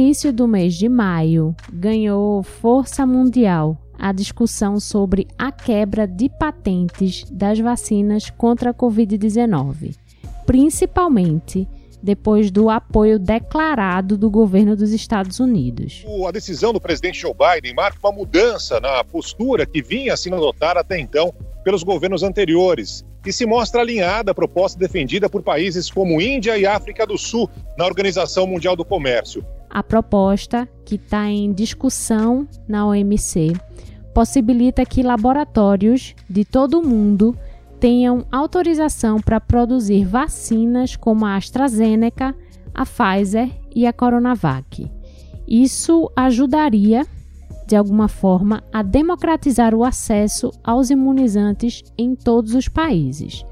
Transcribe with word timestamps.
início 0.00 0.32
do 0.32 0.48
mês 0.48 0.74
de 0.74 0.88
maio, 0.88 1.54
ganhou 1.70 2.42
força 2.42 3.04
mundial 3.06 3.76
a 3.98 4.12
discussão 4.12 4.80
sobre 4.80 5.28
a 5.36 5.52
quebra 5.52 6.06
de 6.06 6.30
patentes 6.30 7.24
das 7.30 7.58
vacinas 7.58 8.30
contra 8.30 8.70
a 8.70 8.74
Covid-19, 8.74 9.94
principalmente 10.46 11.68
depois 12.02 12.50
do 12.50 12.70
apoio 12.70 13.18
declarado 13.18 14.16
do 14.16 14.30
governo 14.30 14.74
dos 14.74 14.90
Estados 14.90 15.38
Unidos. 15.38 16.02
A 16.26 16.30
decisão 16.30 16.72
do 16.72 16.80
presidente 16.80 17.20
Joe 17.20 17.34
Biden 17.34 17.74
marca 17.74 17.98
uma 18.02 18.10
mudança 18.10 18.80
na 18.80 19.04
postura 19.04 19.66
que 19.66 19.82
vinha 19.82 20.16
sendo 20.16 20.36
adotada 20.36 20.80
até 20.80 20.98
então 20.98 21.30
pelos 21.62 21.82
governos 21.82 22.22
anteriores 22.22 23.04
e 23.26 23.30
se 23.30 23.44
mostra 23.44 23.82
alinhada 23.82 24.30
à 24.30 24.34
proposta 24.34 24.78
defendida 24.78 25.28
por 25.28 25.42
países 25.42 25.90
como 25.90 26.22
Índia 26.22 26.56
e 26.56 26.64
África 26.64 27.06
do 27.06 27.18
Sul 27.18 27.50
na 27.76 27.84
Organização 27.84 28.46
Mundial 28.46 28.74
do 28.74 28.84
Comércio. 28.84 29.44
A 29.70 29.84
proposta, 29.84 30.68
que 30.84 30.96
está 30.96 31.28
em 31.28 31.52
discussão 31.52 32.48
na 32.66 32.84
OMC, 32.86 33.52
possibilita 34.12 34.84
que 34.84 35.02
laboratórios 35.02 36.16
de 36.28 36.44
todo 36.44 36.80
o 36.80 36.86
mundo 36.86 37.36
tenham 37.78 38.26
autorização 38.32 39.20
para 39.20 39.40
produzir 39.40 40.04
vacinas 40.04 40.96
como 40.96 41.24
a 41.24 41.36
AstraZeneca, 41.36 42.34
a 42.74 42.84
Pfizer 42.84 43.48
e 43.74 43.86
a 43.86 43.92
Coronavac. 43.92 44.90
Isso 45.46 46.10
ajudaria, 46.16 47.06
de 47.66 47.76
alguma 47.76 48.08
forma, 48.08 48.64
a 48.72 48.82
democratizar 48.82 49.74
o 49.74 49.84
acesso 49.84 50.50
aos 50.64 50.90
imunizantes 50.90 51.84
em 51.96 52.16
todos 52.16 52.54
os 52.54 52.66
países. 52.68 53.44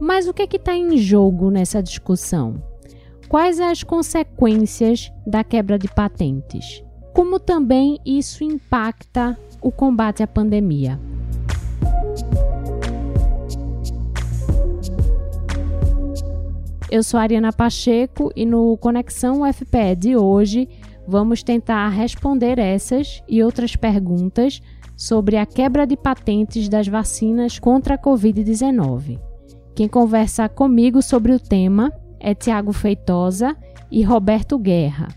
Mas 0.00 0.26
o 0.26 0.32
que 0.32 0.42
é 0.42 0.48
está 0.56 0.74
em 0.74 0.96
jogo 0.96 1.50
nessa 1.50 1.82
discussão? 1.82 2.71
Quais 3.32 3.58
as 3.60 3.82
consequências 3.82 5.10
da 5.26 5.42
quebra 5.42 5.78
de 5.78 5.88
patentes? 5.88 6.84
Como 7.14 7.40
também 7.40 7.98
isso 8.04 8.44
impacta 8.44 9.38
o 9.62 9.72
combate 9.72 10.22
à 10.22 10.26
pandemia? 10.26 11.00
Eu 16.90 17.02
sou 17.02 17.18
Ariana 17.18 17.54
Pacheco 17.54 18.30
e 18.36 18.44
no 18.44 18.76
Conexão 18.76 19.48
UFPE 19.48 19.96
de 19.96 20.14
hoje 20.14 20.68
vamos 21.08 21.42
tentar 21.42 21.88
responder 21.88 22.58
essas 22.58 23.22
e 23.26 23.42
outras 23.42 23.74
perguntas 23.74 24.60
sobre 24.94 25.38
a 25.38 25.46
quebra 25.46 25.86
de 25.86 25.96
patentes 25.96 26.68
das 26.68 26.86
vacinas 26.86 27.58
contra 27.58 27.94
a 27.94 27.98
Covid-19. 27.98 29.18
Quem 29.74 29.88
conversa 29.88 30.50
comigo 30.50 31.00
sobre 31.00 31.32
o 31.32 31.40
tema 31.40 31.90
é 32.22 32.34
Tiago 32.34 32.72
Feitosa 32.72 33.54
e 33.90 34.02
Roberto 34.02 34.58
Guerra 34.58 35.08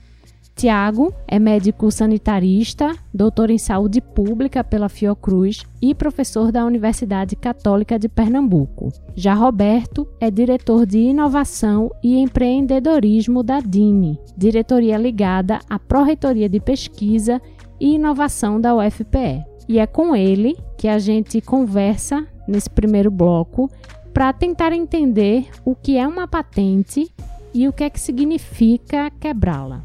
Tiago 0.56 1.14
é 1.28 1.38
médico 1.38 1.92
sanitarista, 1.92 2.95
doutor 3.14 3.50
em 3.50 3.58
saúde 3.58 4.00
pública 4.00 4.64
pela 4.64 4.88
Fiocruz 4.88 5.66
e 5.81 5.94
professor 5.94 6.50
da 6.50 6.64
Universidade 6.66 7.36
Católica 7.36 8.00
de 8.00 8.08
Pernambuco. 8.08 8.89
Já 9.14 9.34
Roberto 9.34 10.08
é 10.17 10.31
diretor 10.31 10.86
de 10.86 10.97
inovação 10.97 11.92
e 12.02 12.17
empreendedorismo 12.17 13.44
da 13.44 13.59
DINE, 13.59 14.17
diretoria 14.38 14.97
ligada 14.97 15.59
à 15.69 15.78
Pró-Reitoria 15.78 16.47
de 16.47 16.62
Pesquisa 16.62 17.42
e 17.78 17.95
Inovação 17.95 18.59
da 18.59 18.73
UFPE. 18.73 19.44
E 19.67 19.78
é 19.78 19.86
com 19.86 20.16
ele 20.16 20.56
que 20.78 20.88
a 20.88 20.97
gente 21.00 21.42
conversa 21.42 22.25
nesse 22.47 22.69
primeiro 22.69 23.12
bloco 23.12 23.69
para 24.16 24.32
tentar 24.32 24.72
entender 24.72 25.50
o 25.66 25.76
que 25.76 25.98
é 25.98 26.08
uma 26.08 26.26
patente 26.26 27.14
e 27.53 27.68
o 27.68 27.74
que 27.74 27.84
é 27.84 27.90
que 27.90 28.00
significa 28.00 29.12
quebrá-la. 29.12 29.84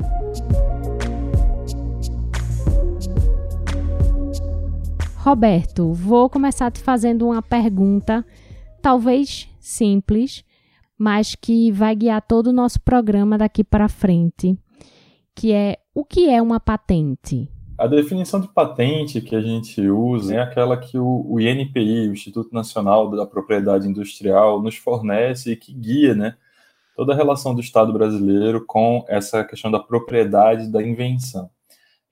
Roberto, 5.16 5.92
vou 5.92 6.30
começar 6.30 6.70
te 6.70 6.80
fazendo 6.80 7.26
uma 7.26 7.42
pergunta, 7.42 8.24
talvez 8.80 9.48
simples, 9.58 10.44
mas 10.96 11.34
que 11.34 11.72
vai 11.72 11.96
guiar 11.96 12.22
todo 12.22 12.46
o 12.46 12.52
nosso 12.52 12.80
programa 12.82 13.36
daqui 13.36 13.64
para 13.64 13.88
frente, 13.88 14.56
que 15.34 15.50
é 15.50 15.76
o 15.92 16.04
que 16.04 16.30
é 16.30 16.40
uma 16.40 16.60
patente? 16.60 17.48
A 17.80 17.86
definição 17.86 18.38
de 18.38 18.46
patente 18.46 19.22
que 19.22 19.34
a 19.34 19.40
gente 19.40 19.80
usa 19.88 20.34
é 20.34 20.38
aquela 20.38 20.76
que 20.76 20.98
o, 20.98 21.40
INPI, 21.40 22.08
o 22.08 22.12
Instituto 22.12 22.52
Nacional 22.52 23.08
da 23.10 23.24
Propriedade 23.24 23.88
Industrial, 23.88 24.60
nos 24.60 24.76
fornece 24.76 25.52
e 25.52 25.56
que 25.56 25.72
guia, 25.72 26.14
né, 26.14 26.36
toda 26.94 27.14
a 27.14 27.16
relação 27.16 27.54
do 27.54 27.62
Estado 27.62 27.90
brasileiro 27.90 28.66
com 28.66 29.02
essa 29.08 29.42
questão 29.44 29.70
da 29.70 29.80
propriedade 29.80 30.70
da 30.70 30.82
invenção. 30.82 31.48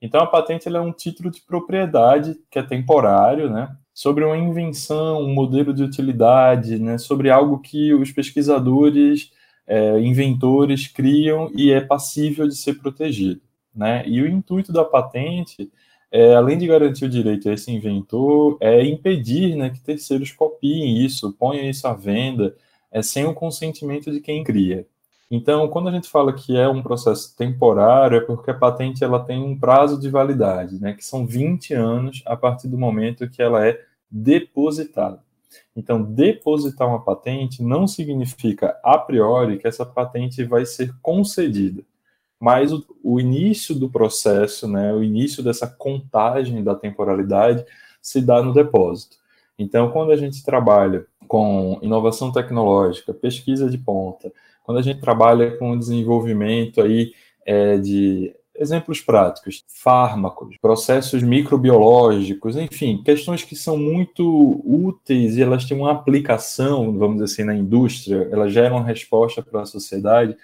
Então, 0.01 0.21
a 0.21 0.25
patente 0.25 0.67
é 0.67 0.81
um 0.81 0.91
título 0.91 1.29
de 1.29 1.39
propriedade 1.41 2.35
que 2.49 2.57
é 2.57 2.63
temporário, 2.63 3.47
né, 3.47 3.69
sobre 3.93 4.25
uma 4.25 4.37
invenção, 4.37 5.21
um 5.21 5.35
modelo 5.35 5.71
de 5.71 5.83
utilidade, 5.83 6.79
né, 6.79 6.97
sobre 6.97 7.29
algo 7.29 7.59
que 7.59 7.93
os 7.93 8.11
pesquisadores, 8.11 9.31
é, 9.67 9.99
inventores 9.99 10.87
criam 10.87 11.51
e 11.53 11.71
é 11.71 11.79
passível 11.79 12.47
de 12.47 12.55
ser 12.55 12.79
protegido. 12.79 13.47
Né? 13.73 14.03
E 14.07 14.21
o 14.21 14.27
intuito 14.27 14.71
da 14.71 14.83
patente, 14.83 15.71
é, 16.11 16.35
além 16.35 16.57
de 16.57 16.67
garantir 16.67 17.05
o 17.05 17.09
direito 17.09 17.49
a 17.49 17.53
esse 17.53 17.71
inventor, 17.71 18.57
é 18.59 18.83
impedir 18.83 19.55
né, 19.55 19.69
que 19.69 19.79
terceiros 19.79 20.31
copiem 20.31 20.97
isso, 21.05 21.33
ponham 21.33 21.69
isso 21.69 21.87
à 21.87 21.93
venda, 21.93 22.55
é 22.91 23.01
sem 23.01 23.25
o 23.25 23.33
consentimento 23.33 24.11
de 24.11 24.19
quem 24.19 24.43
cria. 24.43 24.87
Então, 25.31 25.67
quando 25.67 25.89
a 25.89 25.91
gente 25.91 26.09
fala 26.09 26.33
que 26.33 26.57
é 26.57 26.67
um 26.67 26.81
processo 26.81 27.35
temporário, 27.37 28.17
é 28.17 28.21
porque 28.21 28.49
a 28.49 28.53
patente 28.53 29.03
ela 29.03 29.23
tem 29.23 29.43
um 29.43 29.57
prazo 29.57 29.99
de 29.99 30.09
validade, 30.09 30.81
né, 30.81 30.93
que 30.93 31.05
são 31.05 31.25
20 31.25 31.73
anos 31.75 32.23
a 32.25 32.35
partir 32.35 32.67
do 32.67 32.77
momento 32.77 33.29
que 33.29 33.41
ela 33.41 33.65
é 33.65 33.79
depositada. 34.09 35.21
Então, 35.75 36.01
depositar 36.01 36.87
uma 36.87 37.03
patente 37.03 37.63
não 37.63 37.87
significa 37.87 38.77
a 38.83 38.97
priori 38.97 39.57
que 39.57 39.67
essa 39.67 39.85
patente 39.85 40.43
vai 40.43 40.65
ser 40.65 40.93
concedida, 41.01 41.83
mas 42.39 42.71
o, 42.71 42.85
o 43.03 43.19
início 43.19 43.75
do 43.75 43.89
processo, 43.89 44.67
né, 44.67 44.93
o 44.93 45.03
início 45.03 45.43
dessa 45.43 45.67
contagem 45.67 46.63
da 46.63 46.73
temporalidade 46.73 47.65
se 48.01 48.21
dá 48.21 48.41
no 48.41 48.53
depósito. 48.53 49.17
Então, 49.57 49.91
quando 49.91 50.11
a 50.11 50.15
gente 50.15 50.43
trabalha 50.43 51.05
com 51.27 51.77
inovação 51.81 52.31
tecnológica, 52.31 53.13
pesquisa 53.13 53.69
de 53.69 53.77
ponta, 53.77 54.31
quando 54.63 54.77
a 54.77 54.81
gente 54.81 55.01
trabalha 55.01 55.57
com 55.57 55.77
desenvolvimento 55.77 56.81
aí 56.81 57.11
é, 57.45 57.77
de 57.77 58.33
exemplos 58.55 58.99
práticos, 58.99 59.63
fármacos, 59.67 60.55
processos 60.61 61.23
microbiológicos, 61.23 62.57
enfim, 62.57 63.01
questões 63.03 63.43
que 63.43 63.55
são 63.55 63.77
muito 63.77 64.61
úteis 64.65 65.37
e 65.37 65.41
elas 65.41 65.65
têm 65.65 65.77
uma 65.77 65.91
aplicação, 65.91 66.97
vamos 66.97 67.21
dizer 67.21 67.25
assim, 67.25 67.43
na 67.43 67.55
indústria, 67.55 68.27
elas 68.31 68.51
geram 68.51 68.83
resposta 68.83 69.41
para 69.41 69.61
a 69.61 69.65
sociedade. 69.65 70.35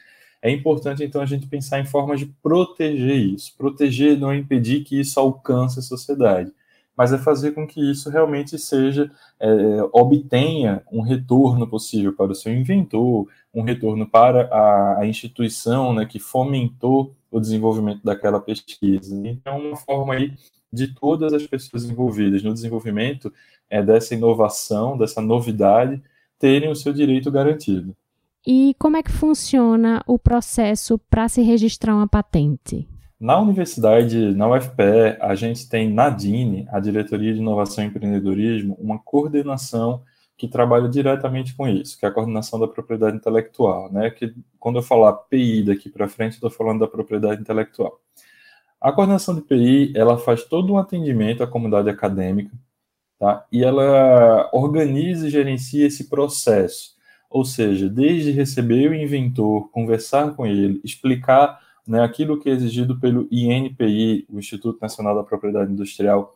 É 0.46 0.52
importante, 0.52 1.04
então, 1.04 1.22
a 1.22 1.26
gente 1.26 1.48
pensar 1.48 1.80
em 1.80 1.86
formas 1.86 2.20
de 2.20 2.28
proteger 2.28 3.18
isso. 3.18 3.56
Proteger 3.58 4.18
não 4.18 4.32
é 4.32 4.38
impedir 4.38 4.84
que 4.84 5.00
isso 5.00 5.20
alcance 5.20 5.80
a 5.80 5.82
sociedade 5.82 6.52
mas 6.96 7.12
é 7.12 7.18
fazer 7.18 7.52
com 7.52 7.68
que 7.68 7.92
isso 7.92 8.10
realmente 8.10 8.58
seja, 8.58 9.12
é, 9.40 9.48
obtenha 9.92 10.82
um 10.92 11.02
retorno 11.02 11.68
possível 11.68 12.14
para 12.14 12.32
o 12.32 12.36
seu 12.36 12.54
inventor, 12.54 13.28
um 13.54 13.64
retorno 13.64 14.08
para 14.08 14.48
a, 14.48 15.00
a 15.02 15.06
instituição 15.06 15.94
né, 15.94 16.06
que 16.06 16.20
fomentou 16.20 17.14
o 17.30 17.40
desenvolvimento 17.40 18.02
daquela 18.04 18.40
pesquisa. 18.40 19.16
Então, 19.28 19.60
uma 19.60 19.76
forma 19.76 20.14
aí 20.14 20.34
de 20.72 20.88
todas 20.88 21.34
as 21.34 21.46
pessoas 21.46 21.86
envolvidas 21.86 22.42
no 22.44 22.54
desenvolvimento 22.54 23.32
é, 23.70 23.84
dessa 23.84 24.14
inovação, 24.14 24.98
dessa 24.98 25.22
novidade, 25.22 26.02
terem 26.40 26.70
o 26.70 26.76
seu 26.76 26.94
direito 26.94 27.32
garantido. 27.32 27.96
E 28.48 28.76
como 28.78 28.96
é 28.96 29.02
que 29.02 29.12
funciona 29.12 30.04
o 30.06 30.20
processo 30.20 31.00
para 31.10 31.28
se 31.28 31.42
registrar 31.42 31.96
uma 31.96 32.08
patente? 32.08 32.88
Na 33.20 33.40
universidade, 33.40 34.36
na 34.36 34.48
UFPE, 34.48 35.18
a 35.20 35.34
gente 35.34 35.68
tem 35.68 35.92
na 35.92 36.10
DINE, 36.10 36.68
a 36.70 36.80
Diretoria 36.80 37.34
de 37.34 37.40
Inovação 37.40 37.84
e 37.84 37.88
Empreendedorismo, 37.88 38.78
uma 38.80 39.00
coordenação 39.00 40.04
que 40.38 40.48
trabalha 40.48 40.88
diretamente 40.88 41.56
com 41.56 41.68
isso, 41.68 41.98
que 41.98 42.06
é 42.06 42.10
a 42.10 42.12
coordenação 42.12 42.60
da 42.60 42.68
propriedade 42.68 43.18
intelectual, 43.18 43.92
né? 43.92 44.12
Que 44.12 44.36
quando 44.60 44.76
eu 44.76 44.84
falar 44.84 45.14
PI 45.14 45.64
daqui 45.64 45.90
para 45.90 46.08
frente, 46.08 46.34
estou 46.34 46.52
falando 46.52 46.82
da 46.82 46.88
propriedade 46.88 47.42
intelectual. 47.42 48.00
A 48.80 48.92
coordenação 48.92 49.34
de 49.34 49.42
PI, 49.42 49.94
ela 49.96 50.20
faz 50.20 50.44
todo 50.44 50.72
um 50.72 50.78
atendimento 50.78 51.42
à 51.42 51.48
comunidade 51.48 51.90
acadêmica, 51.90 52.52
tá? 53.18 53.44
E 53.52 53.64
ela 53.64 54.52
organiza 54.54 55.28
e 55.28 55.32
gerencia 55.32 55.88
esse 55.88 56.10
processo, 56.10 56.95
ou 57.36 57.44
seja, 57.44 57.90
desde 57.90 58.32
receber 58.32 58.90
o 58.90 58.96
inventor, 58.96 59.70
conversar 59.70 60.34
com 60.38 60.48
ele, 60.48 60.80
explicar 60.86 61.60
né, 61.86 62.02
aquilo 62.02 62.40
que 62.40 62.50
é 62.50 62.54
exigido 62.54 62.98
pelo 62.98 63.28
INPI, 63.30 64.26
o 64.30 64.40
Instituto 64.40 64.80
Nacional 64.82 65.14
da 65.14 65.22
Propriedade 65.22 65.70
Industrial, 65.70 66.34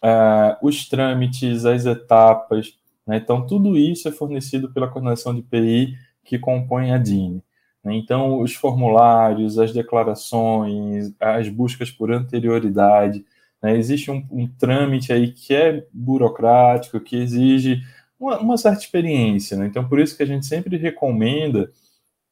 uh, 0.00 0.64
os 0.64 0.88
trâmites, 0.88 1.64
as 1.64 1.84
etapas. 1.84 2.78
Né, 3.04 3.16
então, 3.16 3.44
tudo 3.44 3.76
isso 3.76 4.06
é 4.06 4.12
fornecido 4.12 4.70
pela 4.70 4.86
coordenação 4.86 5.34
de 5.34 5.42
PI 5.42 5.98
que 6.24 6.38
compõe 6.38 6.92
a 6.92 6.96
DINE. 6.96 7.42
Né? 7.82 7.96
Então, 7.96 8.40
os 8.40 8.54
formulários, 8.54 9.58
as 9.58 9.72
declarações, 9.72 11.12
as 11.18 11.48
buscas 11.48 11.90
por 11.90 12.12
anterioridade, 12.12 13.24
né? 13.60 13.76
existe 13.76 14.12
um, 14.12 14.24
um, 14.30 14.46
trâmite 14.46 15.12
aí 15.12 15.32
que 15.32 15.52
é 15.52 15.84
burocrático, 15.92 17.00
que 17.00 17.16
exige 17.16 17.82
uma, 18.20 18.38
uma 18.38 18.56
certa 18.58 18.80
experiência. 18.80 19.56
Né? 19.56 19.66
Então, 19.66 19.88
por 19.88 19.98
isso 19.98 20.16
que 20.16 20.22
a 20.22 20.26
gente 20.26 20.44
sempre 20.44 20.76
recomenda 20.76 21.70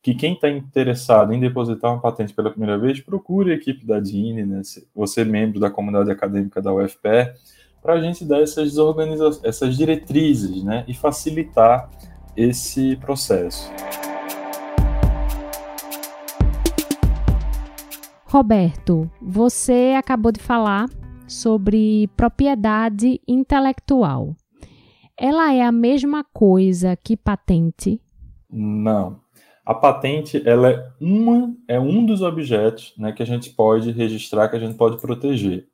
que 0.02 0.14
quem 0.14 0.35
está 0.35 0.49
interessado 0.49 1.32
em 1.32 1.40
depositar 1.40 1.93
uma 1.93 2.00
patente 2.00 2.32
pela 2.32 2.50
primeira 2.50 2.79
vez, 2.79 3.00
procure 3.00 3.50
a 3.50 3.55
equipe 3.55 3.85
da 3.85 3.99
DINE, 3.99 4.44
né? 4.44 4.62
você 4.94 5.23
é 5.23 5.25
membro 5.25 5.58
da 5.58 5.70
comunidade 5.70 6.11
acadêmica 6.11 6.62
da 6.62 6.73
UFPE, 6.73 7.32
para 7.82 7.94
a 7.94 8.00
gente 8.00 8.25
dar 8.25 8.40
essas, 8.40 8.75
essas 9.43 9.76
diretrizes 9.76 10.62
né? 10.62 10.85
e 10.87 10.94
facilitar 10.94 11.90
esse 12.37 12.96
processo. 12.96 13.70
Roberto, 18.25 19.11
você 19.20 19.94
acabou 19.96 20.31
de 20.31 20.40
falar 20.40 20.87
sobre 21.26 22.08
propriedade 22.17 23.20
intelectual. 23.26 24.37
Ela 25.19 25.53
é 25.53 25.62
a 25.62 25.73
mesma 25.73 26.25
coisa 26.32 26.97
que 26.97 27.17
patente? 27.17 28.00
Não. 28.50 29.20
A 29.65 29.75
patente 29.75 30.43
ela 30.49 30.70
é 30.70 30.91
uma 31.00 31.55
é 31.67 31.79
um 31.79 32.06
dos 32.06 32.23
objetos 32.23 32.94
né, 32.97 33.12
que 33.12 33.23
a 33.23 33.26
gente 33.26 33.50
pode 33.50 33.91
registrar, 33.91 34.49
que 34.49 34.56
a 34.56 34.61
gente 34.61 34.76
pode 34.76 35.00
proteger. 35.00 35.67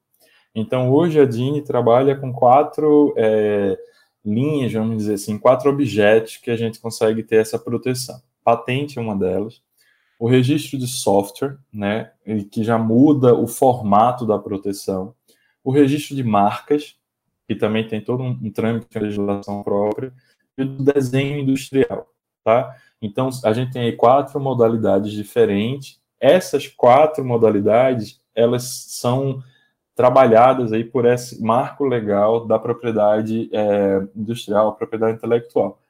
Então 0.55 0.91
hoje 0.91 1.20
a 1.20 1.25
DINE 1.25 1.62
trabalha 1.62 2.17
com 2.17 2.32
quatro 2.32 3.14
é, 3.17 3.79
linhas, 4.25 4.73
vamos 4.73 4.96
dizer 4.96 5.14
assim, 5.14 5.38
quatro 5.38 5.70
objetos 5.70 6.38
que 6.38 6.50
a 6.50 6.56
gente 6.56 6.81
consegue 6.81 7.23
ter 7.23 7.37
essa 7.37 7.58
proteção. 7.58 8.20
Patente 8.43 8.99
é 8.99 9.02
uma 9.02 9.17
delas 9.17 9.62
o 10.19 10.26
registro 10.26 10.79
de 10.79 10.87
software, 10.87 11.58
né, 11.73 12.11
que 12.50 12.62
já 12.62 12.79
muda 12.79 13.35
o 13.35 13.47
formato 13.47 14.26
da 14.26 14.38
proteção, 14.38 15.14
o 15.62 15.70
registro 15.70 16.14
de 16.14 16.23
marcas, 16.23 16.97
que 17.46 17.55
também 17.55 17.87
tem 17.87 18.00
todo 18.00 18.23
um, 18.23 18.38
um 18.43 18.50
trâmite 18.50 18.87
de 18.91 18.99
legislação 18.99 19.62
própria, 19.62 20.12
e 20.56 20.62
o 20.62 20.67
desenho 20.82 21.38
industrial, 21.38 22.08
tá? 22.44 22.76
Então, 23.02 23.29
a 23.44 23.52
gente 23.52 23.73
tem 23.73 23.82
aí 23.82 23.93
quatro 23.93 24.41
modalidades 24.41 25.12
diferentes. 25.12 26.00
Essas 26.20 26.67
quatro 26.67 27.25
modalidades, 27.25 28.20
elas 28.35 28.64
são 28.88 29.43
trabalhadas 29.94 30.73
aí 30.73 30.85
por 30.85 31.05
esse 31.05 31.43
marco 31.43 31.85
legal 31.85 32.46
da 32.46 32.58
propriedade 32.58 33.50
é, 33.52 34.02
industrial, 34.17 34.75
propriedade 34.75 35.17
intelectual 35.17 35.81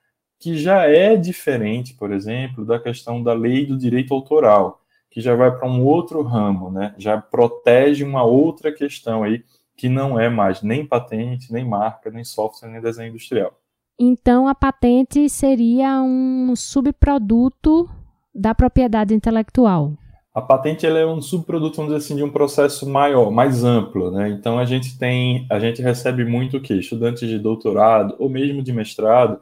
que 0.45 0.59
já 0.59 0.87
é 0.87 1.17
diferente, 1.17 1.95
por 1.95 2.13
exemplo, 2.13 2.67
da 2.67 2.79
questão 2.79 3.23
da 3.23 3.33
lei 3.33 3.65
do 3.65 3.79
direito 3.79 4.13
autoral, 4.13 4.83
que 5.11 5.19
já 5.19 5.35
vai 5.35 5.51
para 5.51 5.67
um 5.67 5.83
outro 5.83 6.21
ramo, 6.21 6.71
né? 6.71 6.95
Já 6.99 7.19
protege 7.19 8.05
uma 8.05 8.25
outra 8.25 8.71
questão 8.71 9.23
aí 9.23 9.43
que 9.77 9.89
não 9.89 10.19
é 10.19 10.29
mais 10.29 10.63
nem 10.63 10.87
patente, 10.87 11.53
nem 11.53 11.65
marca, 11.65 12.11
nem 12.11 12.25
software, 12.25 12.69
nem 12.69 12.81
desenho 12.81 13.11
industrial. 13.11 13.53
Então 13.99 14.49
a 14.49 14.55
patente 14.55 15.29
seria 15.29 16.03
um 16.03 16.55
subproduto 16.57 17.89
da 18.35 18.55
propriedade 18.55 19.15
intelectual. 19.15 19.93
A 20.35 20.43
patente 20.43 20.85
é 20.85 21.07
um 21.07 21.23
subproduto, 21.23 21.77
vamos 21.77 21.93
dizer 21.93 22.05
assim, 22.05 22.17
de 22.17 22.25
um 22.25 22.31
processo 22.31 22.89
maior, 22.89 23.31
mais 23.31 23.63
amplo, 23.63 24.11
né? 24.11 24.29
Então 24.31 24.59
a 24.59 24.65
gente 24.65 24.99
tem, 24.99 25.47
a 25.49 25.61
gente 25.61 25.81
recebe 25.81 26.25
muito 26.25 26.57
o 26.57 26.61
quê? 26.61 26.75
Estudantes 26.75 27.29
de 27.29 27.39
doutorado 27.39 28.17
ou 28.19 28.29
mesmo 28.29 28.61
de 28.61 28.73
mestrado 28.73 29.41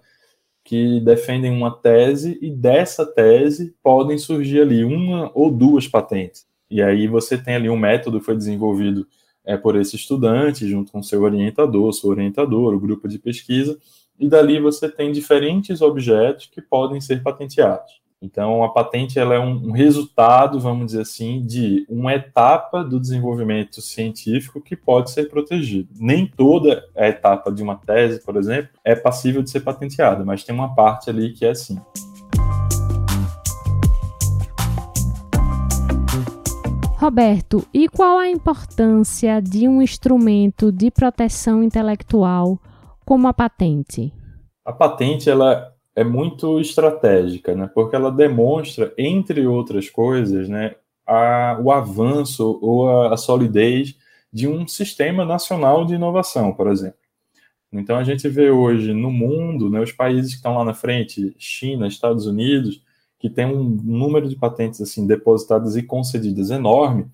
que 0.62 1.00
defendem 1.00 1.50
uma 1.50 1.70
tese 1.70 2.38
e 2.42 2.50
dessa 2.50 3.06
tese 3.06 3.74
podem 3.82 4.18
surgir 4.18 4.60
ali 4.60 4.84
uma 4.84 5.30
ou 5.34 5.50
duas 5.50 5.88
patentes. 5.88 6.46
E 6.70 6.82
aí 6.82 7.06
você 7.08 7.36
tem 7.38 7.54
ali 7.54 7.70
um 7.70 7.76
método 7.76 8.20
que 8.20 8.26
foi 8.26 8.36
desenvolvido 8.36 9.06
é, 9.44 9.56
por 9.56 9.76
esse 9.76 9.96
estudante, 9.96 10.68
junto 10.68 10.92
com 10.92 11.02
seu 11.02 11.22
orientador, 11.22 11.92
seu 11.92 12.10
orientador, 12.10 12.74
o 12.74 12.80
grupo 12.80 13.08
de 13.08 13.18
pesquisa, 13.18 13.78
e 14.18 14.28
dali 14.28 14.60
você 14.60 14.88
tem 14.88 15.10
diferentes 15.10 15.80
objetos 15.80 16.46
que 16.46 16.62
podem 16.62 17.00
ser 17.00 17.22
patenteados. 17.22 18.02
Então, 18.22 18.62
a 18.62 18.68
patente 18.68 19.18
ela 19.18 19.34
é 19.34 19.38
um, 19.40 19.70
um, 19.70 19.72
resultado, 19.72 20.60
vamos 20.60 20.86
dizer 20.86 21.00
assim, 21.00 21.44
de 21.44 21.84
uma 21.88 22.14
etapa 22.14 22.84
do 22.84 23.00
desenvolvimento 23.00 23.82
científico 23.82 24.60
que 24.60 24.76
pode 24.76 25.10
ser 25.10 25.28
protegido. 25.28 25.88
Nem 25.96 26.28
toda 26.28 26.84
a 26.96 27.08
etapa 27.08 27.50
de 27.50 27.64
uma 27.64 27.74
tese, 27.74 28.24
por 28.24 28.36
exemplo, 28.36 28.70
é 28.84 28.94
passível 28.94 29.42
de 29.42 29.50
ser 29.50 29.60
patenteada, 29.60 30.24
mas 30.24 30.44
tem 30.44 30.54
uma 30.54 30.72
parte 30.72 31.10
ali 31.10 31.32
que 31.32 31.44
é 31.44 31.50
assim. 31.50 31.80
Roberto, 37.02 37.66
e 37.74 37.88
qual 37.88 38.16
a 38.16 38.28
importância 38.28 39.42
de 39.42 39.66
um 39.66 39.82
instrumento 39.82 40.70
de 40.70 40.88
proteção 40.88 41.60
intelectual 41.60 42.60
como 43.04 43.26
a 43.26 43.34
patente? 43.34 44.12
A 44.64 44.72
patente 44.72 45.28
ela 45.28 45.74
é 45.96 46.04
muito 46.04 46.60
estratégica, 46.60 47.56
né? 47.56 47.68
Porque 47.74 47.96
ela 47.96 48.08
demonstra, 48.08 48.94
entre 48.96 49.44
outras 49.48 49.90
coisas, 49.90 50.48
né, 50.48 50.76
a, 51.04 51.58
o 51.60 51.72
avanço 51.72 52.60
ou 52.62 52.88
a, 52.88 53.14
a 53.14 53.16
solidez 53.16 53.96
de 54.32 54.46
um 54.46 54.64
sistema 54.68 55.24
nacional 55.24 55.84
de 55.84 55.94
inovação, 55.94 56.52
por 56.52 56.68
exemplo. 56.68 57.00
Então 57.72 57.96
a 57.96 58.04
gente 58.04 58.28
vê 58.28 58.48
hoje 58.48 58.94
no 58.94 59.10
mundo, 59.10 59.68
né, 59.68 59.80
os 59.80 59.90
países 59.90 60.30
que 60.30 60.36
estão 60.36 60.56
lá 60.56 60.64
na 60.64 60.72
frente, 60.72 61.34
China, 61.36 61.88
Estados 61.88 62.26
Unidos, 62.26 62.80
que 63.22 63.30
tem 63.30 63.46
um 63.46 63.62
número 63.62 64.28
de 64.28 64.36
patentes 64.36 64.82
assim 64.82 65.06
depositadas 65.06 65.76
e 65.76 65.82
concedidas 65.82 66.50
enorme, 66.50 67.06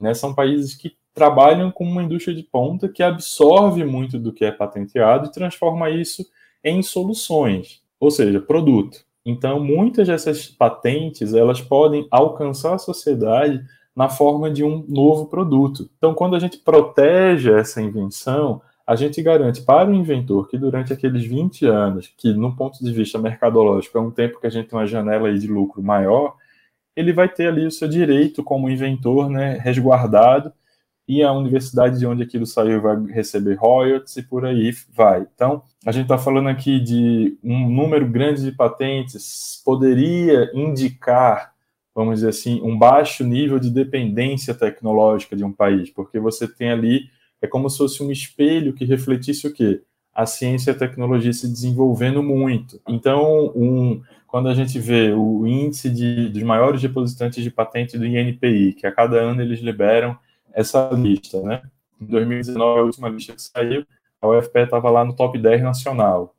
né, 0.00 0.12
são 0.14 0.34
países 0.34 0.74
que 0.74 0.96
trabalham 1.14 1.70
com 1.70 1.84
uma 1.84 2.02
indústria 2.02 2.34
de 2.34 2.42
ponta 2.42 2.88
que 2.88 3.02
absorve 3.02 3.84
muito 3.84 4.18
do 4.18 4.32
que 4.32 4.44
é 4.44 4.50
patenteado 4.50 5.28
e 5.28 5.32
transforma 5.32 5.88
isso 5.90 6.26
em 6.64 6.82
soluções 6.82 7.80
ou 8.00 8.10
seja, 8.10 8.40
produto. 8.40 9.04
Então, 9.24 9.60
muitas 9.60 10.08
dessas 10.08 10.46
patentes, 10.46 11.34
elas 11.34 11.60
podem 11.60 12.08
alcançar 12.10 12.74
a 12.74 12.78
sociedade 12.78 13.62
na 13.94 14.08
forma 14.08 14.50
de 14.50 14.64
um 14.64 14.84
novo 14.88 15.26
produto. 15.26 15.90
Então, 15.98 16.14
quando 16.14 16.34
a 16.34 16.38
gente 16.38 16.56
protege 16.56 17.52
essa 17.52 17.82
invenção, 17.82 18.62
a 18.90 18.96
gente 18.96 19.22
garante 19.22 19.62
para 19.62 19.88
o 19.88 19.94
inventor 19.94 20.48
que 20.48 20.58
durante 20.58 20.92
aqueles 20.92 21.24
20 21.24 21.64
anos, 21.64 22.12
que 22.16 22.34
no 22.34 22.56
ponto 22.56 22.82
de 22.82 22.92
vista 22.92 23.20
mercadológico 23.20 23.96
é 23.96 24.00
um 24.00 24.10
tempo 24.10 24.40
que 24.40 24.48
a 24.48 24.50
gente 24.50 24.68
tem 24.68 24.76
uma 24.76 24.84
janela 24.84 25.28
aí 25.28 25.38
de 25.38 25.46
lucro 25.46 25.80
maior, 25.80 26.34
ele 26.96 27.12
vai 27.12 27.28
ter 27.28 27.46
ali 27.46 27.64
o 27.64 27.70
seu 27.70 27.86
direito 27.86 28.42
como 28.42 28.68
inventor, 28.68 29.30
né, 29.30 29.56
resguardado 29.58 30.52
e 31.06 31.22
a 31.22 31.30
universidade 31.30 32.00
de 32.00 32.04
onde 32.04 32.24
aquilo 32.24 32.44
saiu 32.44 32.80
vai 32.80 33.00
receber 33.06 33.54
royalties 33.54 34.16
e 34.16 34.24
por 34.24 34.44
aí 34.44 34.72
vai. 34.92 35.24
Então, 35.36 35.62
a 35.86 35.92
gente 35.92 36.06
está 36.06 36.18
falando 36.18 36.48
aqui 36.48 36.80
de 36.80 37.38
um 37.44 37.70
número 37.70 38.08
grande 38.08 38.42
de 38.42 38.50
patentes, 38.50 39.62
poderia 39.64 40.50
indicar, 40.52 41.52
vamos 41.94 42.16
dizer 42.16 42.30
assim, 42.30 42.60
um 42.60 42.76
baixo 42.76 43.22
nível 43.22 43.60
de 43.60 43.70
dependência 43.70 44.52
tecnológica 44.52 45.36
de 45.36 45.44
um 45.44 45.52
país, 45.52 45.90
porque 45.90 46.18
você 46.18 46.48
tem 46.48 46.72
ali, 46.72 47.08
é 47.42 47.46
como 47.46 47.68
se 47.70 47.78
fosse 47.78 48.02
um 48.02 48.10
espelho 48.10 48.72
que 48.72 48.84
refletisse 48.84 49.46
o 49.46 49.52
quê? 49.52 49.82
A 50.12 50.26
ciência 50.26 50.70
e 50.70 50.74
a 50.74 50.78
tecnologia 50.78 51.32
se 51.32 51.48
desenvolvendo 51.48 52.22
muito. 52.22 52.80
Então, 52.86 53.52
um, 53.54 54.02
quando 54.26 54.48
a 54.48 54.54
gente 54.54 54.78
vê 54.78 55.12
o 55.12 55.46
índice 55.46 55.90
de, 55.90 56.28
dos 56.28 56.42
maiores 56.42 56.80
depositantes 56.80 57.42
de 57.42 57.50
patente 57.50 57.98
do 57.98 58.06
INPI, 58.06 58.74
que 58.74 58.86
a 58.86 58.92
cada 58.92 59.16
ano 59.16 59.40
eles 59.42 59.60
liberam 59.60 60.16
essa 60.52 60.90
lista, 60.90 61.40
né? 61.42 61.62
Em 62.00 62.06
2019, 62.06 62.80
a 62.80 62.82
última 62.82 63.08
lista 63.08 63.34
que 63.34 63.42
saiu, 63.42 63.86
a 64.20 64.28
UFPE 64.28 64.60
estava 64.60 64.90
lá 64.90 65.04
no 65.04 65.14
top 65.14 65.38
10 65.38 65.62
nacional, 65.62 66.34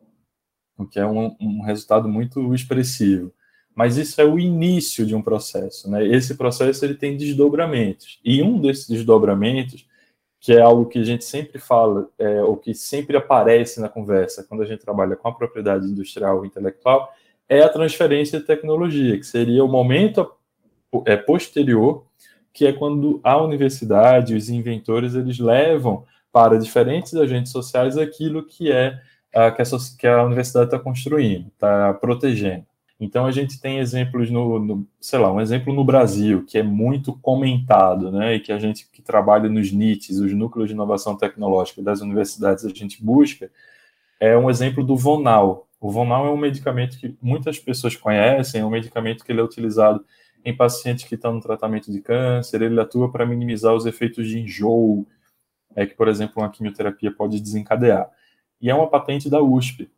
o 0.78 0.86
que 0.86 1.00
é 1.00 1.06
um, 1.06 1.36
um, 1.40 1.62
resultado 1.64 2.08
muito 2.08 2.54
expressivo. 2.54 3.32
Mas 3.74 3.98
isso 3.98 4.20
é 4.20 4.26
o 4.26 4.38
início 4.38 5.06
de 5.06 5.16
um 5.16 5.22
processo, 5.22 5.90
né? 5.90 6.06
Esse 6.06 6.36
processo 6.36 6.84
ele 6.84 6.96
tem 6.96 7.18
desdobramentos. 7.18 8.20
E 8.24 8.42
um 8.42 8.60
desses 8.60 8.88
desdobramentos, 8.88 9.88
que 10.42 10.54
é 10.54 10.60
algo 10.60 10.88
que 10.88 11.00
a 11.00 11.04
gente 11.04 11.24
sempre 11.24 11.60
fala, 11.60 12.10
é, 12.18 12.42
ou 12.42 12.58
que 12.58 12.74
sempre 12.74 13.16
aparece 13.16 13.80
na 13.80 13.88
conversa 13.88 14.44
quando 14.44 14.64
a 14.64 14.66
gente 14.66 14.84
trabalha 14.84 15.16
com 15.16 15.28
a 15.30 15.34
propriedade 15.34 15.86
industrial 15.86 16.44
e 16.44 16.48
intelectual, 16.48 17.14
é 17.48 17.62
a 17.62 17.70
transferência 17.70 18.40
de 18.40 18.46
tecnologia, 18.46 19.18
que 19.18 19.26
seria 19.26 19.64
o 19.64 19.68
momento 19.68 20.30
é, 21.06 21.16
posterior 21.16 22.06
que 22.54 22.66
é 22.66 22.74
quando 22.74 23.22
a 23.24 23.42
universidade, 23.42 24.36
os 24.36 24.50
inventores, 24.50 25.16
eles 25.16 25.40
levam 25.40 26.06
para 26.32 26.60
diferentes 26.60 27.14
agentes 27.16 27.52
sociais 27.52 27.98
aquilo 27.98 28.46
que 28.46 28.72
é 28.72 29.00
a, 29.34 29.52
que, 29.52 29.62
a, 29.62 29.66
que 29.98 30.08
a 30.08 30.24
universidade 30.24 30.66
está 30.66 30.80
construindo, 30.80 31.48
está 31.48 31.94
protegendo. 31.94 32.66
Então 33.02 33.26
a 33.26 33.32
gente 33.32 33.60
tem 33.60 33.80
exemplos 33.80 34.30
no, 34.30 34.60
no, 34.60 34.88
sei 35.00 35.18
lá, 35.18 35.34
um 35.34 35.42
exemplo 35.42 35.74
no 35.74 35.84
Brasil 35.84 36.46
que 36.46 36.60
é 36.60 36.64
muito 36.64 37.18
comentado, 37.18 38.12
né, 38.12 38.36
e 38.36 38.40
que 38.40 38.52
a 38.52 38.60
gente 38.60 38.88
que 38.92 39.02
trabalha 39.02 39.50
nos 39.50 39.72
NITs, 39.72 40.20
os 40.20 40.32
núcleos 40.34 40.70
de 40.70 40.76
inovação 40.76 41.18
tecnológica 41.18 41.82
das 41.82 42.02
universidades, 42.02 42.64
a 42.64 42.70
gente 42.70 43.04
busca, 43.04 43.50
é 44.20 44.38
um 44.38 44.52
exemplo 44.52 44.84
do 44.84 44.96
Vonal. 44.96 45.68
O 45.80 45.90
Vonal 45.90 46.28
é 46.28 46.30
um 46.30 46.38
medicamento 46.38 47.00
que 47.00 47.18
muitas 47.20 47.58
pessoas 47.58 47.96
conhecem, 47.96 48.62
é 48.62 48.66
um 48.66 48.70
medicamento 48.70 49.26
que 49.26 49.32
ele 49.32 49.42
é 49.42 49.44
utilizado 49.44 50.06
em 50.46 50.56
pacientes 50.56 51.06
que 51.06 51.16
estão 51.16 51.34
no 51.34 51.42
tratamento 51.42 51.92
de 51.92 52.02
câncer, 52.02 52.62
ele 52.62 52.80
atua 52.80 53.12
para 53.12 53.26
minimizar 53.26 53.74
os 53.74 53.88
efeitos 53.88 54.28
de 54.28 54.40
enjoo, 54.40 55.08
é 55.76 55.88
que, 55.88 55.96
por 55.96 56.08
exemplo, 56.08 56.36
uma 56.38 56.52
quimioterapia 56.52 57.12
pode 57.12 57.40
desencadear. 57.40 58.12
E 58.62 58.70
é 58.70 58.76
uma 58.76 58.88
patente 58.88 59.28
da 59.28 59.42
USP. 59.42 59.90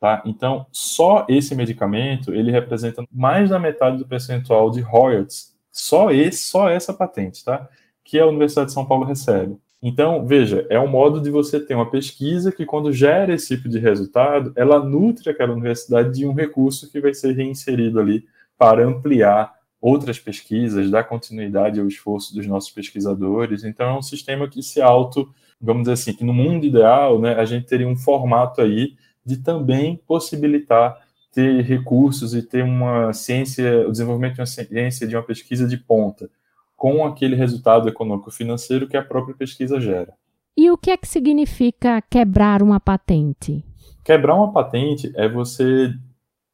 Tá? 0.00 0.22
Então, 0.24 0.66
só 0.70 1.26
esse 1.28 1.54
medicamento, 1.56 2.32
ele 2.32 2.52
representa 2.52 3.04
mais 3.12 3.50
da 3.50 3.58
metade 3.58 3.98
do 3.98 4.06
percentual 4.06 4.70
de 4.70 4.80
royalties, 4.80 5.56
só 5.72 6.12
esse, 6.12 6.44
só 6.44 6.68
essa 6.68 6.94
patente, 6.94 7.44
tá? 7.44 7.68
Que 8.04 8.18
a 8.18 8.26
Universidade 8.26 8.68
de 8.68 8.74
São 8.74 8.86
Paulo 8.86 9.04
recebe. 9.04 9.58
Então, 9.82 10.24
veja, 10.26 10.66
é 10.70 10.78
um 10.78 10.88
modo 10.88 11.20
de 11.20 11.30
você 11.30 11.58
ter 11.58 11.74
uma 11.74 11.90
pesquisa 11.90 12.50
que, 12.52 12.64
quando 12.64 12.92
gera 12.92 13.34
esse 13.34 13.56
tipo 13.56 13.68
de 13.68 13.78
resultado, 13.78 14.52
ela 14.56 14.82
nutre 14.82 15.30
aquela 15.30 15.52
universidade 15.52 16.12
de 16.12 16.26
um 16.26 16.32
recurso 16.32 16.90
que 16.90 17.00
vai 17.00 17.14
ser 17.14 17.32
reinserido 17.32 17.98
ali 18.00 18.24
para 18.56 18.84
ampliar 18.84 19.52
outras 19.80 20.18
pesquisas, 20.18 20.90
dar 20.90 21.04
continuidade 21.04 21.78
ao 21.78 21.86
esforço 21.86 22.34
dos 22.34 22.46
nossos 22.46 22.70
pesquisadores. 22.70 23.62
Então, 23.64 23.88
é 23.88 23.98
um 23.98 24.02
sistema 24.02 24.48
que 24.48 24.62
se 24.62 24.80
auto, 24.80 25.32
vamos 25.60 25.82
dizer 25.82 25.92
assim, 25.92 26.12
que 26.12 26.24
no 26.24 26.32
mundo 26.32 26.66
ideal, 26.66 27.20
né, 27.20 27.34
a 27.34 27.44
gente 27.44 27.66
teria 27.66 27.86
um 27.86 27.96
formato 27.96 28.60
aí 28.60 28.96
de 29.28 29.36
também 29.36 30.00
possibilitar 30.06 30.96
ter 31.34 31.60
recursos 31.62 32.34
e 32.34 32.40
ter 32.40 32.64
uma 32.64 33.12
ciência, 33.12 33.86
o 33.86 33.92
desenvolvimento 33.92 34.36
de 34.36 34.40
uma 34.40 34.46
ciência, 34.46 35.06
de 35.06 35.14
uma 35.14 35.22
pesquisa 35.22 35.68
de 35.68 35.76
ponta, 35.76 36.30
com 36.74 37.04
aquele 37.04 37.36
resultado 37.36 37.86
econômico 37.88 38.30
financeiro 38.30 38.88
que 38.88 38.96
a 38.96 39.02
própria 39.02 39.34
pesquisa 39.34 39.78
gera. 39.78 40.14
E 40.56 40.70
o 40.70 40.78
que 40.78 40.90
é 40.90 40.96
que 40.96 41.06
significa 41.06 42.02
quebrar 42.10 42.62
uma 42.62 42.80
patente? 42.80 43.62
Quebrar 44.02 44.34
uma 44.34 44.50
patente 44.50 45.12
é 45.14 45.28
você 45.28 45.92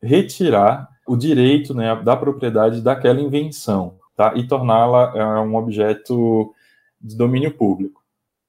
retirar 0.02 0.88
o 1.06 1.16
direito 1.16 1.72
né, 1.72 1.94
da 2.02 2.16
propriedade 2.16 2.80
daquela 2.80 3.20
invenção 3.20 3.98
tá? 4.16 4.32
e 4.34 4.48
torná-la 4.48 5.12
é, 5.14 5.24
um 5.40 5.54
objeto 5.54 6.52
de 7.00 7.16
domínio 7.16 7.52
público. 7.52 8.02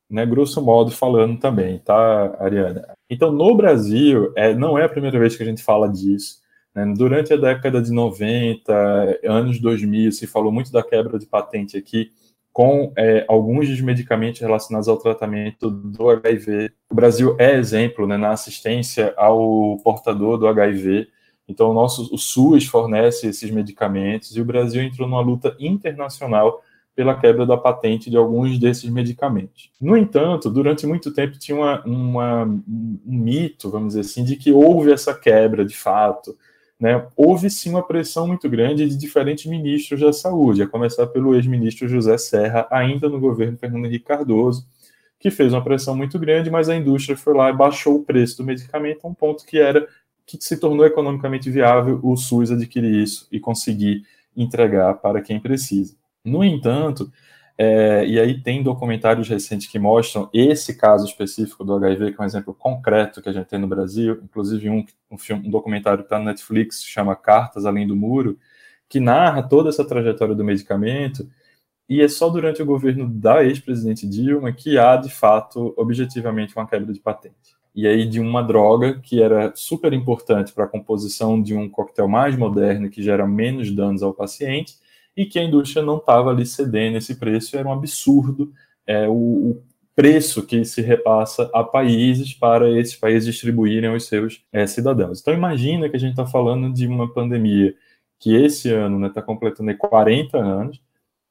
Né, 0.09 0.23
grosso 0.23 0.61
modo 0.61 0.91
falando 0.91 1.39
também, 1.39 1.79
tá, 1.79 2.37
Ariana? 2.39 2.87
Então, 3.09 3.31
no 3.31 3.55
Brasil, 3.55 4.31
é, 4.35 4.53
não 4.53 4.77
é 4.77 4.85
a 4.85 4.89
primeira 4.89 5.17
vez 5.17 5.35
que 5.35 5.41
a 5.41 5.45
gente 5.45 5.63
fala 5.63 5.89
disso. 5.89 6.39
Né? 6.75 6.93
Durante 6.95 7.33
a 7.33 7.37
década 7.37 7.81
de 7.81 7.91
90, 7.91 9.19
anos 9.23 9.59
2000, 9.59 10.11
se 10.11 10.27
falou 10.27 10.51
muito 10.51 10.71
da 10.71 10.83
quebra 10.83 11.17
de 11.17 11.25
patente 11.25 11.75
aqui, 11.75 12.11
com 12.55 12.93
é, 12.95 13.25
alguns 13.27 13.67
dos 13.67 13.81
medicamentos 13.81 14.39
relacionados 14.39 14.87
ao 14.87 14.95
tratamento 14.95 15.69
do 15.69 16.09
HIV. 16.09 16.71
O 16.89 16.95
Brasil 16.95 17.35
é 17.37 17.55
exemplo 17.55 18.07
né, 18.07 18.15
na 18.15 18.29
assistência 18.29 19.13
ao 19.17 19.77
portador 19.83 20.37
do 20.37 20.47
HIV. 20.47 21.07
Então, 21.49 21.71
o 21.71 21.73
nosso 21.73 22.13
o 22.13 22.17
SUS 22.17 22.65
fornece 22.65 23.27
esses 23.27 23.51
medicamentos 23.51 24.35
e 24.37 24.41
o 24.41 24.45
Brasil 24.45 24.81
entrou 24.81 25.07
numa 25.07 25.19
luta 25.19 25.55
internacional 25.59 26.63
pela 26.95 27.19
quebra 27.19 27.45
da 27.45 27.57
patente 27.57 28.09
de 28.09 28.15
alguns 28.15 28.57
desses 28.57 28.89
medicamentos. 28.89 29.69
No 29.81 29.97
entanto, 29.97 30.49
durante 30.49 30.87
muito 30.87 31.13
tempo 31.13 31.37
tinha 31.37 31.57
uma, 31.57 31.83
uma, 31.83 32.43
um 32.43 32.99
mito, 33.05 33.69
vamos 33.69 33.89
dizer 33.89 34.01
assim, 34.01 34.23
de 34.23 34.37
que 34.37 34.51
houve 34.51 34.93
essa 34.93 35.13
quebra 35.13 35.65
de 35.65 35.75
fato. 35.75 36.37
Né? 36.79 37.05
Houve 37.15 37.49
sim 37.49 37.69
uma 37.69 37.83
pressão 37.83 38.25
muito 38.25 38.49
grande 38.49 38.87
de 38.87 38.97
diferentes 38.97 39.45
ministros 39.45 39.99
da 39.99 40.13
saúde, 40.13 40.63
a 40.63 40.67
começar 40.67 41.05
pelo 41.07 41.35
ex-ministro 41.35 41.87
José 41.87 42.17
Serra, 42.17 42.65
ainda 42.71 43.09
no 43.09 43.19
governo 43.19 43.57
Fernando 43.57 43.85
Henrique 43.85 44.05
Cardoso, 44.05 44.65
que 45.19 45.29
fez 45.29 45.51
uma 45.51 45.63
pressão 45.63 45.95
muito 45.95 46.17
grande, 46.17 46.49
mas 46.49 46.69
a 46.69 46.75
indústria 46.75 47.17
foi 47.17 47.33
lá 47.33 47.49
e 47.49 47.53
baixou 47.53 47.95
o 47.95 48.03
preço 48.03 48.37
do 48.37 48.43
medicamento 48.43 49.05
a 49.05 49.07
um 49.09 49.13
ponto 49.13 49.45
que 49.45 49.57
era 49.57 49.85
que 50.25 50.37
se 50.39 50.57
tornou 50.57 50.85
economicamente 50.85 51.51
viável 51.51 51.99
o 52.01 52.17
SUS 52.17 52.51
adquirir 52.51 53.03
isso 53.03 53.27
e 53.31 53.39
conseguir 53.39 54.03
entregar 54.35 54.95
para 54.95 55.21
quem 55.21 55.39
precisa. 55.39 55.95
No 56.25 56.43
entanto, 56.43 57.11
é, 57.57 58.05
e 58.05 58.19
aí 58.19 58.41
tem 58.41 58.61
documentários 58.61 59.29
recentes 59.29 59.67
que 59.67 59.79
mostram 59.79 60.29
esse 60.33 60.75
caso 60.75 61.05
específico 61.05 61.63
do 61.63 61.75
HIV, 61.75 62.11
que 62.11 62.21
é 62.21 62.23
um 62.23 62.27
exemplo 62.27 62.53
concreto 62.53 63.21
que 63.21 63.29
a 63.29 63.31
gente 63.31 63.47
tem 63.47 63.59
no 63.59 63.67
Brasil, 63.67 64.19
inclusive 64.23 64.69
um, 64.69 64.85
um, 65.09 65.17
filme, 65.17 65.47
um 65.47 65.51
documentário 65.51 65.99
que 65.99 66.05
está 66.05 66.19
no 66.19 66.25
Netflix, 66.25 66.83
chama 66.83 67.15
Cartas 67.15 67.65
Além 67.65 67.87
do 67.87 67.95
Muro, 67.95 68.37
que 68.89 68.99
narra 68.99 69.41
toda 69.41 69.69
essa 69.69 69.85
trajetória 69.85 70.35
do 70.35 70.43
medicamento, 70.43 71.29
e 71.87 72.01
é 72.01 72.07
só 72.07 72.29
durante 72.29 72.61
o 72.61 72.65
governo 72.65 73.07
da 73.07 73.43
ex-presidente 73.43 74.07
Dilma 74.07 74.51
que 74.51 74.77
há, 74.77 74.97
de 74.97 75.09
fato, 75.09 75.73
objetivamente 75.77 76.55
uma 76.55 76.67
quebra 76.67 76.91
de 76.91 76.99
patente. 76.99 77.55
E 77.73 77.87
aí 77.87 78.05
de 78.05 78.19
uma 78.19 78.41
droga 78.41 78.99
que 79.01 79.21
era 79.21 79.53
super 79.55 79.93
importante 79.93 80.51
para 80.53 80.65
a 80.65 80.67
composição 80.67 81.41
de 81.41 81.55
um 81.55 81.69
coquetel 81.69 82.07
mais 82.07 82.35
moderno 82.35 82.89
que 82.89 83.03
gera 83.03 83.27
menos 83.27 83.71
danos 83.71 84.01
ao 84.01 84.13
paciente, 84.13 84.75
e 85.15 85.25
que 85.25 85.39
a 85.39 85.43
indústria 85.43 85.83
não 85.83 85.97
estava 85.97 86.29
ali 86.29 86.45
cedendo 86.45 86.97
esse 86.97 87.15
preço, 87.15 87.57
era 87.57 87.67
um 87.67 87.71
absurdo 87.71 88.51
é, 88.85 89.07
o, 89.07 89.13
o, 89.13 89.63
preço 89.95 90.45
que 90.45 90.65
se 90.65 90.81
repassa 90.81 91.49
a 91.53 91.63
países 91.63 92.33
para 92.33 92.69
esses 92.69 92.97
países 92.97 93.25
distribuírem 93.25 93.89
aos 93.89 94.05
seus 94.05 94.43
é, 94.51 94.67
cidadãos. 94.67 95.21
Então 95.21 95.33
imagina 95.33 95.87
que 95.87 95.95
a 95.95 95.99
gente 95.99 96.11
está 96.11 96.25
falando 96.25 96.73
de 96.73 96.85
uma 96.85 97.11
pandemia 97.13 97.73
que 98.19 98.35
esse 98.35 98.69
ano 98.69 98.97
está 98.97 99.07
né, 99.07 99.13
tá 99.13 99.21
completando 99.21 99.75
40 99.77 100.37
anos 100.37 100.81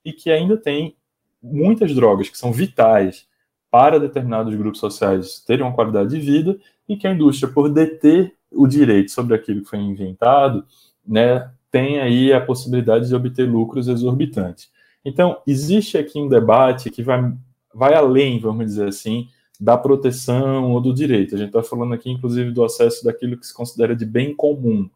e 0.02 0.12
que 0.12 0.30
ainda 0.30 0.56
tem 0.56 0.96
muitas 1.42 1.94
drogas 1.94 2.30
que 2.30 2.38
são 2.38 2.52
vitais 2.52 3.26
para 3.70 4.00
determinados 4.00 4.54
grupos 4.54 4.80
sociais 4.80 5.40
terem 5.40 5.64
uma 5.64 5.74
qualidade 5.74 6.10
de 6.10 6.20
vida 6.20 6.56
e 6.88 6.96
que 6.96 7.06
a 7.06 7.12
indústria, 7.12 7.52
por 7.52 7.68
deter 7.68 8.34
o 8.50 8.66
direito 8.66 9.10
sobre 9.10 9.34
aquilo 9.34 9.62
que 9.62 9.68
foi 9.68 9.80
inventado, 9.80 10.64
né, 11.06 11.50
tem 11.74 11.98
aí 11.98 12.32
a 12.32 12.40
possibilidade 12.40 13.08
de 13.08 13.14
obter 13.16 13.50
lucros 13.50 13.88
exorbitantes. 13.88 14.70
Então, 15.04 15.42
existe 15.44 15.98
aqui 15.98 16.20
um 16.20 16.28
debate 16.28 16.88
que 16.88 17.02
vai, 17.02 17.32
vai 17.74 17.94
além, 17.94 18.38
vamos 18.38 18.66
dizer 18.66 18.86
assim, 18.86 19.26
da 19.60 19.76
proteção 19.76 20.70
ou 20.70 20.80
do 20.80 20.94
direito. 20.94 21.34
A 21.34 21.38
gente 21.38 21.48
está 21.48 21.64
falando 21.64 21.92
aqui, 21.92 22.08
inclusive, 22.08 22.52
do 22.52 22.62
acesso 22.62 23.04
daquilo 23.04 23.36
que 23.36 23.44
se 23.44 23.52
considera 23.52 23.96
de 23.96 24.06
bem 24.06 24.32
comum. 24.36 24.88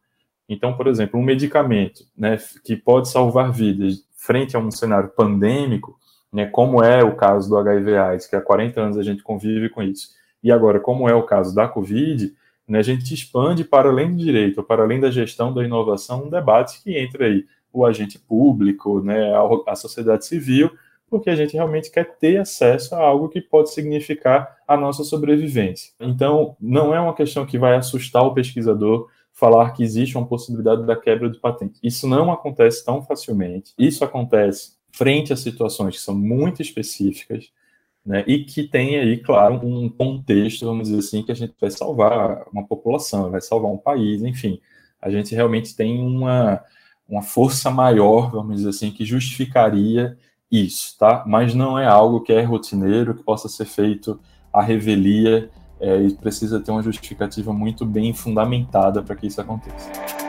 Então, 0.49 0.73
por 0.73 0.87
exemplo, 0.87 1.19
um 1.19 1.23
medicamento 1.25 2.05
né, 2.17 2.39
que 2.63 2.77
pode 2.77 3.09
salvar 3.09 3.51
vidas 3.51 4.05
frente 4.17 4.55
a 4.55 4.61
um 4.61 4.71
cenário 4.71 5.09
pandêmico, 5.09 5.99
né, 6.33 6.47
como 6.47 6.81
é 6.81 7.03
o 7.03 7.17
caso 7.17 7.49
do 7.49 7.57
HIV/AIDS, 7.57 8.29
que 8.29 8.37
há 8.37 8.41
40 8.41 8.81
anos 8.81 8.97
a 8.97 9.03
gente 9.03 9.25
convive 9.25 9.69
com 9.69 9.83
isso, 9.83 10.11
e 10.45 10.53
agora, 10.53 10.79
como 10.79 11.09
é 11.09 11.15
o 11.15 11.25
caso 11.25 11.53
da 11.53 11.67
Covid, 11.67 12.33
né, 12.69 12.79
a 12.81 12.83
gente 12.83 13.13
expande 13.13 13.65
para 13.65 13.89
além 13.89 14.11
do 14.11 14.23
direito, 14.23 14.63
para 14.63 14.83
além 14.83 15.01
da 15.01 15.11
gestão 15.11 15.53
da 15.53 15.65
inovação, 15.65 16.25
um 16.25 16.31
debate 16.31 16.83
que 16.83 16.97
entra 16.97 17.27
aí 17.27 17.45
o 17.73 17.85
agente 17.85 18.19
público, 18.19 19.01
né, 19.01 19.33
a, 19.35 19.73
a 19.73 19.77
sociedade 19.77 20.27
civil, 20.27 20.71
porque 21.09 21.31
a 21.31 21.37
gente 21.37 21.55
realmente 21.55 21.91
quer 21.91 22.17
ter 22.19 22.37
acesso 22.39 22.95
a 22.95 22.99
algo 22.99 23.29
que 23.29 23.41
pode 23.41 23.73
significar 23.73 24.59
a 24.67 24.77
nossa 24.77 25.03
sobrevivência. 25.05 25.93
Então, 25.99 26.55
não 26.61 26.95
é 26.95 27.01
uma 27.01 27.15
questão 27.15 27.47
que 27.47 27.59
vai 27.59 27.77
assustar 27.77 28.23
o 28.25 28.35
pesquisador 28.35 29.09
falar 29.33 29.71
que 29.71 29.85
existe 29.85 30.19
uma 30.19 30.27
possibilidade 30.27 30.85
da 30.85 30.97
quebra 30.97 31.31
de 31.31 31.39
patente. 31.39 31.79
Isso 31.83 32.09
não 32.09 32.31
acontece 32.33 32.85
tão 32.85 33.01
facilmente. 33.03 33.73
Isso 33.79 34.05
acontece 34.05 34.73
frente 34.91 35.33
a 35.33 35.37
situações 35.37 35.97
que 35.97 36.03
são 36.03 36.15
muito 36.15 36.61
específicas, 36.61 37.53
né, 38.09 38.25
e 38.27 38.43
que 38.43 38.63
tem 38.63 38.97
aí, 38.97 39.19
claro, 39.19 39.61
um 39.63 39.87
contexto, 39.87 40.65
vamos 40.65 40.89
dizer 40.89 41.01
assim, 41.01 41.23
que 41.23 41.31
a 41.31 41.35
gente 41.35 41.53
vai 41.61 41.71
salvar 41.71 42.47
uma 42.51 42.67
população, 42.67 43.31
vai 43.31 43.43
salvar 43.43 43.71
um 43.71 43.77
país, 43.77 44.23
enfim. 44.23 44.59
A 45.01 45.11
gente 45.11 45.35
realmente 45.35 45.77
tem 45.77 46.01
uma, 46.01 46.59
uma 47.07 47.21
força 47.21 47.71
maior, 47.71 48.31
vamos 48.31 48.57
dizer 48.57 48.71
assim, 48.71 48.91
que 48.91 49.05
justificaria 49.05 50.17
isso, 50.51 50.97
tá? 50.99 51.23
Mas 51.27 51.55
não 51.55 51.79
é 51.79 51.87
algo 51.87 52.23
que 52.23 52.33
é 52.33 52.41
rotineiro, 52.41 53.15
que 53.15 53.23
possa 53.23 53.47
ser 53.47 53.67
feito 53.67 54.19
à 54.51 54.63
revelia, 54.63 55.51
é, 55.79 56.01
e 56.01 56.15
precisa 56.15 56.59
ter 56.61 56.71
uma 56.71 56.83
justificativa 56.83 57.53
muito 57.53 57.85
bem 57.85 58.15
fundamentada 58.15 59.03
para 59.03 59.17
que 59.17 59.27
isso 59.27 59.39
aconteça. 59.39 60.28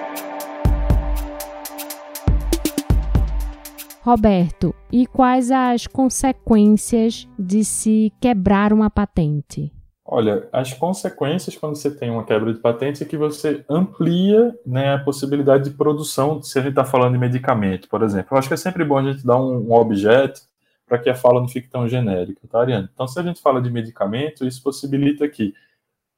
Roberto, 4.01 4.73
e 4.91 5.05
quais 5.05 5.51
as 5.51 5.85
consequências 5.85 7.27
de 7.37 7.65
se 7.65 8.13
quebrar 8.21 8.71
uma 8.71 8.89
patente? 8.89 9.71
Olha, 10.11 10.47
as 10.51 10.73
consequências 10.73 11.55
quando 11.55 11.75
você 11.75 11.95
tem 11.95 12.09
uma 12.09 12.23
quebra 12.23 12.51
de 12.51 12.59
patente 12.59 13.03
é 13.03 13.05
que 13.05 13.17
você 13.17 13.63
amplia 13.69 14.57
né, 14.65 14.95
a 14.95 14.99
possibilidade 14.99 15.69
de 15.69 15.75
produção, 15.75 16.41
se 16.41 16.57
a 16.57 16.61
gente 16.61 16.71
está 16.71 16.83
falando 16.83 17.13
de 17.13 17.19
medicamento, 17.19 17.87
por 17.87 18.01
exemplo. 18.01 18.29
Eu 18.31 18.37
acho 18.39 18.47
que 18.47 18.55
é 18.55 18.57
sempre 18.57 18.83
bom 18.83 18.97
a 18.97 19.03
gente 19.03 19.23
dar 19.23 19.39
um, 19.39 19.71
objeto 19.71 20.41
para 20.87 20.97
que 20.97 21.09
a 21.11 21.15
fala 21.15 21.39
não 21.39 21.47
fique 21.47 21.69
tão 21.69 21.87
genérica, 21.87 22.41
tá, 22.49 22.61
Ariane? 22.61 22.89
Então, 22.91 23.07
se 23.07 23.19
a 23.19 23.23
gente 23.23 23.39
fala 23.39 23.61
de 23.61 23.69
medicamento, 23.69 24.47
isso 24.47 24.63
possibilita 24.63 25.27
que 25.27 25.53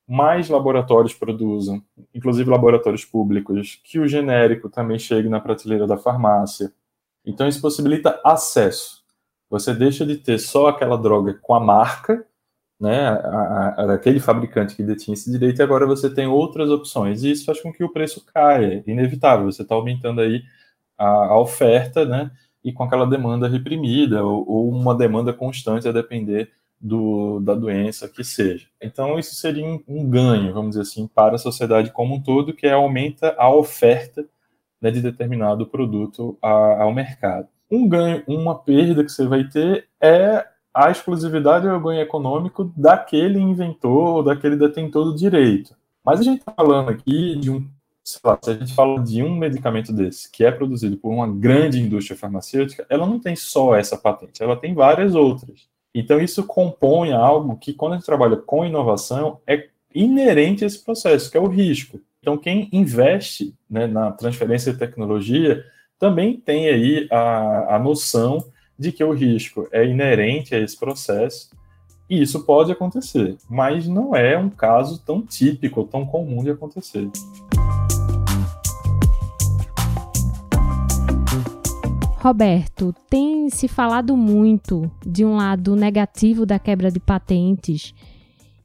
mais 0.08 0.48
laboratórios 0.48 1.14
produzam, 1.14 1.84
inclusive 2.16 2.50
laboratórios 2.50 3.04
públicos, 3.04 3.82
que 3.84 4.00
o 4.00 4.08
genérico 4.08 4.70
também 4.70 4.98
chegue 4.98 5.28
na 5.28 5.42
prateleira 5.42 5.86
da 5.86 5.98
farmácia, 5.98 6.72
então 7.26 7.48
isso 7.48 7.62
possibilita 7.62 8.20
acesso. 8.24 9.02
Você 9.50 9.74
deixa 9.74 10.06
de 10.06 10.16
ter 10.16 10.40
só 10.40 10.68
aquela 10.68 10.98
droga 10.98 11.34
com 11.42 11.54
a 11.54 11.60
marca, 11.60 12.26
né, 12.80 13.10
aquele 13.94 14.20
fabricante 14.20 14.76
que 14.76 14.82
detinha 14.82 15.14
esse 15.14 15.30
direito, 15.30 15.60
e 15.60 15.64
agora 15.64 15.86
você 15.86 16.10
tem 16.10 16.26
outras 16.26 16.70
opções. 16.70 17.24
E 17.24 17.32
isso 17.32 17.46
faz 17.46 17.62
com 17.62 17.72
que 17.72 17.84
o 17.84 17.92
preço 17.92 18.26
caia, 18.26 18.84
inevitável. 18.88 19.52
Você 19.52 19.62
está 19.62 19.76
aumentando 19.76 20.22
aí 20.22 20.42
a, 20.98 21.06
a 21.06 21.40
oferta, 21.40 22.06
né? 22.06 22.32
E 22.64 22.72
com 22.72 22.84
aquela 22.84 23.06
demanda 23.06 23.48
reprimida 23.48 24.24
ou, 24.24 24.48
ou 24.50 24.70
uma 24.70 24.96
demanda 24.96 25.34
constante 25.34 25.88
a 25.88 25.92
depender 25.92 26.52
do, 26.80 27.40
da 27.42 27.54
doença 27.54 28.10
que 28.10 28.24
seja. 28.24 28.68
Então, 28.82 29.20
isso 29.20 29.36
seria 29.36 29.66
um, 29.66 29.82
um, 29.88 30.10
ganho, 30.10 30.54
vamos 30.54 30.72
dizer 30.72 30.82
assim, 30.82 31.08
para 31.08 31.36
a 31.36 31.40
sociedade 31.40 31.92
como 31.92 32.16
um 32.16 32.22
todo, 32.22 32.54
que 32.54 32.68
aumenta 32.68 33.36
a 33.38 33.54
oferta 33.54 34.26
né, 34.82 34.92
de 34.92 35.02
determinado 35.02 35.66
produto 35.66 36.38
a, 36.42 36.84
ao 36.84 36.94
mercado. 36.94 37.48
Um 37.70 37.88
ganho, 37.88 38.24
uma 38.28 38.56
perda 38.56 39.04
que 39.04 39.12
você 39.12 39.26
vai 39.26 39.46
ter 39.46 39.88
é 40.02 40.46
a 40.74 40.90
exclusividade 40.90 41.68
ou 41.68 41.78
o 41.78 41.82
ganho 41.82 42.02
econômico 42.02 42.72
daquele 42.76 43.40
inventor, 43.40 44.24
daquele 44.24 44.56
detentor 44.56 45.06
do 45.06 45.16
direito. 45.16 45.76
Mas 46.04 46.20
a 46.20 46.24
gente 46.24 46.40
está 46.40 46.54
falando 46.54 46.90
aqui 46.90 47.36
de 47.36 47.52
um, 47.52 47.68
lá, 48.24 48.40
se 48.42 48.50
a 48.50 48.54
gente 48.54 48.74
fala 48.74 49.00
de 49.02 49.22
um 49.22 49.36
medicamento 49.36 49.94
desse 49.94 50.32
que 50.32 50.44
é 50.44 50.52
produzido 50.52 50.98
por 50.98 51.12
uma 51.12 51.28
grande 51.28 51.80
indústria 51.80 52.18
farmacêutica, 52.18 52.86
ela 52.90 53.06
não 53.06 53.20
tem 53.20 53.36
só 53.36 53.76
essa 53.76 53.98
patente, 53.98 54.42
ela 54.42 54.56
tem 54.56 54.74
várias 54.74 55.14
outras. 55.14 55.70
Então, 55.94 56.20
isso 56.22 56.46
compõe 56.46 57.12
algo 57.12 57.58
que, 57.58 57.74
quando 57.74 57.94
a 57.94 57.96
gente 57.98 58.06
trabalha 58.06 58.38
com 58.38 58.66
inovação, 58.66 59.40
é 59.46 59.68
inerente 59.94 60.64
a 60.64 60.68
esse 60.68 60.80
processo, 60.84 61.30
que 61.30 61.38
é 61.38 61.42
o 61.42 61.48
risco. 61.48 62.00
Então, 62.24 62.38
quem 62.38 62.70
investe 62.72 63.56
né, 63.68 63.88
na 63.88 64.12
transferência 64.12 64.72
de 64.72 64.78
tecnologia 64.78 65.66
também 65.98 66.38
tem 66.38 66.68
aí 66.68 67.08
a, 67.10 67.78
a 67.78 67.80
noção 67.80 68.46
de 68.78 68.92
que 68.92 69.04
o 69.04 69.12
risco 69.12 69.68
é 69.72 69.84
inerente 69.88 70.54
a 70.54 70.60
esse 70.60 70.80
processo 70.80 71.50
e 72.08 72.22
isso 72.22 72.46
pode 72.46 72.72
acontecer, 72.72 73.38
mas 73.50 73.88
não 73.88 74.16
é 74.16 74.38
um 74.38 74.52
caso 74.52 75.02
tão 75.04 75.24
típico, 75.24 75.84
tão 75.84 76.06
comum 76.06 76.44
de 76.44 76.52
acontecer. 76.52 77.10
Roberto, 82.18 82.94
tem 83.10 83.50
se 83.50 83.68
falado 83.68 84.16
muito 84.16 84.92
de 85.04 85.26
um 85.26 85.38
lado 85.38 85.76
negativo 85.76 86.46
da 86.46 86.60
quebra 86.60 86.92
de 86.92 87.00
patentes, 87.00 87.96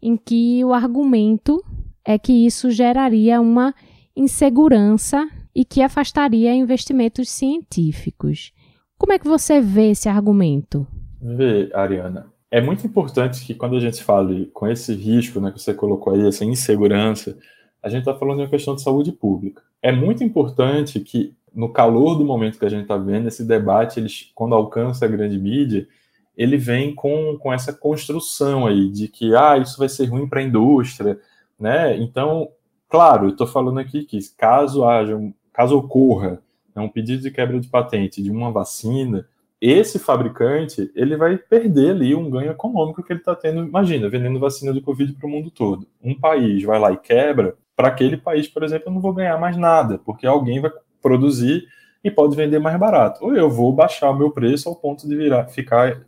em 0.02 0.14
que 0.14 0.62
o 0.62 0.74
argumento 0.74 1.64
é 2.06 2.16
que 2.18 2.46
isso 2.46 2.70
geraria 2.70 3.40
uma 3.40 3.74
insegurança 4.14 5.28
e 5.52 5.64
que 5.64 5.82
afastaria 5.82 6.54
investimentos 6.54 7.28
científicos. 7.28 8.52
Como 8.96 9.12
é 9.12 9.18
que 9.18 9.26
você 9.26 9.60
vê 9.60 9.90
esse 9.90 10.08
argumento? 10.08 10.86
Vê, 11.20 11.68
Ariana. 11.74 12.26
É 12.50 12.60
muito 12.60 12.86
importante 12.86 13.44
que 13.44 13.54
quando 13.54 13.76
a 13.76 13.80
gente 13.80 14.02
fale 14.04 14.46
com 14.54 14.68
esse 14.68 14.94
risco 14.94 15.40
né, 15.40 15.50
que 15.50 15.60
você 15.60 15.74
colocou 15.74 16.14
aí, 16.14 16.26
essa 16.26 16.44
insegurança, 16.44 17.36
a 17.82 17.88
gente 17.88 18.00
está 18.00 18.14
falando 18.14 18.36
de 18.36 18.42
uma 18.44 18.50
questão 18.50 18.76
de 18.76 18.82
saúde 18.82 19.10
pública. 19.10 19.62
É 19.82 19.90
muito 19.90 20.22
importante 20.22 21.00
que 21.00 21.34
no 21.52 21.72
calor 21.72 22.16
do 22.16 22.24
momento 22.24 22.58
que 22.58 22.64
a 22.64 22.68
gente 22.68 22.82
está 22.82 22.96
vendo, 22.96 23.26
esse 23.26 23.44
debate, 23.44 23.98
eles, 23.98 24.30
quando 24.34 24.54
alcança 24.54 25.04
a 25.04 25.08
grande 25.08 25.38
mídia, 25.38 25.88
ele 26.36 26.56
vem 26.56 26.94
com, 26.94 27.36
com 27.38 27.52
essa 27.52 27.72
construção 27.72 28.66
aí 28.66 28.90
de 28.90 29.08
que 29.08 29.34
ah, 29.34 29.58
isso 29.58 29.78
vai 29.78 29.88
ser 29.88 30.04
ruim 30.06 30.28
para 30.28 30.40
a 30.40 30.44
indústria, 30.44 31.18
né? 31.58 31.96
Então, 31.96 32.48
claro, 32.88 33.26
eu 33.26 33.30
estou 33.30 33.46
falando 33.46 33.80
aqui 33.80 34.04
que 34.04 34.18
caso 34.36 34.84
haja, 34.84 35.18
caso 35.52 35.76
ocorra 35.76 36.42
né, 36.74 36.82
um 36.82 36.88
pedido 36.88 37.22
de 37.22 37.30
quebra 37.30 37.58
de 37.58 37.68
patente 37.68 38.22
de 38.22 38.30
uma 38.30 38.50
vacina, 38.52 39.26
esse 39.60 39.98
fabricante 39.98 40.90
ele 40.94 41.16
vai 41.16 41.38
perder 41.38 41.90
ali 41.90 42.14
um 42.14 42.28
ganho 42.30 42.50
econômico 42.50 43.02
que 43.02 43.12
ele 43.12 43.20
está 43.20 43.34
tendo. 43.34 43.66
Imagina, 43.66 44.08
vendendo 44.08 44.38
vacina 44.38 44.72
do 44.72 44.82
Covid 44.82 45.12
para 45.14 45.26
o 45.26 45.30
mundo 45.30 45.50
todo. 45.50 45.86
Um 46.02 46.14
país 46.14 46.62
vai 46.62 46.78
lá 46.78 46.92
e 46.92 46.98
quebra, 46.98 47.56
para 47.74 47.88
aquele 47.88 48.16
país, 48.16 48.48
por 48.48 48.62
exemplo, 48.62 48.88
eu 48.88 48.92
não 48.92 49.00
vou 49.00 49.12
ganhar 49.12 49.38
mais 49.38 49.56
nada, 49.56 49.98
porque 49.98 50.26
alguém 50.26 50.60
vai 50.60 50.70
produzir 51.02 51.66
e 52.02 52.10
pode 52.10 52.36
vender 52.36 52.58
mais 52.58 52.78
barato. 52.78 53.24
Ou 53.24 53.34
eu 53.34 53.50
vou 53.50 53.72
baixar 53.72 54.10
o 54.10 54.16
meu 54.16 54.30
preço 54.30 54.68
ao 54.68 54.76
ponto 54.76 55.06
de 55.08 55.16
virar, 55.16 55.46
ficar 55.48 56.00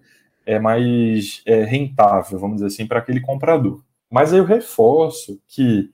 é, 0.46 0.58
mais 0.58 1.42
é, 1.44 1.64
rentável, 1.64 2.38
vamos 2.38 2.56
dizer 2.56 2.68
assim, 2.68 2.86
para 2.86 3.00
aquele 3.00 3.20
comprador. 3.20 3.82
Mas 4.10 4.32
eu 4.32 4.44
reforço 4.44 5.40
que, 5.46 5.90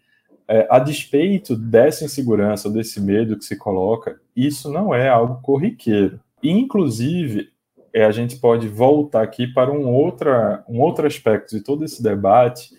é, 0.46 0.66
a 0.70 0.78
despeito 0.78 1.56
dessa 1.56 2.04
insegurança, 2.04 2.70
desse 2.70 3.00
medo 3.00 3.36
que 3.36 3.44
se 3.44 3.56
coloca, 3.56 4.20
isso 4.36 4.70
não 4.70 4.94
é 4.94 5.08
algo 5.08 5.40
corriqueiro. 5.42 6.20
Inclusive, 6.42 7.50
é, 7.92 8.04
a 8.04 8.10
gente 8.10 8.36
pode 8.36 8.68
voltar 8.68 9.22
aqui 9.22 9.46
para 9.46 9.72
um, 9.72 9.88
outra, 9.92 10.64
um 10.68 10.80
outro 10.80 11.06
aspecto 11.06 11.56
de 11.56 11.62
todo 11.62 11.84
esse 11.84 12.02
debate, 12.02 12.70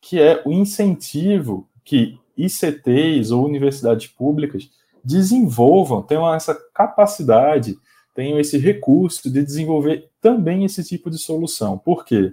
que 0.00 0.20
é 0.20 0.42
o 0.44 0.52
incentivo 0.52 1.68
que 1.84 2.18
ICTs 2.36 3.30
ou 3.30 3.44
universidades 3.44 4.06
públicas 4.06 4.70
desenvolvam, 5.04 6.02
tenham 6.02 6.32
essa 6.32 6.54
capacidade, 6.74 7.78
tenham 8.14 8.38
esse 8.38 8.58
recurso 8.58 9.30
de 9.30 9.42
desenvolver 9.42 10.10
também 10.20 10.64
esse 10.64 10.84
tipo 10.84 11.10
de 11.10 11.18
solução. 11.18 11.78
Por 11.78 12.04
quê? 12.04 12.32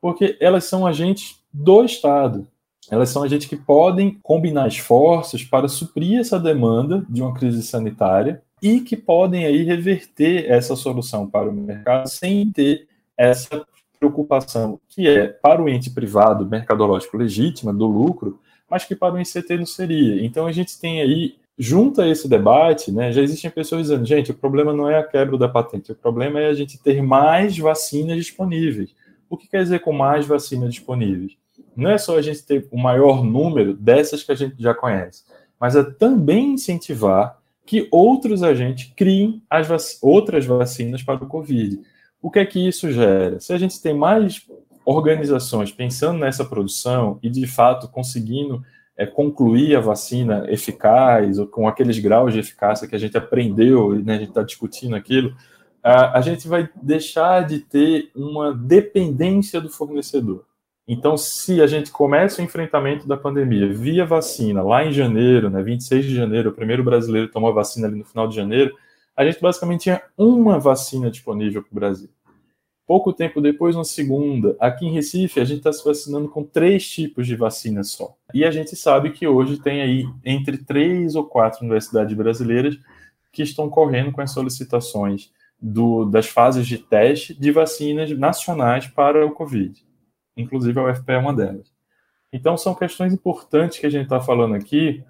Porque 0.00 0.36
elas 0.40 0.64
são 0.64 0.86
agentes 0.86 1.41
do 1.52 1.84
Estado. 1.84 2.46
Elas 2.90 3.10
são 3.10 3.22
agentes 3.22 3.46
que 3.46 3.56
podem 3.56 4.18
combinar 4.22 4.66
esforços 4.66 5.44
para 5.44 5.68
suprir 5.68 6.18
essa 6.18 6.38
demanda 6.38 7.04
de 7.08 7.22
uma 7.22 7.32
crise 7.32 7.62
sanitária 7.62 8.42
e 8.60 8.80
que 8.80 8.96
podem 8.96 9.44
aí 9.44 9.62
reverter 9.62 10.50
essa 10.50 10.76
solução 10.76 11.28
para 11.28 11.48
o 11.48 11.52
mercado 11.52 12.08
sem 12.08 12.50
ter 12.50 12.86
essa 13.16 13.64
preocupação 13.98 14.80
que 14.88 15.06
é 15.06 15.28
para 15.28 15.62
o 15.62 15.68
ente 15.68 15.90
privado 15.90 16.44
mercadológico 16.46 17.16
legítima 17.16 17.72
do 17.72 17.86
lucro, 17.86 18.40
mas 18.68 18.84
que 18.84 18.96
para 18.96 19.14
o 19.14 19.20
ICT 19.20 19.58
não 19.58 19.66
seria. 19.66 20.24
Então 20.24 20.46
a 20.46 20.52
gente 20.52 20.78
tem 20.80 21.00
aí 21.00 21.36
junto 21.56 22.00
a 22.00 22.08
esse 22.08 22.28
debate, 22.28 22.90
né, 22.90 23.12
já 23.12 23.22
existem 23.22 23.50
pessoas 23.50 23.82
dizendo, 23.82 24.04
gente, 24.04 24.30
o 24.30 24.34
problema 24.34 24.72
não 24.72 24.88
é 24.88 24.98
a 24.98 25.06
quebra 25.06 25.36
da 25.38 25.48
patente, 25.48 25.92
o 25.92 25.94
problema 25.94 26.40
é 26.40 26.48
a 26.48 26.54
gente 26.54 26.78
ter 26.82 27.02
mais 27.02 27.56
vacinas 27.56 28.16
disponíveis. 28.16 28.94
O 29.28 29.36
que 29.36 29.48
quer 29.48 29.62
dizer 29.62 29.80
com 29.80 29.92
mais 29.92 30.26
vacinas 30.26 30.70
disponíveis? 30.70 31.36
Não 31.76 31.90
é 31.90 31.98
só 31.98 32.18
a 32.18 32.22
gente 32.22 32.44
ter 32.44 32.68
o 32.70 32.78
maior 32.78 33.24
número 33.24 33.74
dessas 33.74 34.22
que 34.22 34.32
a 34.32 34.34
gente 34.34 34.56
já 34.58 34.74
conhece, 34.74 35.24
mas 35.58 35.76
é 35.76 35.82
também 35.82 36.54
incentivar 36.54 37.38
que 37.64 37.88
outros 37.90 38.42
agentes 38.42 38.92
criem 38.96 39.42
as 39.48 39.66
vac 39.66 39.82
outras 40.02 40.44
vacinas 40.44 41.02
para 41.02 41.22
o 41.22 41.28
Covid. 41.28 41.80
O 42.20 42.30
que 42.30 42.38
é 42.38 42.46
que 42.46 42.66
isso 42.68 42.90
gera? 42.92 43.40
Se 43.40 43.52
a 43.52 43.58
gente 43.58 43.80
tem 43.80 43.94
mais 43.94 44.46
organizações 44.84 45.70
pensando 45.70 46.18
nessa 46.18 46.44
produção 46.44 47.18
e, 47.22 47.30
de 47.30 47.46
fato, 47.46 47.88
conseguindo 47.88 48.62
é, 48.96 49.06
concluir 49.06 49.76
a 49.76 49.80
vacina 49.80 50.44
eficaz, 50.48 51.38
ou 51.38 51.46
com 51.46 51.66
aqueles 51.66 51.98
graus 51.98 52.32
de 52.32 52.40
eficácia 52.40 52.86
que 52.86 52.94
a 52.94 52.98
gente 52.98 53.16
aprendeu, 53.16 53.94
né, 54.02 54.16
a 54.16 54.18
gente 54.18 54.28
está 54.28 54.42
discutindo 54.42 54.94
aquilo, 54.94 55.34
a, 55.82 56.18
a 56.18 56.20
gente 56.20 56.46
vai 56.46 56.68
deixar 56.80 57.46
de 57.46 57.60
ter 57.60 58.10
uma 58.14 58.52
dependência 58.54 59.60
do 59.60 59.68
fornecedor. 59.68 60.44
Então, 60.86 61.16
se 61.16 61.62
a 61.62 61.66
gente 61.66 61.90
começa 61.90 62.42
o 62.42 62.44
enfrentamento 62.44 63.06
da 63.06 63.16
pandemia 63.16 63.72
via 63.72 64.04
vacina 64.04 64.62
lá 64.62 64.84
em 64.84 64.92
janeiro, 64.92 65.48
né, 65.48 65.62
26 65.62 66.04
de 66.04 66.14
janeiro, 66.14 66.50
o 66.50 66.54
primeiro 66.54 66.82
brasileiro 66.82 67.30
tomou 67.30 67.50
a 67.50 67.54
vacina 67.54 67.86
ali 67.86 67.98
no 67.98 68.04
final 68.04 68.26
de 68.26 68.34
janeiro, 68.34 68.76
a 69.16 69.24
gente 69.24 69.40
basicamente 69.40 69.82
tinha 69.82 70.02
uma 70.16 70.58
vacina 70.58 71.10
disponível 71.10 71.62
para 71.62 71.72
o 71.72 71.74
Brasil. 71.74 72.08
Pouco 72.86 73.12
tempo 73.12 73.40
depois, 73.40 73.76
uma 73.76 73.84
segunda. 73.84 74.56
Aqui 74.58 74.86
em 74.86 74.92
Recife, 74.92 75.38
a 75.38 75.44
gente 75.44 75.58
está 75.58 75.72
se 75.72 75.84
vacinando 75.84 76.28
com 76.28 76.42
três 76.42 76.90
tipos 76.90 77.26
de 77.26 77.36
vacina 77.36 77.84
só. 77.84 78.14
E 78.34 78.44
a 78.44 78.50
gente 78.50 78.74
sabe 78.74 79.10
que 79.10 79.26
hoje 79.26 79.58
tem 79.58 79.80
aí 79.80 80.04
entre 80.24 80.58
três 80.58 81.14
ou 81.14 81.24
quatro 81.24 81.60
universidades 81.60 82.14
brasileiras 82.16 82.76
que 83.32 83.42
estão 83.42 83.70
correndo 83.70 84.10
com 84.10 84.20
as 84.20 84.32
solicitações 84.32 85.30
do, 85.60 86.04
das 86.04 86.26
fases 86.26 86.66
de 86.66 86.76
teste 86.76 87.32
de 87.32 87.52
vacinas 87.52 88.10
nacionais 88.18 88.88
para 88.88 89.24
o 89.24 89.30
Covid. 89.30 89.80
Inclusive 90.36 90.78
a 90.78 90.84
UFP 90.84 91.12
é 91.12 91.18
uma 91.18 91.34
delas. 91.34 91.72
Então, 92.32 92.56
são 92.56 92.74
questões 92.74 93.12
importantes 93.12 93.78
que 93.78 93.86
a 93.86 93.90
gente 93.90 94.04
está 94.04 94.20
falando 94.20 94.54
aqui, 94.54 95.04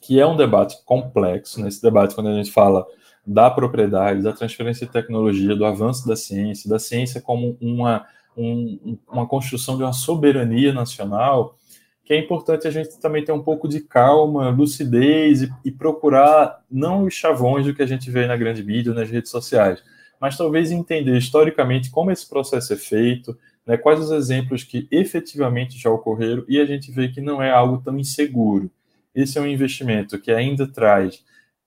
que 0.00 0.20
é 0.20 0.26
um 0.26 0.36
debate 0.36 0.76
complexo. 0.84 1.60
Nesse 1.60 1.82
né? 1.82 1.90
debate, 1.90 2.14
quando 2.14 2.28
a 2.28 2.34
gente 2.34 2.52
fala 2.52 2.86
da 3.26 3.50
propriedade, 3.50 4.22
da 4.22 4.32
transferência 4.32 4.86
de 4.86 4.92
tecnologia, 4.92 5.56
do 5.56 5.64
avanço 5.64 6.06
da 6.06 6.16
ciência, 6.16 6.70
da 6.70 6.78
ciência 6.78 7.20
como 7.20 7.56
uma, 7.60 8.04
um, 8.36 8.98
uma 9.10 9.26
construção 9.26 9.76
de 9.76 9.82
uma 9.82 9.92
soberania 9.92 10.72
nacional, 10.72 11.56
que 12.04 12.12
é 12.12 12.18
importante 12.18 12.66
a 12.66 12.70
gente 12.70 12.98
também 13.00 13.24
ter 13.24 13.32
um 13.32 13.42
pouco 13.42 13.68
de 13.68 13.80
calma, 13.80 14.50
lucidez 14.50 15.42
e, 15.42 15.52
e 15.64 15.70
procurar 15.70 16.60
não 16.70 17.04
os 17.04 17.14
chavões 17.14 17.64
do 17.64 17.74
que 17.74 17.82
a 17.82 17.86
gente 17.86 18.10
vê 18.10 18.26
na 18.26 18.36
grande 18.36 18.62
mídia, 18.62 18.92
nas 18.92 19.08
redes 19.08 19.30
sociais, 19.30 19.82
mas 20.20 20.36
talvez 20.36 20.70
entender 20.72 21.16
historicamente 21.16 21.90
como 21.90 22.10
esse 22.10 22.28
processo 22.28 22.72
é 22.72 22.76
feito, 22.76 23.36
né, 23.66 23.76
quais 23.76 24.00
os 24.00 24.10
exemplos 24.10 24.64
que 24.64 24.88
efetivamente 24.90 25.78
já 25.78 25.90
ocorreram 25.90 26.44
e 26.48 26.60
a 26.60 26.64
gente 26.64 26.90
vê 26.90 27.08
que 27.08 27.20
não 27.20 27.42
é 27.42 27.50
algo 27.50 27.82
tão 27.82 27.98
inseguro. 27.98 28.70
Esse 29.14 29.38
é 29.38 29.40
um 29.40 29.46
investimento 29.46 30.18
que 30.18 30.30
ainda 30.30 30.66
traz 30.66 31.22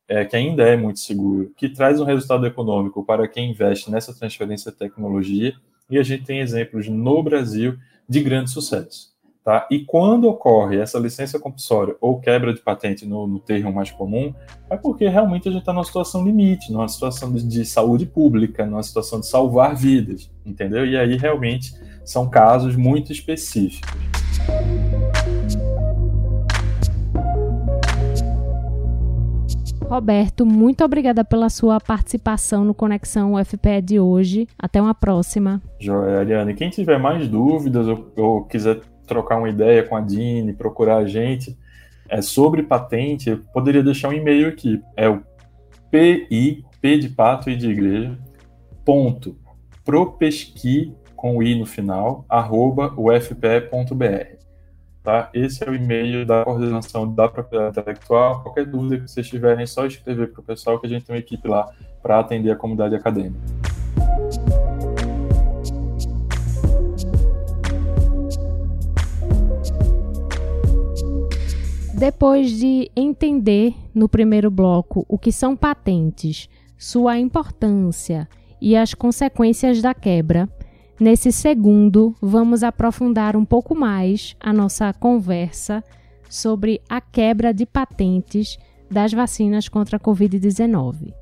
é, 0.07 0.23
que 0.23 0.35
ainda 0.35 0.63
é 0.63 0.77
muito 0.77 0.99
seguro, 0.99 1.51
que 1.57 1.69
traz 1.69 1.99
um 1.99 2.05
resultado 2.05 2.45
econômico 2.45 3.03
para 3.03 3.27
quem 3.27 3.51
investe 3.51 3.89
nessa 3.89 4.13
transferência 4.13 4.71
de 4.71 4.77
tecnologia, 4.77 5.55
e 5.89 5.97
a 5.97 6.03
gente 6.03 6.25
tem 6.25 6.39
exemplos 6.39 6.87
no 6.87 7.23
Brasil 7.23 7.77
de 8.07 8.21
grande 8.21 8.51
sucesso. 8.51 9.14
Tá? 9.45 9.67
E 9.69 9.81
quando 9.81 10.27
ocorre 10.27 10.79
essa 10.79 10.97
licença 10.97 11.39
compulsória 11.39 11.95
ou 12.01 12.19
quebra 12.19 12.51
de 12.51 12.59
patente 12.61 13.05
no, 13.05 13.27
no 13.27 13.39
termo 13.39 13.71
mais 13.71 13.91
comum, 13.91 14.33
é 14.71 14.75
porque 14.75 15.07
realmente 15.07 15.47
a 15.47 15.51
gente 15.51 15.59
está 15.59 15.71
numa 15.71 15.83
situação 15.83 16.25
limite, 16.25 16.73
numa 16.73 16.87
situação 16.87 17.31
de, 17.31 17.47
de, 17.47 17.63
saúde 17.63 18.07
pública, 18.07 18.65
numa 18.65 18.81
situação 18.81 19.19
de 19.19 19.27
salvar 19.27 19.75
vidas, 19.75 20.31
entendeu? 20.43 20.83
E 20.83 20.97
aí 20.97 21.15
realmente 21.15 21.75
são 22.03 22.27
casos 22.27 22.75
muito 22.75 23.11
específicos. 23.11 23.87
Roberto, 29.87 30.43
muito 30.43 30.83
obrigada 30.83 31.23
pela 31.23 31.51
sua 31.51 31.79
participação 31.79 32.65
no 32.65 32.73
Conexão 32.73 33.35
UFPE 33.35 33.81
de 33.83 33.99
hoje. 33.99 34.47
Até 34.57 34.81
uma 34.81 34.95
próxima. 34.95 35.61
Joia, 35.79 36.21
Ariane. 36.21 36.55
Quem 36.55 36.71
tiver 36.71 36.97
mais 36.97 37.27
dúvidas 37.27 37.87
ou, 37.87 38.11
ou 38.17 38.43
quiser 38.45 38.81
trocar 39.05 39.37
uma 39.37 39.49
ideia 39.49 39.83
com 39.83 39.95
a 39.95 40.01
Dini, 40.01 40.53
procurar 40.53 40.97
a 40.97 41.07
gente 41.07 41.57
é, 42.09 42.21
sobre 42.21 42.63
patente, 42.63 43.29
eu 43.29 43.39
poderia 43.53 43.83
deixar 43.83 44.09
um 44.09 44.13
e-mail 44.13 44.47
aqui. 44.47 44.81
É 44.95 45.09
o 45.09 45.21
PI, 45.89 46.65
P 46.81 46.97
de 46.97 47.09
pato 47.09 47.49
e 47.49 47.55
de 47.55 47.69
igreja, 47.69 48.17
ponto, 48.83 49.37
propesqui, 49.83 50.93
com 51.15 51.41
i 51.41 51.57
no 51.57 51.65
final, 51.65 52.25
arroba 52.29 52.93
ufpe.br. 52.97 54.35
Tá? 55.03 55.29
Esse 55.33 55.63
é 55.63 55.69
o 55.69 55.75
e-mail 55.75 56.25
da 56.25 56.43
coordenação 56.43 57.11
da 57.11 57.27
propriedade 57.27 57.71
intelectual. 57.71 58.41
Qualquer 58.41 58.65
dúvida 58.65 58.97
que 58.97 59.09
vocês 59.09 59.27
tiverem, 59.27 59.63
é 59.63 59.67
só 59.67 59.85
escrever 59.85 60.31
para 60.31 60.41
o 60.41 60.43
pessoal 60.43 60.79
que 60.79 60.87
a 60.87 60.89
gente 60.89 61.05
tem 61.05 61.15
uma 61.15 61.19
equipe 61.19 61.47
lá 61.47 61.71
para 62.01 62.19
atender 62.19 62.51
a 62.51 62.55
comunidade 62.55 62.95
acadêmica. 62.95 63.64
Depois 71.97 72.51
de 72.51 72.91
entender 72.93 73.73
no 73.93 74.09
primeiro 74.09 74.51
bloco 74.51 75.05
o 75.07 75.17
que 75.17 75.31
são 75.31 75.55
patentes, 75.55 76.49
sua 76.77 77.17
importância 77.17 78.27
e 78.59 78.75
as 78.75 78.93
consequências 78.93 79.81
da 79.81 79.93
quebra, 79.93 80.49
nesse 80.99 81.31
segundo 81.31 82.13
vamos 82.21 82.63
aprofundar 82.63 83.37
um 83.37 83.45
pouco 83.45 83.73
mais 83.73 84.35
a 84.41 84.51
nossa 84.51 84.91
conversa 84.91 85.81
sobre 86.29 86.81
a 86.89 86.99
quebra 86.99 87.53
de 87.53 87.65
patentes 87.65 88.57
das 88.91 89.13
vacinas 89.13 89.69
contra 89.69 89.95
a 89.95 89.99
Covid-19. 89.99 91.13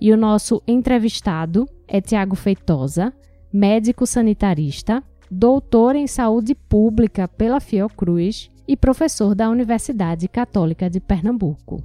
E 0.00 0.12
o 0.12 0.16
nosso 0.16 0.60
entrevistado 0.66 1.68
é 1.86 2.00
Tiago 2.00 2.34
Feitosa, 2.34 3.12
médico 3.52 4.04
sanitarista, 4.04 5.04
doutor 5.30 5.94
em 5.94 6.08
saúde 6.08 6.52
pública 6.52 7.28
pela 7.28 7.60
Fiocruz 7.60 8.50
e 8.66 8.76
professor 8.76 9.34
da 9.34 9.48
Universidade 9.48 10.28
Católica 10.28 10.88
de 10.90 11.00
Pernambuco. 11.00 11.82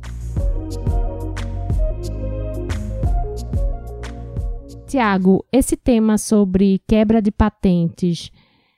Tiago, 4.88 5.46
esse 5.52 5.78
tema 5.78 6.18
sobre 6.18 6.82
quebra 6.88 7.22
de 7.22 7.32
patentes 7.32 8.32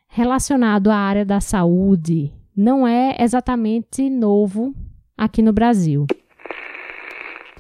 relacionado 0.08 0.92
à 0.92 0.96
área 0.96 1.26
da 1.26 1.42
saúde 1.42 2.32
não 2.56 2.88
é 2.88 3.18
exatamente 3.20 4.10
novo 4.12 4.76
aqui 5.18 5.42
no 5.42 5.52
Brasil. 5.52 6.06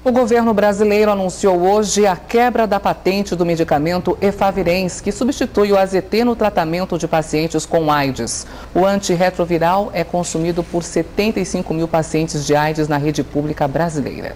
O 0.05 0.11
governo 0.11 0.53
brasileiro 0.53 1.09
anunciou 1.09 1.61
hoje 1.61 2.05
a 2.05 2.17
quebra 2.17 2.67
da 2.67 2.77
patente 2.77 3.37
do 3.37 3.45
medicamento 3.45 4.17
Efavirenz, 4.19 4.99
que 4.99 5.13
substitui 5.13 5.71
o 5.71 5.77
AZT 5.77 6.25
no 6.25 6.35
tratamento 6.35 6.97
de 6.97 7.07
pacientes 7.07 7.65
com 7.65 7.89
AIDS. 7.89 8.45
O 8.75 8.85
antirretroviral 8.85 9.89
é 9.93 10.03
consumido 10.03 10.61
por 10.61 10.83
75 10.83 11.73
mil 11.73 11.87
pacientes 11.87 12.45
de 12.45 12.53
AIDS 12.53 12.89
na 12.89 12.97
rede 12.97 13.23
pública 13.23 13.65
brasileira. 13.65 14.35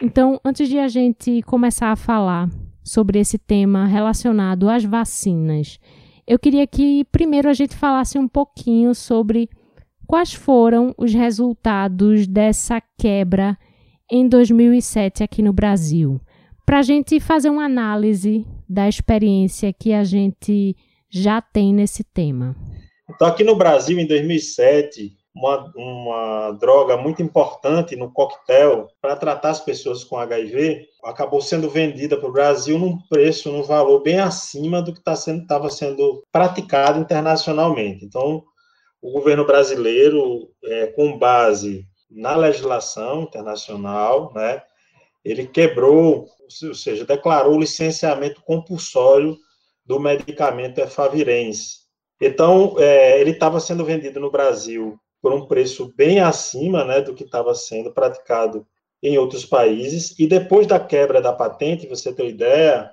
Então, 0.00 0.40
antes 0.44 0.68
de 0.68 0.78
a 0.78 0.86
gente 0.86 1.42
começar 1.42 1.90
a 1.90 1.96
falar 1.96 2.48
sobre 2.84 3.18
esse 3.18 3.38
tema 3.38 3.86
relacionado 3.86 4.70
às 4.70 4.84
vacinas, 4.84 5.80
eu 6.24 6.38
queria 6.38 6.64
que 6.64 7.04
primeiro 7.10 7.48
a 7.48 7.52
gente 7.52 7.74
falasse 7.74 8.16
um 8.20 8.28
pouquinho 8.28 8.94
sobre 8.94 9.50
quais 10.06 10.32
foram 10.32 10.94
os 10.96 11.12
resultados 11.12 12.28
dessa 12.28 12.80
quebra 12.96 13.58
em 14.14 14.28
2007 14.28 15.22
aqui 15.24 15.40
no 15.40 15.54
Brasil, 15.54 16.20
para 16.66 16.80
a 16.80 16.82
gente 16.82 17.18
fazer 17.18 17.48
uma 17.48 17.64
análise 17.64 18.46
da 18.68 18.86
experiência 18.86 19.72
que 19.72 19.94
a 19.94 20.04
gente 20.04 20.76
já 21.08 21.40
tem 21.40 21.72
nesse 21.72 22.04
tema. 22.04 22.54
Então, 23.08 23.26
aqui 23.26 23.42
no 23.42 23.56
Brasil, 23.56 23.98
em 23.98 24.06
2007, 24.06 25.12
uma, 25.34 25.72
uma 25.74 26.52
droga 26.60 26.98
muito 26.98 27.22
importante 27.22 27.96
no 27.96 28.12
coquetel 28.12 28.88
para 29.00 29.16
tratar 29.16 29.48
as 29.48 29.60
pessoas 29.60 30.04
com 30.04 30.18
HIV 30.18 30.88
acabou 31.02 31.40
sendo 31.40 31.70
vendida 31.70 32.14
para 32.14 32.28
o 32.28 32.32
Brasil 32.32 32.78
num 32.78 32.98
preço, 33.08 33.50
num 33.50 33.62
valor 33.62 34.02
bem 34.02 34.20
acima 34.20 34.82
do 34.82 34.92
que 34.92 34.98
estava 34.98 35.16
tá 35.16 35.22
sendo, 35.22 35.70
sendo 35.70 36.22
praticado 36.30 37.00
internacionalmente. 37.00 38.04
Então, 38.04 38.42
o 39.00 39.10
governo 39.10 39.46
brasileiro, 39.46 40.50
é, 40.64 40.88
com 40.88 41.18
base 41.18 41.86
na 42.14 42.36
legislação 42.36 43.22
internacional, 43.22 44.32
né, 44.34 44.62
ele 45.24 45.46
quebrou, 45.46 46.26
ou 46.62 46.74
seja, 46.74 47.04
declarou 47.04 47.54
o 47.54 47.60
licenciamento 47.60 48.42
compulsório 48.42 49.36
do 49.84 49.98
medicamento 50.00 50.78
efavirense. 50.78 51.82
Então, 52.20 52.76
é, 52.78 53.20
ele 53.20 53.30
estava 53.30 53.58
sendo 53.60 53.84
vendido 53.84 54.20
no 54.20 54.30
Brasil 54.30 54.98
por 55.20 55.32
um 55.32 55.46
preço 55.46 55.92
bem 55.96 56.20
acima 56.20 56.84
né, 56.84 57.00
do 57.00 57.14
que 57.14 57.24
estava 57.24 57.54
sendo 57.54 57.92
praticado 57.92 58.66
em 59.02 59.18
outros 59.18 59.44
países, 59.44 60.14
e 60.18 60.26
depois 60.26 60.66
da 60.66 60.78
quebra 60.78 61.20
da 61.20 61.32
patente, 61.32 61.88
você 61.88 62.12
ter 62.12 62.28
ideia, 62.28 62.88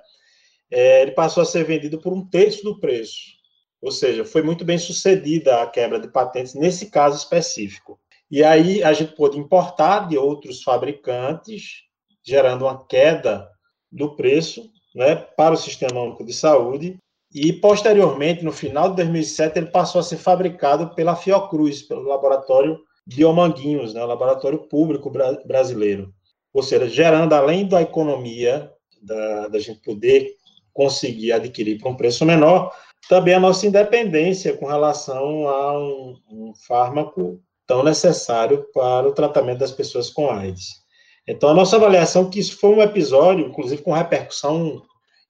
é, 0.70 1.02
ele 1.02 1.12
passou 1.12 1.42
a 1.42 1.46
ser 1.46 1.64
vendido 1.64 2.00
por 2.00 2.12
um 2.12 2.28
terço 2.28 2.64
do 2.64 2.80
preço. 2.80 3.40
Ou 3.80 3.90
seja, 3.90 4.24
foi 4.24 4.42
muito 4.42 4.64
bem 4.64 4.76
sucedida 4.76 5.62
a 5.62 5.66
quebra 5.66 5.98
de 5.98 6.08
patentes 6.08 6.54
nesse 6.54 6.90
caso 6.90 7.16
específico. 7.16 7.98
E 8.30 8.44
aí 8.44 8.82
a 8.82 8.92
gente 8.92 9.14
pôde 9.14 9.38
importar 9.38 10.08
de 10.08 10.16
outros 10.16 10.62
fabricantes, 10.62 11.82
gerando 12.24 12.64
uma 12.64 12.86
queda 12.86 13.48
do 13.90 14.14
preço 14.14 14.70
né, 14.94 15.16
para 15.16 15.54
o 15.54 15.58
Sistema 15.58 16.00
Único 16.00 16.24
de 16.24 16.32
Saúde. 16.32 16.96
E, 17.32 17.52
posteriormente, 17.52 18.44
no 18.44 18.52
final 18.52 18.90
de 18.90 18.96
2007, 18.96 19.58
ele 19.58 19.66
passou 19.66 20.00
a 20.00 20.04
ser 20.04 20.16
fabricado 20.16 20.94
pela 20.94 21.16
Fiocruz, 21.16 21.82
pelo 21.82 22.02
laboratório 22.02 22.78
Biomanguinhos, 23.06 23.94
né, 23.94 24.04
laboratório 24.04 24.58
público 24.68 25.10
bra 25.10 25.32
brasileiro. 25.44 26.12
Ou 26.52 26.62
seja, 26.62 26.88
gerando, 26.88 27.32
além 27.32 27.66
da 27.66 27.82
economia, 27.82 28.72
da, 29.02 29.48
da 29.48 29.58
gente 29.58 29.80
poder 29.80 30.34
conseguir 30.72 31.32
adquirir 31.32 31.78
por 31.78 31.90
um 31.90 31.96
preço 31.96 32.24
menor, 32.24 32.72
também 33.08 33.34
a 33.34 33.40
nossa 33.40 33.66
independência 33.66 34.56
com 34.56 34.66
relação 34.66 35.48
a 35.48 35.78
um, 35.78 36.16
um 36.30 36.54
fármaco 36.54 37.40
tão 37.70 37.84
necessário 37.84 38.66
para 38.74 39.06
o 39.06 39.12
tratamento 39.12 39.60
das 39.60 39.70
pessoas 39.70 40.10
com 40.10 40.28
AIDS. 40.28 40.80
Então, 41.24 41.48
a 41.48 41.54
nossa 41.54 41.76
avaliação 41.76 42.26
é 42.26 42.28
que 42.28 42.40
isso 42.40 42.58
foi 42.58 42.70
um 42.70 42.82
episódio, 42.82 43.46
inclusive 43.46 43.80
com 43.80 43.92
repercussão 43.92 44.82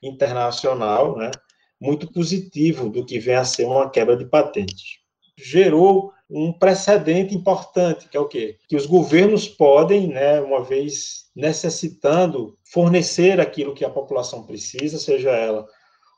internacional, 0.03 1.19
né, 1.19 1.31
muito 1.79 2.11
positivo 2.11 2.89
do 2.89 3.05
que 3.05 3.19
vem 3.19 3.35
a 3.35 3.45
ser 3.45 3.67
uma 3.67 3.91
quebra 3.91 4.17
de 4.17 4.25
patente. 4.25 5.01
Gerou 5.37 6.15
um 6.31 6.51
precedente 6.51 7.35
importante, 7.35 8.09
que 8.09 8.17
é 8.17 8.21
o 8.21 8.27
quê? 8.27 8.57
Que 8.67 8.77
os 8.77 8.87
governos 8.87 9.47
podem, 9.47 10.09
né, 10.09 10.41
uma 10.41 10.65
vez 10.65 11.27
necessitando 11.37 12.57
fornecer 12.73 13.39
aquilo 13.39 13.75
que 13.75 13.85
a 13.85 13.91
população 13.91 14.45
precisa, 14.45 14.99
seja 14.99 15.29
ela 15.29 15.67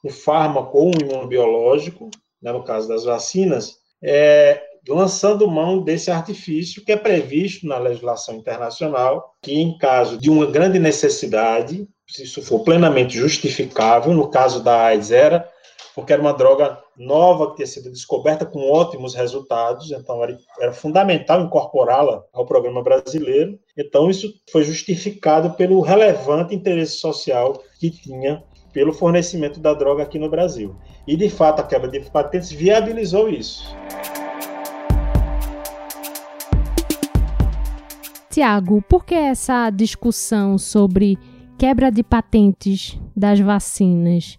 um 0.04 0.08
fármaco 0.08 0.78
ou 0.78 0.86
um 0.86 1.00
imunobiológico, 1.00 2.10
né, 2.40 2.52
no 2.52 2.62
caso 2.62 2.86
das 2.86 3.02
vacinas, 3.02 3.78
é, 4.00 4.71
lançando 4.88 5.48
mão 5.48 5.80
desse 5.80 6.10
artifício 6.10 6.84
que 6.84 6.92
é 6.92 6.96
previsto 6.96 7.66
na 7.66 7.78
legislação 7.78 8.34
internacional, 8.34 9.34
que 9.40 9.54
em 9.54 9.76
caso 9.78 10.18
de 10.18 10.30
uma 10.30 10.46
grande 10.46 10.78
necessidade, 10.78 11.86
se 12.06 12.24
isso 12.24 12.42
for 12.42 12.60
plenamente 12.60 13.16
justificável, 13.16 14.12
no 14.12 14.28
caso 14.28 14.62
da 14.62 14.86
AIDS 14.86 15.10
era, 15.10 15.48
porque 15.94 16.12
era 16.12 16.22
uma 16.22 16.32
droga 16.32 16.78
nova 16.96 17.50
que 17.50 17.56
tinha 17.56 17.66
sido 17.66 17.90
descoberta 17.90 18.46
com 18.46 18.70
ótimos 18.70 19.14
resultados, 19.14 19.90
então 19.90 20.22
era, 20.22 20.38
era 20.60 20.72
fundamental 20.72 21.42
incorporá-la 21.42 22.24
ao 22.32 22.46
programa 22.46 22.82
brasileiro. 22.82 23.58
Então 23.76 24.10
isso 24.10 24.32
foi 24.50 24.64
justificado 24.64 25.50
pelo 25.54 25.80
relevante 25.80 26.54
interesse 26.54 26.96
social 26.96 27.62
que 27.78 27.90
tinha 27.90 28.42
pelo 28.72 28.92
fornecimento 28.92 29.60
da 29.60 29.74
droga 29.74 30.02
aqui 30.02 30.18
no 30.18 30.30
Brasil. 30.30 30.74
E 31.06 31.14
de 31.14 31.28
fato 31.28 31.60
a 31.60 31.64
quebra 31.64 31.90
de 31.90 32.00
patentes 32.10 32.50
viabilizou 32.50 33.28
isso. 33.28 33.64
Tiago, 38.32 38.80
por 38.88 39.04
que 39.04 39.14
essa 39.14 39.68
discussão 39.68 40.56
sobre 40.56 41.18
quebra 41.58 41.92
de 41.92 42.02
patentes 42.02 42.98
das 43.14 43.38
vacinas 43.38 44.38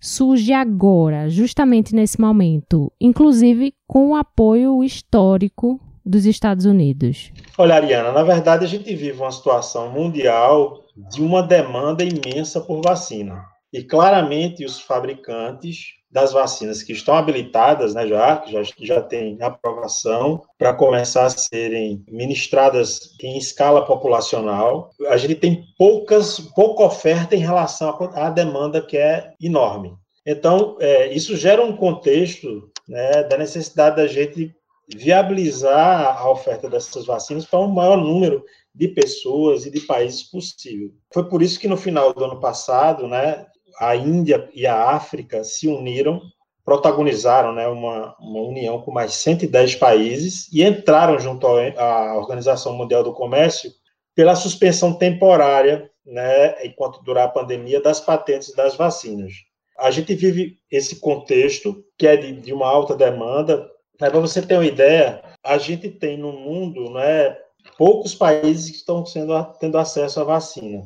surge 0.00 0.50
agora, 0.54 1.28
justamente 1.28 1.94
nesse 1.94 2.18
momento, 2.18 2.90
inclusive 2.98 3.74
com 3.86 4.12
o 4.12 4.14
apoio 4.14 4.82
histórico 4.82 5.78
dos 6.02 6.24
Estados 6.24 6.64
Unidos? 6.64 7.30
Olha, 7.58 7.74
Ariana, 7.74 8.12
na 8.12 8.22
verdade 8.22 8.64
a 8.64 8.68
gente 8.68 8.96
vive 8.96 9.20
uma 9.20 9.30
situação 9.30 9.92
mundial 9.92 10.82
de 10.96 11.20
uma 11.20 11.42
demanda 11.42 12.02
imensa 12.02 12.62
por 12.62 12.80
vacina. 12.80 13.44
E 13.72 13.82
claramente 13.82 14.64
os 14.64 14.80
fabricantes 14.80 15.98
das 16.10 16.32
vacinas 16.32 16.82
que 16.82 16.92
estão 16.92 17.14
habilitadas, 17.14 17.94
né, 17.94 18.06
já, 18.06 18.42
já, 18.46 18.62
já 18.80 19.02
tem 19.02 19.36
aprovação 19.42 20.42
para 20.56 20.72
começar 20.72 21.26
a 21.26 21.30
serem 21.30 22.02
ministradas 22.08 23.14
em 23.22 23.36
escala 23.36 23.84
populacional. 23.84 24.90
A 25.08 25.16
gente 25.18 25.34
tem 25.34 25.64
poucas, 25.76 26.40
pouca 26.54 26.84
oferta 26.84 27.36
em 27.36 27.40
relação 27.40 27.94
à 28.14 28.30
demanda 28.30 28.80
que 28.80 28.96
é 28.96 29.32
enorme. 29.40 29.94
Então, 30.26 30.76
é, 30.80 31.12
isso 31.12 31.36
gera 31.36 31.62
um 31.62 31.76
contexto 31.76 32.70
né, 32.88 33.22
da 33.24 33.36
necessidade 33.36 33.96
da 33.96 34.06
gente 34.06 34.54
viabilizar 34.96 36.18
a 36.18 36.30
oferta 36.30 36.68
dessas 36.68 37.04
vacinas 37.04 37.44
para 37.44 37.58
um 37.58 37.68
maior 37.68 37.98
número 37.98 38.42
de 38.74 38.88
pessoas 38.88 39.66
e 39.66 39.70
de 39.70 39.80
países 39.80 40.22
possível. 40.22 40.90
Foi 41.12 41.28
por 41.28 41.42
isso 41.42 41.58
que 41.60 41.68
no 41.68 41.76
final 41.76 42.14
do 42.14 42.24
ano 42.24 42.40
passado, 42.40 43.06
né, 43.06 43.46
a 43.78 43.94
Índia 43.94 44.48
e 44.52 44.66
a 44.66 44.90
África 44.90 45.44
se 45.44 45.68
uniram, 45.68 46.20
protagonizaram 46.64 47.54
né, 47.54 47.66
uma, 47.66 48.14
uma 48.20 48.40
união 48.40 48.82
com 48.82 48.90
mais 48.90 49.14
110 49.14 49.76
países 49.76 50.48
e 50.52 50.62
entraram 50.62 51.18
junto 51.18 51.46
à 51.46 52.14
Organização 52.14 52.74
Mundial 52.74 53.02
do 53.02 53.14
Comércio 53.14 53.70
pela 54.14 54.34
suspensão 54.34 54.92
temporária, 54.92 55.90
né, 56.04 56.66
enquanto 56.66 57.02
durar 57.02 57.26
a 57.26 57.30
pandemia, 57.30 57.80
das 57.80 58.00
patentes 58.00 58.52
das 58.54 58.74
vacinas. 58.74 59.32
A 59.78 59.90
gente 59.90 60.14
vive 60.14 60.58
esse 60.70 60.96
contexto 60.96 61.84
que 61.96 62.06
é 62.06 62.16
de, 62.16 62.32
de 62.32 62.52
uma 62.52 62.66
alta 62.66 62.96
demanda. 62.96 63.70
Para 63.96 64.18
você 64.18 64.42
ter 64.42 64.54
uma 64.56 64.66
ideia, 64.66 65.22
a 65.42 65.56
gente 65.56 65.88
tem 65.88 66.18
no 66.18 66.32
mundo 66.32 66.90
né, 66.90 67.36
poucos 67.78 68.14
países 68.14 68.70
que 68.70 68.76
estão 68.76 69.06
sendo, 69.06 69.32
tendo 69.60 69.78
acesso 69.78 70.20
à 70.20 70.24
vacina. 70.24 70.82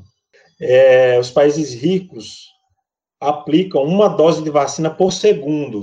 É, 0.61 1.19
os 1.19 1.31
países 1.31 1.75
ricos 1.75 2.52
aplicam 3.23 3.85
uma 3.85 4.09
dose 4.09 4.43
de 4.43 4.51
vacina 4.51 4.91
por 4.91 5.13
segundo, 5.13 5.81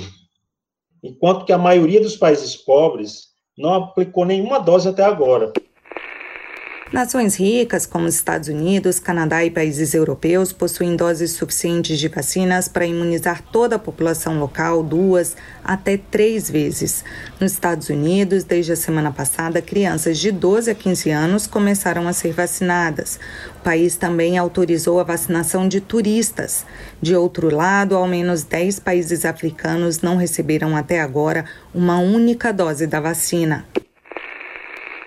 enquanto 1.01 1.45
que 1.45 1.53
a 1.53 1.57
maioria 1.57 2.01
dos 2.01 2.17
países 2.17 2.55
pobres 2.55 3.29
não 3.57 3.73
aplicou 3.73 4.25
nenhuma 4.25 4.59
dose 4.59 4.89
até 4.89 5.03
agora. 5.03 5.53
Nações 6.91 7.35
ricas, 7.35 7.85
como 7.85 8.07
os 8.07 8.15
Estados 8.15 8.49
Unidos, 8.49 8.99
Canadá 8.99 9.45
e 9.45 9.51
países 9.51 9.93
europeus, 9.93 10.51
possuem 10.51 10.95
doses 10.95 11.33
suficientes 11.33 11.99
de 11.99 12.07
vacinas 12.07 12.67
para 12.67 12.83
imunizar 12.83 13.43
toda 13.43 13.75
a 13.75 13.79
população 13.79 14.39
local 14.39 14.81
duas 14.81 15.37
até 15.63 15.97
três 15.97 16.49
vezes. 16.49 17.05
Nos 17.39 17.51
Estados 17.51 17.89
Unidos, 17.89 18.43
desde 18.43 18.71
a 18.71 18.75
semana 18.75 19.11
passada, 19.11 19.61
crianças 19.61 20.17
de 20.17 20.31
12 20.31 20.71
a 20.71 20.75
15 20.75 21.11
anos 21.11 21.45
começaram 21.45 22.07
a 22.07 22.13
ser 22.13 22.33
vacinadas. 22.33 23.19
O 23.59 23.63
país 23.63 23.95
também 23.95 24.39
autorizou 24.39 24.99
a 24.99 25.03
vacinação 25.03 25.67
de 25.67 25.79
turistas. 25.79 26.65
De 26.99 27.15
outro 27.15 27.55
lado, 27.55 27.95
ao 27.95 28.07
menos 28.07 28.41
10 28.41 28.79
países 28.79 29.25
africanos 29.25 30.01
não 30.01 30.17
receberam 30.17 30.75
até 30.75 30.99
agora 30.99 31.45
uma 31.71 31.99
única 31.99 32.51
dose 32.51 32.87
da 32.87 32.99
vacina. 32.99 33.63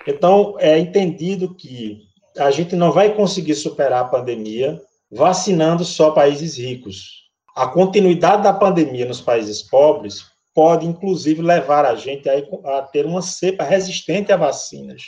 Então, 0.07 0.55
é 0.59 0.77
entendido 0.77 1.55
que 1.55 2.01
a 2.37 2.51
gente 2.51 2.75
não 2.75 2.91
vai 2.91 3.13
conseguir 3.13 3.55
superar 3.55 4.01
a 4.01 4.07
pandemia 4.07 4.81
vacinando 5.11 5.85
só 5.85 6.11
países 6.11 6.57
ricos. 6.57 7.23
A 7.55 7.67
continuidade 7.67 8.43
da 8.43 8.53
pandemia 8.53 9.05
nos 9.05 9.21
países 9.21 9.61
pobres 9.61 10.25
pode, 10.53 10.85
inclusive, 10.85 11.41
levar 11.41 11.85
a 11.85 11.95
gente 11.95 12.27
a, 12.29 12.81
ter 12.81 13.05
uma 13.05 13.21
cepa 13.21 13.63
resistente 13.63 14.31
a 14.31 14.37
vacinas 14.37 15.03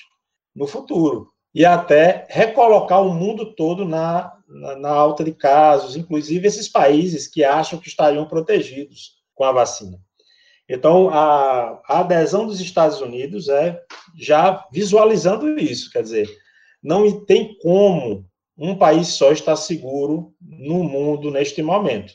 no 0.55 0.67
futuro 0.67 1.29
e 1.53 1.65
até 1.65 2.27
recolocar 2.29 3.01
o 3.01 3.13
mundo 3.13 3.55
todo 3.55 3.85
na, 3.85 4.31
na, 4.47 4.75
na 4.75 4.89
alta 4.89 5.23
de 5.23 5.33
casos, 5.33 5.95
inclusive 5.95 6.47
esses 6.47 6.67
países 6.67 7.27
que 7.27 7.43
acham 7.43 7.79
que 7.79 7.87
estariam 7.87 8.27
protegidos 8.27 9.13
com 9.33 9.43
a 9.43 9.51
vacina. 9.51 9.99
Então, 10.67 11.09
a, 11.09 11.79
a, 11.87 11.99
adesão 11.99 12.47
dos 12.47 12.59
Estados 12.59 12.99
Unidos 12.99 13.49
é 13.49 13.79
já 14.17 14.65
visualizando 14.71 15.59
isso, 15.59 15.91
quer 15.91 16.01
dizer, 16.01 16.27
não 16.81 17.23
tem 17.23 17.55
como 17.61 18.25
um 18.57 18.75
país 18.75 19.09
só 19.09 19.31
estar 19.31 19.55
seguro 19.55 20.33
no 20.41 20.83
mundo 20.83 21.29
neste 21.29 21.61
momento. 21.61 22.13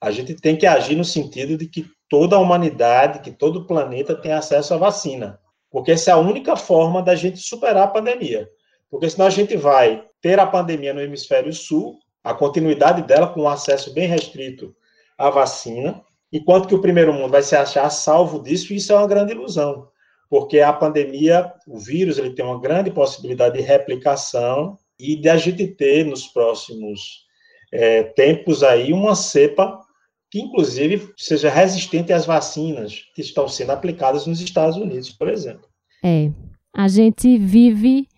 A 0.00 0.10
gente 0.10 0.34
tem 0.34 0.56
que 0.56 0.66
agir 0.66 0.96
no 0.96 1.04
sentido 1.04 1.58
de 1.58 1.66
que 1.66 1.86
toda 2.08 2.36
a 2.36 2.38
humanidade, 2.38 3.20
que 3.20 3.30
todo 3.30 3.60
o 3.60 3.66
planeta 3.66 4.14
tem 4.14 4.32
acesso 4.32 4.72
à 4.72 4.76
vacina, 4.76 5.38
porque 5.70 5.92
essa 5.92 6.10
é 6.10 6.14
a 6.14 6.18
única 6.18 6.56
forma 6.56 7.02
da 7.02 7.14
gente 7.14 7.38
superar 7.38 7.84
a 7.84 7.88
pandemia. 7.88 8.48
Porque 8.88 9.10
senão 9.10 9.26
a 9.26 9.30
gente 9.30 9.56
vai 9.56 10.04
ter 10.22 10.38
a 10.38 10.46
pandemia 10.46 10.94
no 10.94 11.00
hemisfério 11.00 11.52
sul, 11.52 11.98
a 12.22 12.32
continuidade 12.32 13.02
dela 13.02 13.26
com 13.26 13.42
um 13.42 13.48
acesso 13.48 13.92
bem 13.92 14.06
restrito 14.06 14.74
à 15.18 15.30
vacina, 15.30 16.00
enquanto 16.34 16.66
que 16.66 16.74
o 16.74 16.80
primeiro 16.80 17.12
mundo 17.12 17.30
vai 17.30 17.42
se 17.42 17.54
achar 17.54 17.88
salvo 17.90 18.42
disso, 18.42 18.74
isso 18.74 18.92
é 18.92 18.96
uma 18.96 19.06
grande 19.06 19.32
ilusão, 19.32 19.86
porque 20.28 20.58
a 20.58 20.72
pandemia, 20.72 21.52
o 21.64 21.78
vírus, 21.78 22.18
ele 22.18 22.34
tem 22.34 22.44
uma 22.44 22.60
grande 22.60 22.90
possibilidade 22.90 23.56
de 23.56 23.62
replicação 23.62 24.76
e 24.98 25.14
de 25.14 25.28
a 25.28 25.36
gente 25.36 25.64
ter 25.68 26.04
nos 26.04 26.26
próximos 26.26 27.24
é, 27.72 28.02
tempos 28.02 28.64
aí 28.64 28.92
uma 28.92 29.14
cepa 29.14 29.78
que, 30.28 30.40
inclusive, 30.40 31.08
seja 31.16 31.48
resistente 31.48 32.12
às 32.12 32.26
vacinas 32.26 33.04
que 33.14 33.20
estão 33.20 33.46
sendo 33.46 33.70
aplicadas 33.70 34.26
nos 34.26 34.40
Estados 34.40 34.76
Unidos, 34.76 35.10
por 35.10 35.28
exemplo. 35.28 35.68
É, 36.02 36.32
a 36.74 36.88
gente 36.88 37.38
vive 37.38 38.08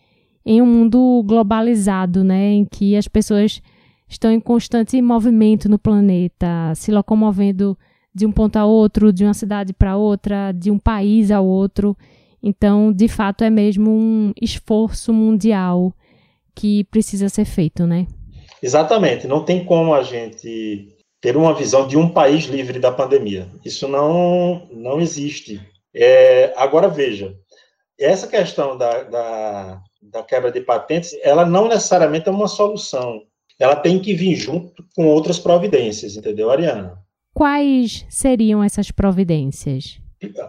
em 0.44 0.62
um 0.62 0.66
mundo 0.66 1.22
globalizado, 1.26 2.24
né, 2.24 2.52
em 2.52 2.64
que 2.64 2.96
as 2.96 3.06
pessoas 3.06 3.60
estão 4.08 4.30
em 4.30 4.40
constante 4.40 5.02
movimento 5.02 5.68
no 5.68 5.78
planeta, 5.78 6.72
se 6.74 6.90
locomovendo 6.90 7.76
de 8.16 8.24
um 8.24 8.32
ponto 8.32 8.56
a 8.56 8.64
outro, 8.64 9.12
de 9.12 9.24
uma 9.24 9.34
cidade 9.34 9.74
para 9.74 9.98
outra, 9.98 10.50
de 10.50 10.70
um 10.70 10.78
país 10.78 11.30
ao 11.30 11.46
outro. 11.46 11.94
Então, 12.42 12.90
de 12.90 13.08
fato, 13.08 13.44
é 13.44 13.50
mesmo 13.50 13.90
um 13.90 14.32
esforço 14.40 15.12
mundial 15.12 15.92
que 16.54 16.84
precisa 16.84 17.28
ser 17.28 17.44
feito, 17.44 17.86
né? 17.86 18.06
Exatamente. 18.62 19.26
Não 19.26 19.44
tem 19.44 19.62
como 19.62 19.92
a 19.92 20.02
gente 20.02 20.88
ter 21.20 21.36
uma 21.36 21.52
visão 21.52 21.86
de 21.86 21.98
um 21.98 22.08
país 22.08 22.46
livre 22.46 22.78
da 22.78 22.90
pandemia. 22.90 23.50
Isso 23.62 23.86
não, 23.86 24.66
não 24.72 24.98
existe. 24.98 25.60
É, 25.94 26.54
agora, 26.56 26.88
veja, 26.88 27.36
essa 28.00 28.26
questão 28.26 28.78
da, 28.78 29.02
da, 29.02 29.82
da 30.00 30.22
quebra 30.22 30.50
de 30.50 30.62
patentes, 30.62 31.14
ela 31.22 31.44
não 31.44 31.68
necessariamente 31.68 32.30
é 32.30 32.32
uma 32.32 32.48
solução. 32.48 33.20
Ela 33.58 33.76
tem 33.76 33.98
que 33.98 34.14
vir 34.14 34.36
junto 34.36 34.82
com 34.94 35.06
outras 35.06 35.38
providências, 35.38 36.16
entendeu, 36.16 36.50
Ariana? 36.50 37.05
Quais 37.36 38.06
seriam 38.08 38.64
essas 38.64 38.90
providências? 38.90 40.00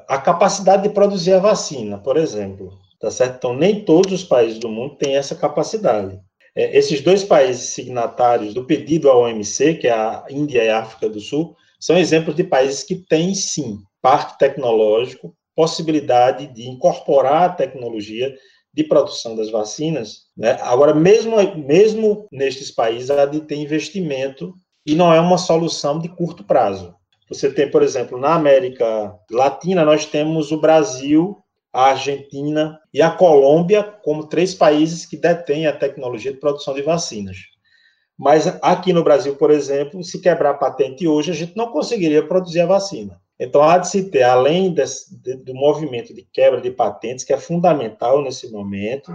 A 0.07 0.19
capacidade 0.19 0.83
de 0.83 0.89
produzir 0.93 1.33
a 1.33 1.39
vacina, 1.39 1.97
por 1.97 2.15
exemplo. 2.15 2.79
Tá 2.97 3.11
certo? 3.11 3.35
Então, 3.35 3.53
nem 3.53 3.83
todos 3.83 4.13
os 4.13 4.23
países 4.23 4.57
do 4.57 4.69
mundo 4.69 4.95
têm 4.95 5.17
essa 5.17 5.35
capacidade. 5.35 6.17
É, 6.55 6.77
esses 6.77 7.01
dois 7.01 7.25
países 7.25 7.71
signatários 7.71 8.53
do 8.53 8.63
pedido 8.63 9.09
à 9.09 9.17
OMC, 9.17 9.73
que 9.73 9.87
é 9.89 9.91
a 9.91 10.23
Índia 10.29 10.63
e 10.63 10.69
a 10.69 10.79
África 10.79 11.09
do 11.09 11.19
Sul, 11.19 11.57
são 11.77 11.97
exemplos 11.97 12.37
de 12.37 12.45
países 12.45 12.83
que 12.83 12.95
têm, 12.95 13.35
sim, 13.35 13.79
parque 14.01 14.39
tecnológico, 14.39 15.35
possibilidade 15.53 16.47
de 16.53 16.69
incorporar 16.69 17.49
a 17.49 17.53
tecnologia 17.53 18.33
de 18.73 18.85
produção 18.85 19.35
das 19.35 19.51
vacinas. 19.51 20.19
Né? 20.37 20.57
Agora, 20.61 20.95
mesmo, 20.95 21.35
mesmo 21.57 22.29
nestes 22.31 22.71
países, 22.71 23.11
há 23.11 23.25
de 23.25 23.41
ter 23.41 23.55
investimento 23.55 24.53
e 24.87 24.95
não 24.95 25.13
é 25.13 25.19
uma 25.19 25.37
solução 25.37 25.99
de 25.99 26.07
curto 26.07 26.45
prazo. 26.45 26.95
Você 27.29 27.51
tem, 27.51 27.69
por 27.69 27.83
exemplo, 27.83 28.17
na 28.17 28.35
América 28.35 29.13
Latina, 29.29 29.83
nós 29.83 30.05
temos 30.05 30.49
o 30.49 30.61
Brasil, 30.61 31.37
a 31.73 31.87
Argentina 31.87 32.79
e 32.93 33.01
a 33.01 33.11
Colômbia 33.11 33.83
como 33.83 34.27
três 34.27 34.55
países 34.55 35.05
que 35.05 35.17
detêm 35.17 35.67
a 35.67 35.75
tecnologia 35.75 36.31
de 36.31 36.39
produção 36.39 36.73
de 36.73 36.81
vacinas. 36.81 37.37
Mas 38.17 38.47
aqui 38.61 38.93
no 38.93 39.03
Brasil, 39.03 39.35
por 39.35 39.51
exemplo, 39.51 40.01
se 40.05 40.21
quebrar 40.21 40.51
a 40.51 40.57
patente 40.57 41.05
hoje, 41.05 41.31
a 41.31 41.35
gente 41.35 41.55
não 41.57 41.67
conseguiria 41.67 42.25
produzir 42.25 42.61
a 42.61 42.65
vacina. 42.65 43.21
Então, 43.37 43.61
há 43.61 43.77
de 43.77 43.89
se 43.89 44.09
ter, 44.09 44.23
além 44.23 44.73
desse, 44.73 45.15
do 45.21 45.53
movimento 45.53 46.13
de 46.13 46.23
quebra 46.23 46.61
de 46.61 46.71
patentes, 46.71 47.25
que 47.25 47.33
é 47.33 47.37
fundamental 47.37 48.23
nesse 48.23 48.49
momento, 48.49 49.11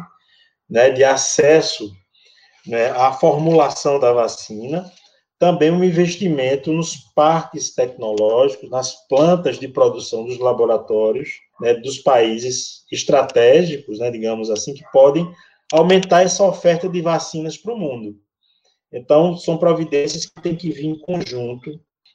né, 0.71 0.91
de 0.91 1.03
acesso 1.03 1.91
né, 2.67 2.91
à 2.91 3.13
formulação 3.13 3.99
da 3.99 4.13
vacina, 4.13 4.89
também 5.43 5.73
um 5.73 5.83
investimento 5.83 6.73
nos 6.73 6.95
parques 7.17 7.75
tecnológicos, 7.75 8.71
nas 8.71 9.09
plantas 9.09 9.59
de 9.59 9.67
produção 9.67 10.25
dos 10.25 10.39
laboratórios 10.39 11.31
né, 11.61 11.75
dos 11.75 11.99
países 11.99 12.85
estratégicos, 12.93 13.99
né, 13.99 14.09
digamos 14.09 14.51
assim, 14.51 14.73
que 14.73 14.85
podem 14.93 15.29
aumentar 15.73 16.23
essa 16.23 16.45
oferta 16.45 16.89
de 16.89 17.01
vacinas 17.01 17.57
para 17.57 17.75
o 17.75 17.77
mundo. 17.77 18.17
Então, 18.93 19.37
são 19.37 19.59
providências 19.59 20.27
que 20.27 20.41
têm 20.41 20.55
que 20.55 20.71
vir 20.71 20.87
em 20.87 20.99
conjunto 21.01 21.73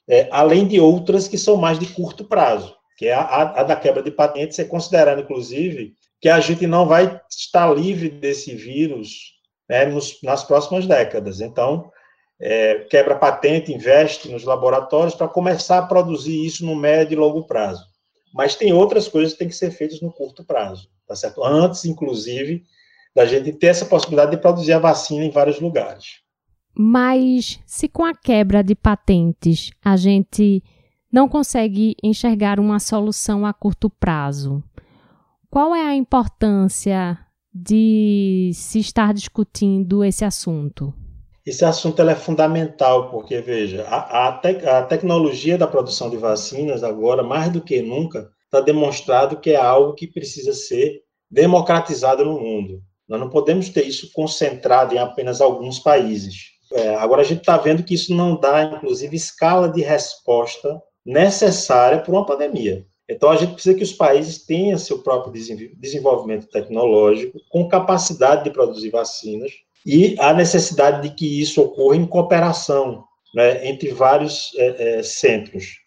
é, 0.08 0.26
além 0.30 0.66
de 0.66 0.80
outras 0.80 1.28
que 1.28 1.36
são 1.36 1.58
mais 1.58 1.78
de 1.78 1.84
curto 1.84 2.24
prazo, 2.24 2.74
que 2.96 3.08
é 3.08 3.12
a, 3.12 3.42
a, 3.42 3.62
da 3.62 3.76
quebra 3.76 4.02
de 4.02 4.10
patentes, 4.10 4.58
é 4.58 4.64
considerando, 4.64 5.20
inclusive, 5.20 5.92
que 6.18 6.30
a 6.30 6.40
gente 6.40 6.66
não 6.66 6.86
vai 6.86 7.20
estar 7.28 7.70
livre 7.76 8.08
desse 8.08 8.54
vírus 8.54 9.34
né, 9.68 9.84
nos, 9.84 10.18
nas 10.22 10.42
próximas 10.42 10.86
décadas. 10.86 11.42
Então, 11.42 11.90
é, 12.40 12.86
quebra 12.90 13.16
patente, 13.16 13.72
investe 13.72 14.28
nos 14.28 14.44
laboratórios 14.44 15.14
para 15.14 15.28
começar 15.28 15.78
a 15.78 15.86
produzir 15.86 16.44
isso 16.44 16.64
no 16.64 16.76
médio 16.76 17.14
e 17.14 17.18
longo 17.18 17.44
prazo. 17.44 17.84
Mas 18.32 18.54
tem 18.54 18.72
outras 18.72 19.08
coisas 19.08 19.32
que 19.32 19.38
têm 19.38 19.48
que 19.48 19.56
ser 19.56 19.70
feitas 19.70 20.00
no 20.00 20.12
curto 20.12 20.44
prazo, 20.44 20.88
tá 21.06 21.16
certo? 21.16 21.44
Antes, 21.44 21.84
inclusive, 21.84 22.64
da 23.14 23.26
gente 23.26 23.52
ter 23.52 23.68
essa 23.68 23.86
possibilidade 23.86 24.32
de 24.32 24.36
produzir 24.36 24.72
a 24.72 24.78
vacina 24.78 25.24
em 25.24 25.30
vários 25.30 25.60
lugares. 25.60 26.20
Mas 26.74 27.58
se 27.66 27.88
com 27.88 28.04
a 28.04 28.14
quebra 28.14 28.62
de 28.62 28.74
patentes 28.74 29.70
a 29.84 29.96
gente 29.96 30.62
não 31.10 31.28
consegue 31.28 31.96
enxergar 32.04 32.60
uma 32.60 32.78
solução 32.78 33.44
a 33.44 33.52
curto 33.52 33.90
prazo, 33.90 34.62
qual 35.50 35.74
é 35.74 35.80
a 35.80 35.96
importância 35.96 37.18
de 37.52 38.50
se 38.54 38.78
estar 38.78 39.12
discutindo 39.12 40.04
esse 40.04 40.24
assunto? 40.24 40.94
Esse 41.46 41.64
assunto 41.64 42.02
é 42.02 42.14
fundamental, 42.14 43.10
porque, 43.10 43.40
veja, 43.40 43.84
a, 43.88 44.28
a, 44.28 44.78
a 44.78 44.82
tecnologia 44.82 45.56
da 45.56 45.66
produção 45.66 46.10
de 46.10 46.16
vacinas, 46.16 46.84
agora, 46.84 47.22
mais 47.22 47.50
do 47.50 47.60
que 47.60 47.80
nunca, 47.80 48.30
está 48.44 48.60
demonstrado 48.60 49.40
que 49.40 49.50
é 49.50 49.56
algo 49.56 49.94
que 49.94 50.06
precisa 50.06 50.52
ser 50.52 51.02
democratizado 51.30 52.24
no 52.24 52.38
mundo. 52.38 52.82
Nós 53.08 53.20
não 53.20 53.30
podemos 53.30 53.68
ter 53.70 53.86
isso 53.86 54.10
concentrado 54.12 54.94
em 54.94 54.98
apenas 54.98 55.40
alguns 55.40 55.78
países. 55.78 56.58
É, 56.72 56.94
agora, 56.96 57.22
a 57.22 57.24
gente 57.24 57.40
está 57.40 57.56
vendo 57.56 57.82
que 57.82 57.94
isso 57.94 58.14
não 58.14 58.38
dá, 58.38 58.64
inclusive, 58.64 59.16
escala 59.16 59.68
de 59.68 59.80
resposta 59.80 60.80
necessária 61.04 62.00
para 62.00 62.12
uma 62.12 62.26
pandemia. 62.26 62.86
Então, 63.08 63.30
a 63.30 63.36
gente 63.36 63.54
precisa 63.54 63.74
que 63.74 63.82
os 63.82 63.92
países 63.92 64.44
tenham 64.44 64.76
seu 64.76 64.98
próprio 64.98 65.32
desenvolvimento 65.32 66.46
tecnológico, 66.48 67.38
com 67.48 67.66
capacidade 67.66 68.44
de 68.44 68.50
produzir 68.50 68.90
vacinas, 68.90 69.50
e 69.84 70.16
a 70.18 70.32
necessidade 70.32 71.08
de 71.08 71.14
que 71.14 71.40
isso 71.40 71.62
ocorra 71.62 71.96
em 71.96 72.06
cooperação 72.06 73.04
né, 73.34 73.66
entre 73.68 73.92
vários 73.92 74.52
é, 74.56 74.98
é, 74.98 75.02
centros. 75.02 75.78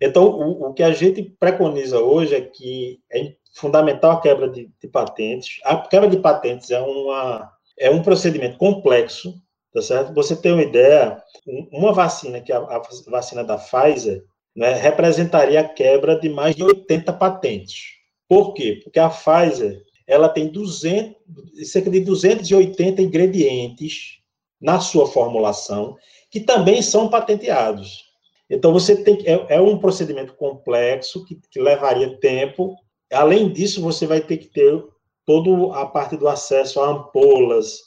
Então, 0.00 0.24
o, 0.24 0.68
o, 0.68 0.74
que 0.74 0.82
a 0.82 0.92
gente 0.92 1.22
preconiza 1.38 2.00
hoje 2.00 2.34
é 2.34 2.40
que 2.40 2.98
é 3.12 3.34
fundamental 3.54 4.12
a 4.12 4.20
quebra 4.20 4.48
de, 4.48 4.70
de, 4.80 4.88
patentes. 4.88 5.60
A 5.64 5.76
quebra 5.76 6.08
de 6.08 6.18
patentes 6.18 6.70
é, 6.70 6.80
uma, 6.80 7.50
é 7.78 7.90
um 7.90 8.02
procedimento 8.02 8.58
complexo, 8.58 9.34
tá 9.72 9.80
certo? 9.80 10.14
Você 10.14 10.34
tem 10.34 10.52
uma 10.52 10.62
ideia, 10.62 11.22
uma 11.70 11.92
vacina, 11.92 12.40
que 12.40 12.52
é 12.52 12.56
a, 12.56 12.82
vacina 13.08 13.44
da 13.44 13.58
Pfizer, 13.58 14.24
né, 14.56 14.74
representaria 14.74 15.60
a 15.60 15.68
quebra 15.68 16.18
de 16.18 16.28
mais 16.28 16.56
de 16.56 16.62
80 16.62 17.12
patentes. 17.12 17.92
Por 18.28 18.54
quê? 18.54 18.80
Porque 18.82 18.98
a 18.98 19.08
Pfizer 19.08 19.80
ela 20.06 20.28
tem 20.28 20.48
200, 20.48 21.16
cerca 21.64 21.90
de 21.90 22.00
280 22.00 23.02
ingredientes 23.02 24.18
na 24.60 24.80
sua 24.80 25.06
formulação, 25.06 25.96
que 26.30 26.40
também 26.40 26.80
são 26.80 27.08
patenteados. 27.08 28.04
Então, 28.48 28.72
você 28.72 28.96
tem 28.96 29.18
é, 29.24 29.56
é 29.56 29.60
um 29.60 29.78
procedimento 29.78 30.34
complexo, 30.34 31.24
que, 31.24 31.40
que, 31.50 31.60
levaria 31.60 32.18
tempo. 32.18 32.76
Além 33.10 33.50
disso, 33.50 33.80
você 33.80 34.06
vai 34.06 34.20
ter 34.20 34.36
que 34.36 34.46
ter 34.46 34.84
toda 35.24 35.74
a 35.74 35.86
parte 35.86 36.16
do 36.16 36.28
acesso 36.28 36.80
a 36.80 36.90
ampolas, 36.90 37.78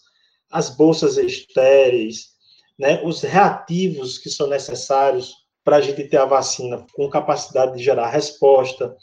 as 0.51 0.69
bolsas 0.69 1.17
estéreis, 1.17 2.29
né, 2.77 3.01
os 3.03 3.21
reativos 3.21 4.17
que 4.17 4.29
são 4.29 4.47
necessários 4.47 5.33
para 5.63 5.77
a 5.77 5.81
gente 5.81 6.03
ter 6.03 6.17
a 6.17 6.25
vacina 6.25 6.85
com 6.93 7.09
capacidade 7.09 7.77
de 7.77 7.83
gerar 7.83 8.09
resposta. 8.09 8.95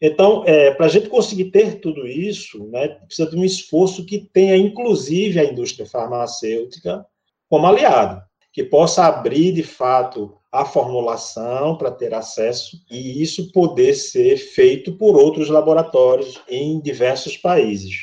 Então, 0.00 0.44
é, 0.46 0.72
para 0.72 0.86
a 0.86 0.88
gente 0.88 1.08
conseguir 1.08 1.46
ter 1.46 1.80
tudo 1.80 2.06
isso, 2.06 2.64
né, 2.70 2.88
precisa 2.88 3.28
de 3.28 3.36
um 3.36 3.44
esforço 3.44 4.06
que 4.06 4.18
tenha, 4.32 4.56
inclusive, 4.56 5.40
a 5.40 5.44
indústria 5.44 5.86
farmacêutica 5.86 7.04
como 7.48 7.66
aliado, 7.66 8.22
que 8.52 8.62
possa 8.62 9.06
abrir, 9.06 9.52
de 9.52 9.62
fato, 9.62 10.38
a 10.52 10.64
formulação 10.64 11.76
para 11.76 11.90
ter 11.90 12.14
acesso 12.14 12.78
e 12.90 13.22
isso 13.22 13.52
poder 13.52 13.94
ser 13.94 14.36
feito 14.36 14.92
por 14.96 15.16
outros 15.16 15.48
laboratórios 15.48 16.40
em 16.48 16.80
diversos 16.80 17.36
países. 17.36 17.94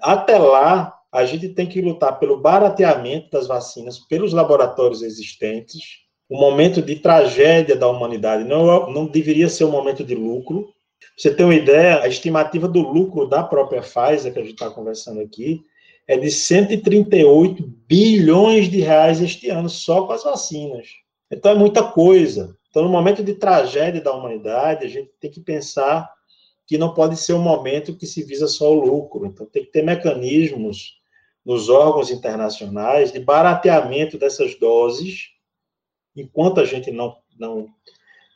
Até 0.00 0.38
lá, 0.38 0.94
a 1.12 1.24
gente 1.24 1.48
tem 1.50 1.66
que 1.66 1.80
lutar 1.80 2.18
pelo 2.18 2.40
barateamento 2.40 3.30
das 3.30 3.46
vacinas 3.46 3.98
pelos 3.98 4.32
laboratórios 4.32 5.02
existentes. 5.02 6.06
O 6.28 6.36
momento 6.38 6.82
de 6.82 6.96
tragédia 6.96 7.76
da 7.76 7.88
humanidade 7.88 8.44
não, 8.44 8.90
não 8.90 9.06
deveria 9.06 9.48
ser 9.48 9.64
um 9.64 9.70
momento 9.70 10.02
de 10.02 10.14
lucro, 10.14 10.74
você 11.16 11.34
tem 11.34 11.46
uma 11.46 11.54
ideia, 11.54 12.02
a 12.02 12.08
estimativa 12.08 12.68
do 12.68 12.80
lucro 12.80 13.26
da 13.26 13.42
própria 13.42 13.80
Pfizer, 13.80 14.32
que 14.32 14.38
a 14.38 14.42
gente 14.42 14.52
está 14.52 14.70
conversando 14.70 15.20
aqui, 15.20 15.62
é 16.06 16.16
de 16.16 16.30
138 16.30 17.62
bilhões 17.86 18.70
de 18.70 18.80
reais 18.80 19.20
este 19.20 19.48
ano, 19.48 19.68
só 19.68 20.06
com 20.06 20.12
as 20.12 20.22
vacinas. 20.22 20.86
Então 21.30 21.52
é 21.52 21.54
muita 21.54 21.82
coisa. 21.82 22.56
Então, 22.70 22.84
no 22.84 22.90
momento 22.90 23.24
de 23.24 23.34
tragédia 23.34 24.00
da 24.00 24.12
humanidade, 24.12 24.84
a 24.84 24.88
gente 24.88 25.10
tem 25.18 25.30
que 25.30 25.40
pensar 25.40 26.08
que 26.66 26.76
não 26.76 26.92
pode 26.92 27.16
ser 27.16 27.32
um 27.32 27.40
momento 27.40 27.96
que 27.96 28.06
se 28.06 28.22
visa 28.22 28.46
só 28.46 28.70
o 28.70 28.84
lucro. 28.84 29.24
Então, 29.24 29.46
tem 29.46 29.64
que 29.64 29.70
ter 29.70 29.82
mecanismos 29.82 31.00
nos 31.44 31.68
órgãos 31.68 32.10
internacionais 32.10 33.12
de 33.12 33.20
barateamento 33.20 34.18
dessas 34.18 34.58
doses, 34.58 35.30
enquanto 36.14 36.60
a 36.60 36.64
gente 36.64 36.90
não, 36.90 37.16
não 37.38 37.68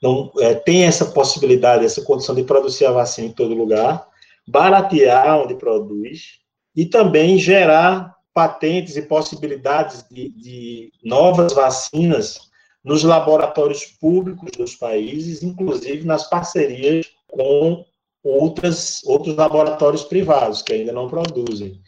não 0.02 0.32
é, 0.38 0.54
tem 0.54 0.84
essa 0.84 1.06
possibilidade, 1.06 1.84
essa 1.84 2.02
condição 2.02 2.34
de 2.34 2.44
produzir 2.44 2.86
a 2.86 2.92
vacina 2.92 3.28
em 3.28 3.32
todo 3.32 3.54
lugar, 3.54 4.06
baratear 4.46 5.40
onde 5.40 5.54
produz 5.54 6.40
e 6.74 6.86
também 6.86 7.38
gerar 7.38 8.14
patentes 8.32 8.96
e 8.96 9.02
possibilidades 9.02 10.04
de, 10.10 10.30
de 10.30 10.92
novas 11.04 11.52
vacinas 11.52 12.50
nos 12.82 13.02
laboratórios 13.02 13.84
públicos 13.84 14.50
dos 14.52 14.74
países, 14.74 15.42
inclusive 15.42 16.06
nas 16.06 16.28
parcerias 16.28 17.06
com 17.28 17.84
outras, 18.22 19.02
outros 19.04 19.36
laboratórios 19.36 20.04
privados 20.04 20.62
que 20.62 20.72
ainda 20.72 20.92
não 20.92 21.08
produzem. 21.08 21.80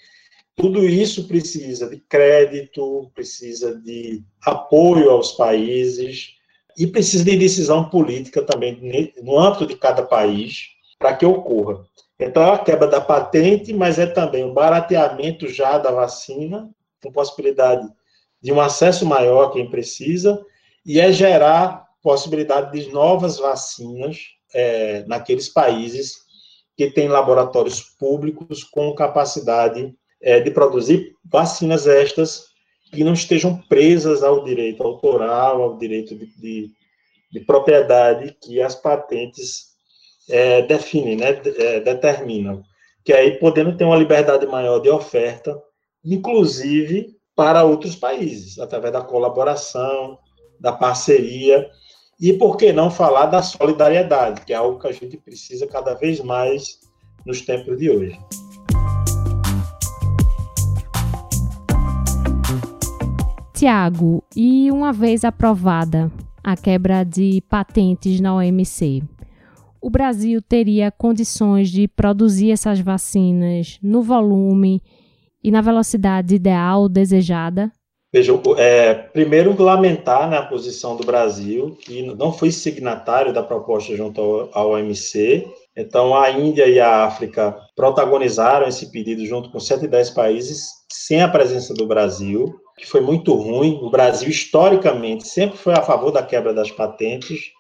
Tudo 0.55 0.85
isso 0.85 1.27
precisa 1.27 1.89
de 1.89 1.99
crédito, 1.99 3.11
precisa 3.15 3.75
de 3.75 4.23
apoio 4.43 5.11
aos 5.11 5.33
países, 5.33 6.35
e 6.79 6.87
precisa 6.87 7.25
de 7.25 7.37
decisão 7.37 7.89
política 7.89 8.43
também 8.43 8.81
no 9.23 9.39
âmbito 9.39 9.67
de 9.67 9.77
cada 9.77 10.03
país 10.03 10.69
para 10.99 11.15
que 11.15 11.27
ocorra. 11.27 11.85
Então, 12.19 12.43
é 12.43 12.51
a 12.51 12.59
quebra 12.59 12.87
da 12.87 13.01
patente, 13.01 13.73
mas 13.73 13.99
é 13.99 14.07
também 14.07 14.45
o 14.45 14.53
barateamento 14.53 15.49
já 15.49 15.79
da 15.79 15.91
vacina, 15.91 16.71
com 17.03 17.11
possibilidade 17.11 17.87
de 18.41 18.53
um 18.53 18.61
acesso 18.61 19.05
maior 19.05 19.49
a 19.49 19.53
quem 19.53 19.69
precisa, 19.69 20.41
e 20.87 21.01
é 21.01 21.13
gerar 21.13 21.85
possibilidade 22.03 22.79
de 22.79 22.93
novas 22.93 23.39
vacinas 23.39 24.19
é, 24.55 25.05
naqueles 25.07 25.49
países 25.49 26.23
que 26.77 26.91
têm 26.91 27.09
laboratórios 27.09 27.81
públicos 27.81 28.65
com 28.65 28.95
capacidade 28.95 29.95
é, 30.21 30.41
de 30.41 30.51
produzir 30.51 31.15
vacinas 31.25 31.87
estas 31.87 32.52
que 32.93 33.03
não 33.03 33.15
estejam 33.15 33.57
presas 33.69 34.23
ao 34.23 34.45
direito 34.45 34.83
autoral, 34.83 35.63
ao 35.63 35.79
direito 35.79 36.15
de, 36.15 36.27
de, 36.37 36.71
de 37.33 37.41
propriedade 37.41 38.37
que 38.41 38.61
as 38.61 38.75
patentes 38.75 39.73
é, 40.29 40.63
definem, 40.63 41.17
né, 41.17 41.41
é, 41.57 41.81
determinam. 41.81 42.63
Que 43.03 43.13
aí 43.13 43.39
podendo 43.39 43.77
ter 43.77 43.85
uma 43.85 43.97
liberdade 43.97 44.47
maior 44.47 44.79
de 44.79 44.91
oferta, 44.91 45.59
inclusive 46.05 47.17
para 47.35 47.65
outros 47.65 47.97
países, 47.97 48.59
através 48.59 48.93
da 48.93 49.01
colaboração, 49.01 50.19
da 50.61 50.71
parceria, 50.71 51.69
e 52.21 52.33
por 52.35 52.57
que 52.57 52.73
não 52.73 52.91
falar 52.91 53.27
da 53.27 53.43
solidariedade, 53.43 54.43
que 54.43 54.53
é 54.53 54.57
algo 54.57 54.79
que 54.79 54.87
a 54.87 54.93
gente 54.93 55.17
precisa 55.17 55.67
cada 55.67 55.95
vez 55.95 56.21
mais 56.21 56.79
nos 57.25 57.41
tempos 57.41 57.79
de 57.79 57.91
hoje. 57.91 58.19
Tiago, 63.63 64.25
e 64.35 64.73
uma 64.73 64.93
vez 64.93 65.25
aprovada 65.25 66.11
a 66.43 66.57
quebra 66.57 67.05
de 67.05 67.41
patentes 67.49 68.21
na 68.21 68.35
OMC, 68.35 69.05
o 69.81 69.89
Brasil 69.89 70.43
teria 70.43 70.91
condições 70.91 71.71
de 71.71 71.87
produzir 71.87 72.51
essas 72.51 72.81
vacinas 72.81 73.79
no 73.81 74.03
volume 74.03 74.83
e 75.45 75.53
na 75.53 75.61
velocidade 75.61 76.35
ideal 76.35 76.89
desejada? 76.89 77.71
Veja, 78.13 78.33
é, 78.59 78.95
primeiro 78.95 79.55
lamentar 79.63 80.29
né, 80.29 80.39
a 80.39 80.43
posição 80.43 80.97
do 80.97 81.07
Brasil, 81.07 81.77
que 81.83 82.03
não 82.17 82.33
foi 82.33 82.51
signatário 82.51 83.33
da 83.33 83.45
proposta 83.45 83.97
junto 83.97 84.51
ao 84.53 84.73
OMC. 84.73 85.47
Então, 85.77 86.17
a 86.17 86.33
Índia 86.33 86.67
e 86.67 86.81
a 86.81 87.05
África 87.05 87.57
protagonizaram 87.77 88.67
esse 88.67 88.91
pedido 88.91 89.25
junto 89.25 89.53
com 89.53 89.61
110 89.61 90.11
países, 90.11 90.69
sem 90.91 91.23
a 91.23 91.29
presença 91.29 91.73
do 91.73 91.87
Brasil. 91.87 92.53
Que 92.77 92.87
foi 92.87 93.01
muito 93.01 93.35
ruim. 93.35 93.79
O 93.83 93.91
Brasil, 93.91 94.29
historicamente, 94.29 95.27
sempre 95.27 95.59
foi 95.59 95.75
a 95.75 95.83
favor 95.83 96.11
da 96.11 96.23
quebra 96.23 96.53
das 96.55 96.71
patentes, 96.71 97.53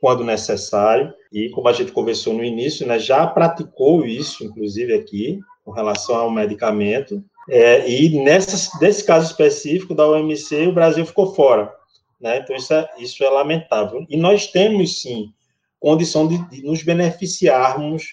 quando 0.00 0.24
necessário, 0.24 1.12
e 1.30 1.50
como 1.50 1.68
a 1.68 1.72
gente 1.72 1.92
conversou 1.92 2.32
no 2.32 2.42
início, 2.42 2.86
né, 2.86 2.98
já 2.98 3.26
praticou 3.26 4.06
isso, 4.06 4.42
inclusive 4.42 4.94
aqui, 4.94 5.38
com 5.62 5.70
relação 5.70 6.16
ao 6.16 6.30
medicamento, 6.30 7.22
é, 7.48 7.88
e 7.88 8.22
nessa, 8.22 8.78
nesse 8.80 9.04
caso 9.04 9.26
específico 9.26 9.94
da 9.94 10.08
OMC, 10.08 10.68
o 10.68 10.72
Brasil 10.72 11.04
ficou 11.04 11.34
fora. 11.34 11.72
Né? 12.20 12.38
Então, 12.38 12.56
isso 12.56 12.72
é, 12.72 12.88
isso 12.98 13.22
é 13.24 13.28
lamentável. 13.28 14.04
E 14.08 14.16
nós 14.16 14.46
temos, 14.46 15.02
sim, 15.02 15.32
condição 15.78 16.26
de, 16.26 16.38
de 16.50 16.62
nos 16.62 16.82
beneficiarmos 16.82 18.04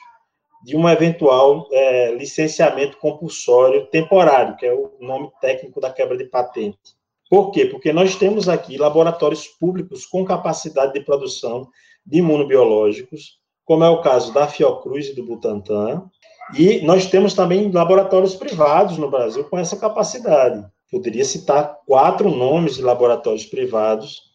de 0.64 0.76
um 0.76 0.88
eventual 0.88 1.68
é, 1.72 2.12
licenciamento 2.14 2.98
compulsório 2.98 3.86
temporário, 3.88 4.56
que 4.56 4.66
é 4.66 4.74
o 4.74 4.92
nome 5.00 5.30
técnico 5.40 5.80
da 5.80 5.92
quebra 5.92 6.18
de 6.18 6.26
patente. 6.26 6.98
Por 7.30 7.52
quê? 7.52 7.66
Porque 7.66 7.92
nós 7.92 8.16
temos 8.16 8.48
aqui 8.48 8.78
laboratórios 8.78 9.48
públicos 9.48 10.06
com 10.06 10.24
capacidade 10.24 10.94
de 10.94 11.02
produção 11.02 11.68
de 12.06 12.20
imunobiológicos, 12.20 13.38
como 13.66 13.84
é 13.84 13.90
o 13.90 14.02
caso 14.02 14.34
da 14.34 14.48
Fiocruz 14.48 15.10
e 15.10 15.16
do 15.16 15.26
Butantan, 15.26 16.10
e 16.58 16.80
nós 16.82 17.08
temos 17.08 17.34
também 17.34 17.70
laboratórios 17.70 18.34
privados 18.34 18.98
no 18.98 19.12
Brasil 19.12 19.44
com 19.44 19.58
essa 19.58 19.76
capacidade. 19.76 20.66
Poderia 20.90 21.26
citar 21.26 21.80
quatro 21.86 22.30
nomes 22.30 22.76
de 22.76 22.82
laboratórios 22.82 23.46
privados 23.46 24.27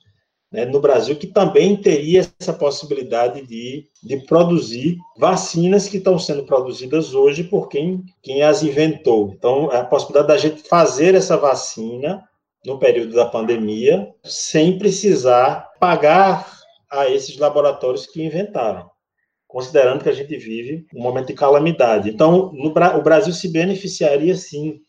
né, 0.52 0.66
no 0.66 0.80
Brasil 0.80 1.16
que 1.16 1.26
também 1.26 1.76
teria 1.76 2.28
essa 2.38 2.52
possibilidade 2.52 3.46
de, 3.46 3.86
de 4.02 4.18
produzir 4.26 4.98
vacinas 5.16 5.88
que 5.88 5.96
estão 5.96 6.18
sendo 6.18 6.44
produzidas 6.44 7.14
hoje 7.14 7.42
por 7.42 7.68
quem, 7.68 8.04
quem 8.22 8.42
as 8.42 8.62
inventou. 8.62 9.32
Então, 9.34 9.70
a 9.70 9.82
possibilidade 9.82 10.28
da 10.28 10.36
gente 10.36 10.68
fazer 10.68 11.14
essa 11.14 11.36
vacina 11.36 12.22
no 12.66 12.78
período 12.78 13.14
da 13.14 13.24
pandemia 13.24 14.08
sem 14.22 14.78
precisar 14.78 15.70
pagar 15.80 16.60
a 16.90 17.08
esses 17.08 17.38
laboratórios 17.38 18.06
que 18.06 18.22
inventaram, 18.22 18.90
considerando 19.48 20.02
que 20.02 20.10
a 20.10 20.14
gente 20.14 20.36
vive 20.36 20.86
um 20.94 21.02
momento 21.02 21.28
de 21.28 21.34
calamidade. 21.34 22.10
Então, 22.10 22.52
no, 22.52 22.68
o 22.68 23.02
Brasil 23.02 23.32
se 23.32 23.48
beneficiaria 23.48 24.36
sim. 24.36 24.80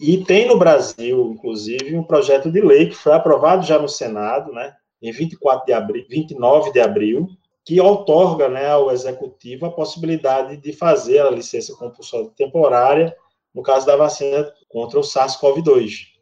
E 0.00 0.24
tem 0.24 0.48
no 0.48 0.58
Brasil, 0.58 1.30
inclusive, 1.34 1.94
um 1.94 2.02
projeto 2.02 2.50
de 2.50 2.60
lei 2.60 2.88
que 2.88 2.96
foi 2.96 3.12
aprovado 3.12 3.64
já 3.64 3.78
no 3.78 3.88
Senado, 3.88 4.50
né, 4.50 4.72
em 5.04 5.12
24 5.12 5.66
de 5.66 5.72
abril, 5.72 6.06
29 6.08 6.72
de 6.72 6.80
abril, 6.80 7.28
que 7.62 7.78
outorga 7.80 8.48
né, 8.48 8.68
ao 8.68 8.90
executivo 8.90 9.66
a 9.66 9.70
possibilidade 9.70 10.56
de 10.56 10.72
fazer 10.72 11.18
a 11.20 11.30
licença 11.30 11.74
compulsória 11.76 12.30
temporária 12.36 13.14
no 13.54 13.62
caso 13.62 13.86
da 13.86 13.96
vacina 13.96 14.50
contra 14.68 14.98
o 14.98 15.02
SARS-CoV-2. 15.02 16.14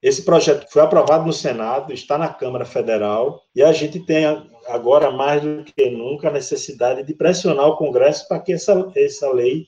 Esse 0.00 0.22
projeto 0.22 0.70
foi 0.70 0.80
aprovado 0.80 1.26
no 1.26 1.32
Senado, 1.32 1.92
está 1.92 2.16
na 2.16 2.28
Câmara 2.28 2.64
Federal, 2.64 3.42
e 3.54 3.62
a 3.62 3.72
gente 3.72 4.00
tem 4.00 4.24
agora, 4.66 5.10
mais 5.10 5.42
do 5.42 5.64
que 5.64 5.90
nunca, 5.90 6.28
a 6.28 6.32
necessidade 6.32 7.02
de 7.02 7.14
pressionar 7.14 7.66
o 7.66 7.76
Congresso 7.76 8.26
para 8.26 8.38
que 8.38 8.52
essa, 8.52 8.90
essa 8.96 9.30
lei 9.30 9.66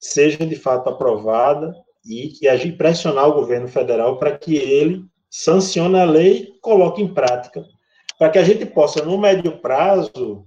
seja 0.00 0.44
de 0.44 0.56
fato 0.56 0.88
aprovada 0.88 1.74
e 2.04 2.28
que 2.28 2.48
a 2.48 2.56
gente 2.56 2.76
pressionar 2.76 3.28
o 3.28 3.34
governo 3.34 3.68
federal 3.68 4.16
para 4.18 4.36
que 4.36 4.56
ele 4.56 5.04
sancione 5.30 5.98
a 5.98 6.04
lei 6.04 6.38
e 6.38 6.60
coloque 6.60 7.02
em 7.02 7.12
prática, 7.12 7.64
para 8.18 8.30
que 8.30 8.38
a 8.38 8.44
gente 8.44 8.66
possa, 8.66 9.04
no 9.04 9.16
médio 9.16 9.58
prazo, 9.58 10.44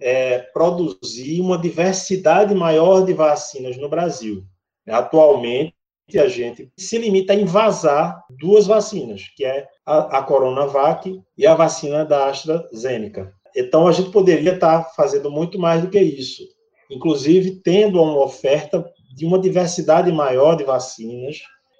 é, 0.00 0.38
produzir 0.52 1.40
uma 1.40 1.56
diversidade 1.56 2.54
maior 2.54 3.04
de 3.04 3.14
vacinas 3.14 3.76
no 3.78 3.88
Brasil. 3.88 4.44
Atualmente, 4.86 5.74
a 6.14 6.28
gente 6.28 6.70
se 6.76 6.98
limita 6.98 7.32
a 7.32 7.36
invasar 7.36 8.22
duas 8.38 8.66
vacinas, 8.66 9.22
que 9.34 9.44
é 9.44 9.66
a, 9.84 10.18
a 10.18 10.22
Coronavac 10.22 11.20
e 11.36 11.46
a 11.46 11.54
vacina 11.54 12.04
da 12.04 12.28
AstraZeneca. 12.28 13.32
Então, 13.56 13.88
a 13.88 13.92
gente 13.92 14.10
poderia 14.10 14.52
estar 14.54 14.84
fazendo 14.94 15.30
muito 15.30 15.58
mais 15.58 15.80
do 15.80 15.88
que 15.88 15.98
isso, 15.98 16.42
inclusive 16.90 17.62
tendo 17.62 18.00
uma 18.00 18.22
oferta 18.22 18.88
de 19.16 19.24
uma 19.24 19.38
diversidade 19.38 20.12
maior 20.12 20.56
de 20.56 20.64
vacinas 20.64 21.38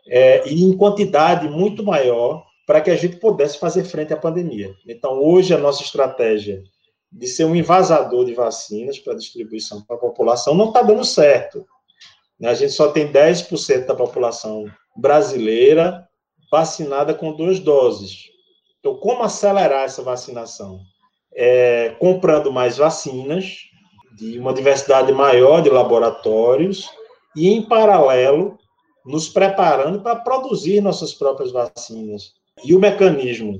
é, 0.08 0.48
e 0.48 0.64
em 0.64 0.76
quantidade 0.76 1.46
muito 1.48 1.84
maior 1.84 2.45
para 2.66 2.80
que 2.80 2.90
a 2.90 2.96
gente 2.96 3.16
pudesse 3.16 3.58
fazer 3.58 3.84
frente 3.84 4.12
à 4.12 4.16
pandemia. 4.16 4.74
Então, 4.86 5.22
hoje, 5.22 5.54
a 5.54 5.58
nossa 5.58 5.82
estratégia 5.82 6.62
de 7.10 7.26
ser 7.26 7.44
um 7.44 7.54
invasador 7.54 8.24
de 8.24 8.34
vacinas 8.34 8.98
para 8.98 9.14
distribuição 9.14 9.80
para 9.82 9.96
a 9.96 10.00
população 10.00 10.54
não 10.54 10.68
está 10.68 10.82
dando 10.82 11.04
certo. 11.04 11.64
Né? 12.38 12.50
A 12.50 12.54
gente 12.54 12.72
só 12.72 12.90
tem 12.90 13.10
10% 13.10 13.86
da 13.86 13.94
população 13.94 14.66
brasileira 14.96 16.06
vacinada 16.50 17.14
com 17.14 17.32
duas 17.32 17.60
doses. 17.60 18.24
Então, 18.80 18.96
como 18.96 19.22
acelerar 19.22 19.84
essa 19.84 20.02
vacinação? 20.02 20.80
É, 21.34 21.90
comprando 21.98 22.52
mais 22.52 22.76
vacinas, 22.76 23.58
de 24.16 24.38
uma 24.38 24.54
diversidade 24.54 25.12
maior 25.12 25.60
de 25.60 25.68
laboratórios, 25.68 26.88
e, 27.34 27.48
em 27.48 27.62
paralelo, 27.62 28.58
nos 29.04 29.28
preparando 29.28 30.00
para 30.00 30.16
produzir 30.16 30.80
nossas 30.80 31.12
próprias 31.12 31.52
vacinas. 31.52 32.32
E 32.64 32.74
o 32.74 32.80
mecanismo 32.80 33.58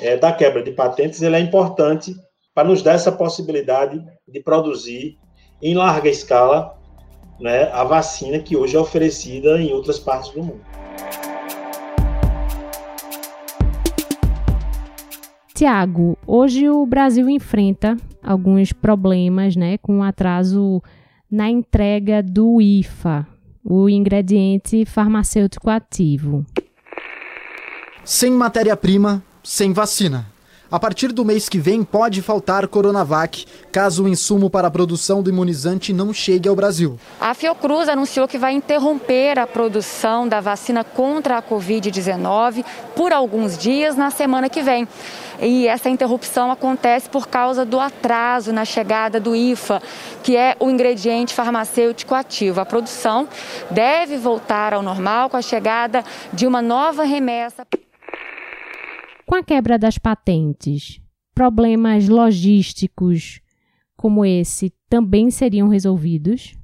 é, 0.00 0.16
da 0.16 0.32
quebra 0.32 0.62
de 0.62 0.72
patentes 0.72 1.22
ele 1.22 1.36
é 1.36 1.40
importante 1.40 2.14
para 2.52 2.68
nos 2.68 2.82
dar 2.82 2.94
essa 2.94 3.12
possibilidade 3.12 4.02
de 4.26 4.40
produzir 4.42 5.16
em 5.62 5.74
larga 5.74 6.08
escala 6.08 6.76
né, 7.38 7.70
a 7.72 7.84
vacina 7.84 8.38
que 8.40 8.56
hoje 8.56 8.76
é 8.76 8.80
oferecida 8.80 9.60
em 9.60 9.72
outras 9.72 9.98
partes 9.98 10.32
do 10.32 10.42
mundo. 10.42 10.60
Tiago, 15.54 16.18
hoje 16.26 16.68
o 16.68 16.84
Brasil 16.84 17.30
enfrenta 17.30 17.96
alguns 18.22 18.72
problemas 18.72 19.54
né, 19.54 19.78
com 19.78 20.02
atraso 20.02 20.82
na 21.30 21.48
entrega 21.48 22.22
do 22.22 22.60
IFA, 22.60 23.26
o 23.64 23.88
ingrediente 23.88 24.84
farmacêutico 24.84 25.70
ativo. 25.70 26.44
Sem 28.06 28.30
matéria-prima, 28.30 29.20
sem 29.42 29.72
vacina. 29.72 30.26
A 30.70 30.78
partir 30.78 31.08
do 31.10 31.24
mês 31.24 31.48
que 31.48 31.58
vem, 31.58 31.82
pode 31.82 32.22
faltar 32.22 32.68
Coronavac, 32.68 33.44
caso 33.72 34.04
o 34.04 34.08
insumo 34.08 34.48
para 34.48 34.68
a 34.68 34.70
produção 34.70 35.24
do 35.24 35.28
imunizante 35.28 35.92
não 35.92 36.12
chegue 36.12 36.48
ao 36.48 36.54
Brasil. 36.54 37.00
A 37.20 37.34
Fiocruz 37.34 37.88
anunciou 37.88 38.28
que 38.28 38.38
vai 38.38 38.52
interromper 38.52 39.40
a 39.40 39.46
produção 39.46 40.28
da 40.28 40.40
vacina 40.40 40.84
contra 40.84 41.38
a 41.38 41.42
Covid-19 41.42 42.64
por 42.94 43.12
alguns 43.12 43.58
dias 43.58 43.96
na 43.96 44.12
semana 44.12 44.48
que 44.48 44.62
vem. 44.62 44.86
E 45.40 45.66
essa 45.66 45.88
interrupção 45.88 46.52
acontece 46.52 47.10
por 47.10 47.26
causa 47.26 47.64
do 47.64 47.80
atraso 47.80 48.52
na 48.52 48.64
chegada 48.64 49.18
do 49.18 49.34
IFA, 49.34 49.82
que 50.22 50.36
é 50.36 50.56
o 50.60 50.70
ingrediente 50.70 51.34
farmacêutico 51.34 52.14
ativo. 52.14 52.60
A 52.60 52.64
produção 52.64 53.28
deve 53.68 54.16
voltar 54.16 54.74
ao 54.74 54.82
normal 54.82 55.28
com 55.28 55.36
a 55.36 55.42
chegada 55.42 56.04
de 56.32 56.46
uma 56.46 56.62
nova 56.62 57.02
remessa. 57.02 57.66
Com 59.26 59.34
a 59.34 59.42
quebra 59.42 59.76
das 59.76 59.98
patentes, 59.98 61.00
problemas 61.34 62.08
logísticos 62.08 63.40
como 63.96 64.24
esse 64.24 64.72
também 64.88 65.32
seriam 65.32 65.66
resolvidos? 65.66 66.54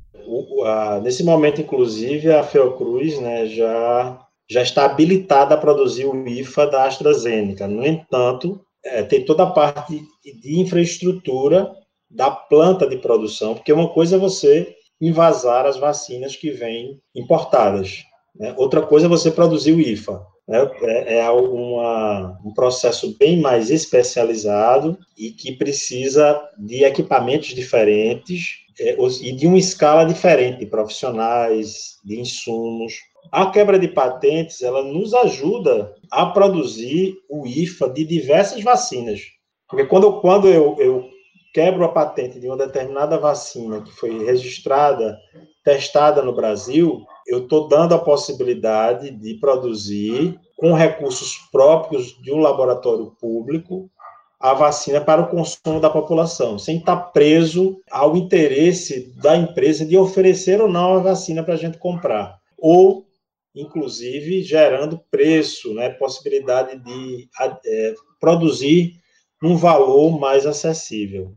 Nesse 1.03 1.25
momento, 1.25 1.61
inclusive, 1.61 2.31
a 2.31 2.45
Fiocruz 2.45 3.19
né, 3.19 3.47
já, 3.47 4.25
já 4.49 4.63
está 4.63 4.85
habilitada 4.85 5.57
a 5.57 5.59
produzir 5.59 6.05
o 6.05 6.29
IFA 6.29 6.69
da 6.69 6.85
AstraZeneca. 6.85 7.67
No 7.67 7.85
entanto, 7.85 8.61
é, 8.85 9.03
tem 9.03 9.25
toda 9.25 9.43
a 9.43 9.51
parte 9.51 10.01
de 10.23 10.61
infraestrutura 10.61 11.69
da 12.09 12.31
planta 12.31 12.87
de 12.87 12.97
produção, 12.99 13.55
porque 13.55 13.73
uma 13.73 13.89
coisa 13.89 14.15
é 14.15 14.21
você 14.21 14.73
invasar 15.01 15.67
as 15.67 15.79
vacinas 15.79 16.37
que 16.37 16.53
vêm 16.53 17.01
importadas. 17.13 18.05
Né? 18.37 18.55
Outra 18.57 18.83
coisa 18.83 19.07
é 19.07 19.09
você 19.09 19.33
produzir 19.33 19.73
o 19.73 19.81
IFA. 19.81 20.25
Né? 20.53 20.71
É, 20.83 21.19
é 21.21 21.31
uma, 21.31 22.39
um 22.45 22.53
processo 22.53 23.17
bem 23.19 23.41
mais 23.41 23.71
especializado 23.71 24.99
e 25.17 25.31
que 25.31 25.53
precisa 25.53 26.39
de 26.59 26.85
equipamentos 26.85 27.55
diferentes 27.55 28.59
é, 28.79 28.95
e 29.23 29.33
de 29.33 29.47
uma 29.47 29.57
escala 29.57 30.05
diferente 30.05 30.59
de 30.59 30.67
profissionais, 30.67 31.97
de 32.05 32.21
insumos. 32.21 32.93
A 33.31 33.47
quebra 33.47 33.79
de 33.79 33.89
patentes, 33.89 34.61
ela 34.61 34.83
nos 34.83 35.15
ajuda 35.15 35.95
a 36.11 36.27
produzir 36.27 37.17
o 37.31 37.47
IFA 37.47 37.89
de 37.89 38.05
diversas 38.05 38.63
vacinas. 38.63 39.21
Porque 39.67 39.87
quando, 39.87 40.21
quando 40.21 40.49
eu, 40.49 40.77
eu 40.79 41.09
quebro 41.55 41.83
a 41.83 41.89
patente 41.89 42.39
de 42.39 42.47
uma 42.47 42.59
determinada 42.59 43.17
vacina 43.17 43.81
que 43.81 43.93
foi 43.93 44.23
registrada, 44.27 45.19
testada 45.65 46.21
no 46.21 46.35
Brasil, 46.35 47.07
eu 47.27 47.45
estou 47.45 47.69
dando 47.69 47.95
a 47.95 47.99
possibilidade 47.99 49.11
de 49.11 49.35
produzir, 49.35 50.39
com 50.57 50.73
recursos 50.73 51.39
próprios 51.51 52.17
de 52.23 52.33
um 52.33 52.39
laboratório 52.39 53.13
público, 53.21 53.91
a 54.39 54.55
vacina 54.55 55.01
para 55.01 55.23
o 55.23 55.29
consumo 55.29 55.81
da 55.81 55.89
população, 55.89 56.59
sem 56.59 56.79
estar 56.79 56.97
preso 56.97 57.81
ao 57.91 58.17
interesse 58.17 59.13
da 59.21 59.37
empresa 59.37 59.87
de 59.87 59.97
oferecer 59.97 60.61
ou 60.61 60.69
não 60.69 60.95
a 60.95 61.01
vacina 61.01 61.43
para 61.43 61.55
a 61.55 61.57
gente 61.57 61.79
comprar. 61.79 62.39
Ou 62.59 63.07
inclusive 63.55 64.43
gerando 64.43 65.01
preço, 65.11 65.75
né, 65.75 65.91
possibilidade 65.91 66.79
de 66.79 67.29
é, 67.67 67.95
produzir 68.19 68.95
um 69.43 69.57
valor 69.57 70.19
mais 70.19 70.47
acessível. 70.47 71.35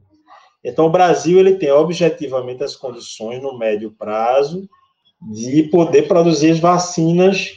Então, 0.63 0.85
o 0.85 0.91
Brasil 0.91 1.39
ele 1.39 1.55
tem 1.55 1.71
objetivamente 1.71 2.63
as 2.63 2.75
condições 2.75 3.41
no 3.41 3.57
médio 3.57 3.91
prazo 3.91 4.67
de 5.21 5.63
poder 5.63 6.07
produzir 6.07 6.51
as 6.51 6.59
vacinas 6.59 7.51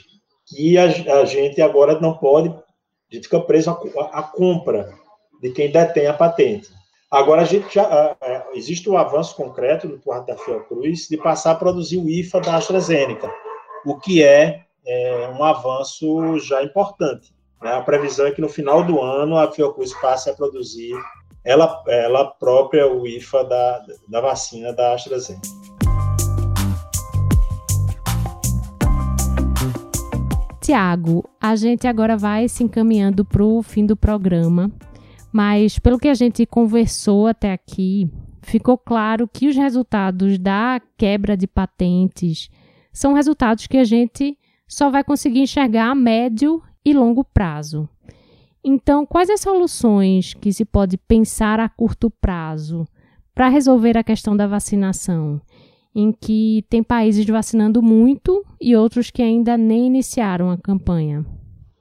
que 0.46 0.78
a, 0.78 1.20
a 1.20 1.24
gente 1.24 1.60
agora 1.60 2.00
não 2.00 2.14
pode, 2.14 2.48
a 2.48 3.14
gente 3.14 3.24
fica 3.24 3.40
preso 3.40 3.70
à, 3.70 4.22
compra 4.22 4.92
de 5.40 5.50
quem 5.50 5.70
detém 5.70 6.06
a 6.06 6.14
patente. 6.14 6.68
Agora, 7.10 7.42
a 7.42 7.44
gente 7.44 7.74
já, 7.74 8.16
existe 8.52 8.88
um 8.88 8.98
avanço 8.98 9.34
concreto 9.34 9.88
no 9.88 9.98
parte 9.98 10.26
da 10.26 10.36
Fiocruz 10.36 11.08
de 11.08 11.16
passar 11.16 11.52
a 11.52 11.54
produzir 11.54 11.96
o 11.96 12.08
IFA 12.08 12.40
da 12.40 12.56
AstraZeneca, 12.56 13.32
o 13.86 13.98
que 13.98 14.22
é, 14.22 14.64
é 14.86 15.28
um 15.28 15.42
avanço 15.42 16.38
já 16.38 16.62
importante. 16.62 17.32
Né? 17.62 17.72
A 17.72 17.80
previsão 17.80 18.26
é 18.26 18.30
que 18.30 18.42
no 18.42 18.48
final 18.48 18.84
do 18.84 19.00
ano 19.00 19.38
a 19.38 19.50
Fiocruz 19.50 19.94
passe 19.94 20.28
a 20.28 20.34
produzir 20.34 20.94
ela, 21.44 21.82
ela 21.88 22.26
própria 22.26 22.86
o 22.86 23.06
IFA 23.06 23.44
da, 23.44 23.86
da 24.06 24.20
vacina 24.20 24.72
da 24.72 24.92
AstraZeneca. 24.92 25.48
Tiago, 30.68 31.24
a 31.40 31.56
gente 31.56 31.86
agora 31.86 32.14
vai 32.14 32.46
se 32.46 32.62
encaminhando 32.62 33.24
para 33.24 33.42
o 33.42 33.62
fim 33.62 33.86
do 33.86 33.96
programa, 33.96 34.70
mas 35.32 35.78
pelo 35.78 35.98
que 35.98 36.08
a 36.08 36.12
gente 36.12 36.44
conversou 36.44 37.26
até 37.26 37.54
aqui, 37.54 38.06
ficou 38.42 38.76
claro 38.76 39.26
que 39.26 39.48
os 39.48 39.56
resultados 39.56 40.38
da 40.38 40.78
quebra 40.98 41.38
de 41.38 41.46
patentes 41.46 42.50
são 42.92 43.14
resultados 43.14 43.66
que 43.66 43.78
a 43.78 43.84
gente 43.84 44.36
só 44.68 44.90
vai 44.90 45.02
conseguir 45.02 45.40
enxergar 45.40 45.88
a 45.88 45.94
médio 45.94 46.62
e 46.84 46.92
longo 46.92 47.24
prazo. 47.24 47.88
Então, 48.62 49.06
quais 49.06 49.30
as 49.30 49.40
soluções 49.40 50.34
que 50.34 50.52
se 50.52 50.66
pode 50.66 50.98
pensar 50.98 51.58
a 51.58 51.68
curto 51.70 52.10
prazo 52.10 52.86
para 53.34 53.48
resolver 53.48 53.96
a 53.96 54.04
questão 54.04 54.36
da 54.36 54.46
vacinação, 54.46 55.40
em 55.98 56.12
que 56.12 56.64
tem 56.70 56.80
países 56.80 57.26
vacinando 57.26 57.82
muito 57.82 58.46
e 58.60 58.76
outros 58.76 59.10
que 59.10 59.20
ainda 59.20 59.58
nem 59.58 59.88
iniciaram 59.88 60.48
a 60.48 60.56
campanha? 60.56 61.26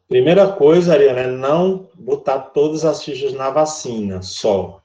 Primeira 0.09 0.47
coisa, 0.47 0.93
Ariana, 0.93 1.19
é 1.19 1.27
não 1.27 1.87
botar 1.93 2.39
todas 2.39 2.83
as 2.83 3.03
fichas 3.03 3.33
na 3.33 3.51
vacina 3.51 4.23
só. 4.23 4.81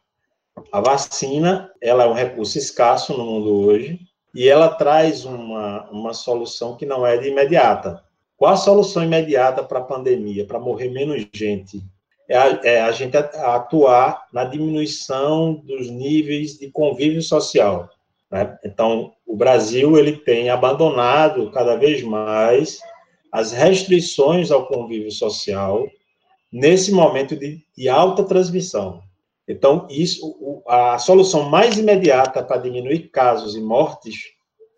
A 0.70 0.82
vacina, 0.82 1.70
ela 1.80 2.04
é 2.04 2.06
um 2.06 2.12
recurso 2.12 2.58
escasso 2.58 3.16
no 3.16 3.24
mundo 3.24 3.54
hoje 3.54 4.00
e 4.34 4.46
ela 4.50 4.68
traz 4.68 5.24
uma, 5.24 5.88
uma 5.90 6.12
solução 6.12 6.76
que 6.76 6.84
não 6.84 7.06
é 7.06 7.16
de 7.16 7.28
imediata. 7.28 8.02
Qual 8.36 8.52
a 8.52 8.56
solução 8.56 9.02
imediata 9.02 9.62
para 9.62 9.78
a 9.78 9.84
pandemia, 9.84 10.44
para 10.44 10.60
morrer 10.60 10.90
menos 10.90 11.26
gente? 11.32 11.82
É 12.28 12.36
a, 12.36 12.60
é 12.64 12.80
a 12.82 12.92
gente 12.92 13.16
atuar 13.16 14.26
na 14.30 14.44
diminuição 14.44 15.54
dos 15.54 15.88
níveis 15.88 16.58
de 16.58 16.70
convívio 16.70 17.22
social. 17.22 17.88
Né? 18.32 18.58
Então, 18.64 19.12
o 19.32 19.36
Brasil 19.36 19.96
ele 19.96 20.12
tem 20.12 20.50
abandonado 20.50 21.50
cada 21.52 21.74
vez 21.74 22.02
mais 22.02 22.80
as 23.32 23.50
restrições 23.50 24.50
ao 24.50 24.66
convívio 24.66 25.10
social 25.10 25.88
nesse 26.52 26.92
momento 26.92 27.34
de, 27.34 27.64
de 27.74 27.88
alta 27.88 28.24
transmissão. 28.24 29.00
Então, 29.48 29.86
isso, 29.88 30.62
a 30.68 30.98
solução 30.98 31.48
mais 31.48 31.78
imediata 31.78 32.42
para 32.42 32.60
diminuir 32.60 33.08
casos 33.08 33.56
e 33.56 33.60
mortes 33.62 34.16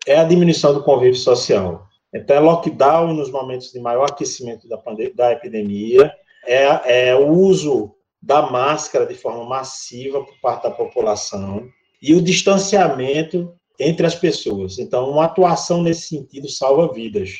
é 0.07 0.15
a 0.15 0.23
diminuição 0.23 0.73
do 0.73 0.83
convívio 0.83 1.19
social. 1.19 1.85
Então, 2.13 2.37
é 2.37 2.39
lockdown 2.39 3.13
nos 3.13 3.29
momentos 3.29 3.73
de 3.73 3.79
maior 3.81 4.05
aquecimento 4.05 4.69
da, 4.69 4.81
da 5.15 5.33
epidemia, 5.33 6.13
é, 6.45 7.09
é 7.09 7.13
o 7.13 7.27
uso 7.27 7.93
da 8.21 8.43
máscara 8.43 9.05
de 9.05 9.15
forma 9.15 9.43
massiva 9.43 10.23
por 10.23 10.39
parte 10.39 10.63
da 10.63 10.71
população 10.71 11.67
e 12.01 12.15
o 12.15 12.21
distanciamento 12.21 13.53
entre 13.79 14.05
as 14.05 14.15
pessoas. 14.15 14.79
Então, 14.79 15.09
uma 15.09 15.25
atuação 15.25 15.81
nesse 15.81 16.09
sentido 16.09 16.49
salva 16.49 16.93
vidas. 16.93 17.31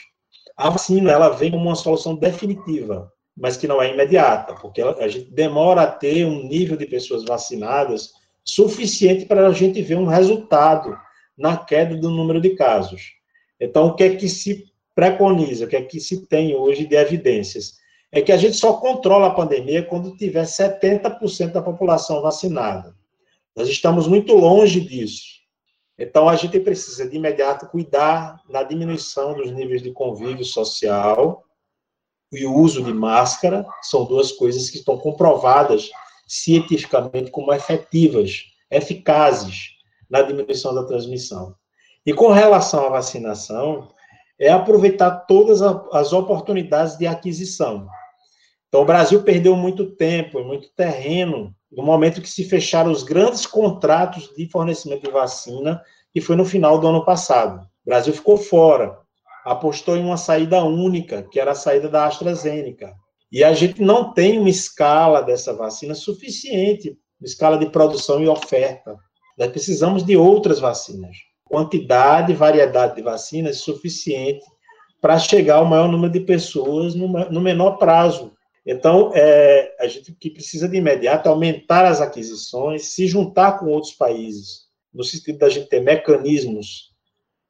A 0.57 0.69
vacina, 0.69 1.11
ela 1.11 1.29
vem 1.29 1.51
como 1.51 1.63
uma 1.63 1.75
solução 1.75 2.15
definitiva, 2.15 3.11
mas 3.35 3.57
que 3.57 3.67
não 3.67 3.81
é 3.81 3.93
imediata, 3.93 4.53
porque 4.55 4.81
a 4.81 5.07
gente 5.07 5.29
demora 5.31 5.81
a 5.81 5.91
ter 5.91 6.25
um 6.25 6.47
nível 6.47 6.77
de 6.77 6.85
pessoas 6.85 7.25
vacinadas 7.25 8.11
suficiente 8.43 9.25
para 9.25 9.47
a 9.47 9.51
gente 9.51 9.81
ver 9.81 9.97
um 9.97 10.05
resultado 10.05 10.95
na 11.37 11.57
queda 11.57 11.95
do 11.95 12.09
número 12.09 12.39
de 12.39 12.51
casos. 12.51 13.01
Então, 13.59 13.87
o 13.87 13.95
que 13.95 14.03
é 14.03 14.15
que 14.15 14.29
se 14.29 14.65
preconiza, 14.93 15.65
o 15.65 15.67
que 15.67 15.75
é 15.75 15.81
que 15.81 15.99
se 15.99 16.25
tem 16.27 16.55
hoje 16.55 16.85
de 16.85 16.95
evidências? 16.95 17.73
É 18.11 18.21
que 18.21 18.31
a 18.31 18.37
gente 18.37 18.55
só 18.55 18.73
controla 18.73 19.27
a 19.27 19.31
pandemia 19.31 19.83
quando 19.83 20.15
tiver 20.15 20.45
70% 20.45 21.51
da 21.51 21.61
população 21.61 22.21
vacinada. 22.21 22.95
Nós 23.55 23.67
estamos 23.67 24.07
muito 24.07 24.33
longe 24.33 24.79
disso. 24.79 25.44
Então, 25.97 26.27
a 26.27 26.35
gente 26.35 26.59
precisa, 26.59 27.07
de 27.07 27.15
imediato, 27.15 27.67
cuidar 27.67 28.41
na 28.49 28.63
diminuição 28.63 29.33
dos 29.33 29.51
níveis 29.51 29.81
de 29.81 29.91
convívio 29.91 30.43
social 30.43 31.43
e 32.31 32.45
o 32.45 32.53
uso 32.53 32.83
de 32.83 32.93
máscara. 32.93 33.65
São 33.81 34.03
duas 34.03 34.31
coisas 34.31 34.69
que 34.69 34.77
estão 34.77 34.97
comprovadas 34.97 35.89
cientificamente 36.27 37.31
como 37.31 37.53
efetivas, 37.53 38.43
eficazes 38.69 39.69
na 40.09 40.21
diminuição 40.21 40.73
da 40.73 40.83
transmissão. 40.83 41.55
E 42.05 42.13
com 42.13 42.29
relação 42.29 42.85
à 42.85 42.89
vacinação, 42.89 43.87
é 44.37 44.49
aproveitar 44.51 45.11
todas 45.27 45.61
as 45.61 46.11
oportunidades 46.11 46.97
de 46.97 47.07
aquisição. 47.07 47.87
Então, 48.75 48.83
o 48.83 48.87
Brasil 48.87 49.23
perdeu 49.23 49.55
muito 49.55 49.85
tempo, 49.85 50.43
muito 50.43 50.67
terreno, 50.75 51.55
no 51.71 51.81
momento 51.81 52.21
que 52.21 52.29
se 52.29 52.43
fecharam 52.43 52.91
os 52.91 53.03
grandes 53.03 53.45
contratos 53.45 54.29
de 54.35 54.49
fornecimento 54.49 55.03
de 55.03 55.11
vacina, 55.11 55.81
que 56.11 56.19
foi 56.19 56.35
no 56.35 56.43
final 56.43 56.77
do 56.77 56.85
ano 56.85 57.05
passado. 57.05 57.61
O 57.61 57.89
Brasil 57.89 58.13
ficou 58.13 58.35
fora, 58.35 58.97
apostou 59.45 59.95
em 59.95 60.03
uma 60.03 60.17
saída 60.17 60.61
única, 60.61 61.23
que 61.23 61.39
era 61.39 61.51
a 61.51 61.55
saída 61.55 61.87
da 61.87 62.05
AstraZeneca. 62.05 62.93
E 63.31 63.45
a 63.45 63.53
gente 63.53 63.81
não 63.81 64.11
tem 64.11 64.37
uma 64.39 64.49
escala 64.49 65.21
dessa 65.21 65.53
vacina 65.53 65.95
suficiente, 65.95 66.97
uma 67.17 67.27
escala 67.27 67.57
de 67.57 67.67
produção 67.67 68.21
e 68.21 68.27
oferta. 68.27 68.93
Nós 69.37 69.51
precisamos 69.51 70.03
de 70.03 70.17
outras 70.17 70.59
vacinas 70.59 71.15
quantidade 71.45 72.33
e 72.33 72.35
variedade 72.35 72.95
de 72.95 73.01
vacinas 73.01 73.59
suficiente 73.59 74.43
para 74.99 75.17
chegar 75.17 75.57
ao 75.57 75.65
maior 75.65 75.87
número 75.87 76.11
de 76.11 76.19
pessoas 76.19 76.93
no, 76.93 77.07
no 77.07 77.39
menor 77.39 77.77
prazo. 77.77 78.34
Então, 78.65 79.11
é, 79.13 79.75
a 79.79 79.87
gente 79.87 80.11
que 80.13 80.29
precisa 80.29 80.67
de 80.67 80.77
imediato 80.77 81.29
aumentar 81.29 81.85
as 81.85 82.01
aquisições, 82.01 82.87
se 82.95 83.05
juntar 83.05 83.59
com 83.59 83.67
outros 83.67 83.93
países, 83.93 84.65
no 84.91 85.03
sentido 85.03 85.37
da 85.37 85.49
gente 85.49 85.69
ter 85.69 85.81
mecanismos 85.81 86.95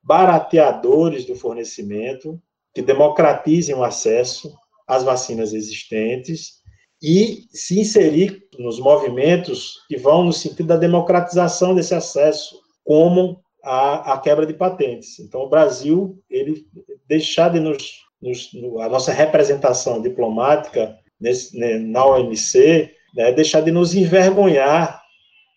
barateadores 0.03 1.26
do 1.26 1.36
fornecimento, 1.36 2.41
que 2.74 2.82
democratizem 2.82 3.74
o 3.74 3.84
acesso 3.84 4.53
às 4.86 5.03
vacinas 5.03 5.53
existentes 5.53 6.55
e 7.01 7.47
se 7.51 7.80
inserir 7.80 8.47
nos 8.59 8.80
movimentos 8.80 9.86
que 9.88 9.97
vão 9.97 10.24
no 10.24 10.34
sentido 10.34 10.68
da 10.68 10.78
democratização 10.78 11.74
desse 11.74 11.95
acesso, 11.95 12.59
como 12.84 13.41
a, 13.63 14.13
a 14.13 14.20
quebra 14.20 14.45
de 14.45 14.53
patentes. 14.53 15.20
Então, 15.20 15.41
o 15.41 15.49
Brasil, 15.49 16.22
ele 16.30 16.66
deixar 17.07 17.49
de 17.49 17.59
nos, 17.59 18.01
nos 18.22 18.51
a 18.82 18.89
nossa 18.89 19.11
representação 19.11 20.01
diplomática 20.01 20.99
nesse, 21.20 21.57
né, 21.57 21.78
na 21.78 22.05
OMC, 22.05 22.91
né, 23.16 23.32
deixar 23.32 23.61
de 23.61 23.72
nos 23.72 23.95
envergonhar 23.95 25.01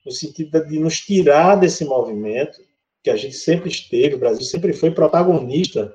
no 0.04 0.12
sentido 0.12 0.64
de 0.66 0.78
nos 0.78 1.00
tirar 1.00 1.56
desse 1.56 1.84
movimento 1.84 2.58
que 3.02 3.10
a 3.10 3.16
gente 3.16 3.36
sempre 3.36 3.68
esteve, 3.68 4.14
o 4.14 4.18
Brasil 4.18 4.44
sempre 4.44 4.72
foi 4.72 4.90
protagonista 4.90 5.92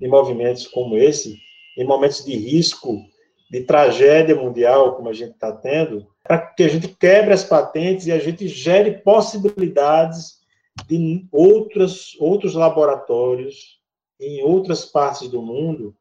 de 0.00 0.08
movimentos 0.08 0.66
como 0.66 0.96
esse, 0.96 1.36
em 1.76 1.84
momentos 1.84 2.24
de 2.24 2.36
risco, 2.36 3.02
de 3.50 3.62
tragédia 3.62 4.34
mundial, 4.34 4.96
como 4.96 5.08
a 5.08 5.12
gente 5.12 5.32
está 5.32 5.52
tendo, 5.52 6.06
para 6.22 6.38
que 6.38 6.64
a 6.64 6.68
gente 6.68 6.88
quebre 6.88 7.32
as 7.32 7.44
patentes 7.44 8.06
e 8.06 8.12
a 8.12 8.18
gente 8.18 8.48
gere 8.48 8.98
possibilidades 8.98 10.40
de 10.88 11.26
outras, 11.32 12.16
outros 12.18 12.54
laboratórios 12.54 13.80
em 14.20 14.42
outras 14.42 14.84
partes 14.84 15.28
do 15.28 15.42
mundo 15.42 15.94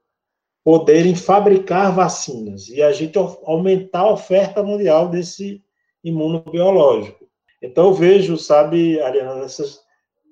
poderem 0.66 1.14
fabricar 1.14 1.94
vacinas 1.94 2.70
e 2.70 2.82
a 2.82 2.92
gente 2.92 3.20
aumentar 3.44 4.00
a 4.00 4.14
oferta 4.14 4.64
mundial 4.64 5.08
desse 5.10 5.64
imunobiológico. 6.04 7.30
Então, 7.62 7.86
eu 7.86 7.94
vejo, 7.94 8.36
sabe, 8.36 9.00
Ariana, 9.00 9.46
essas 9.46 9.80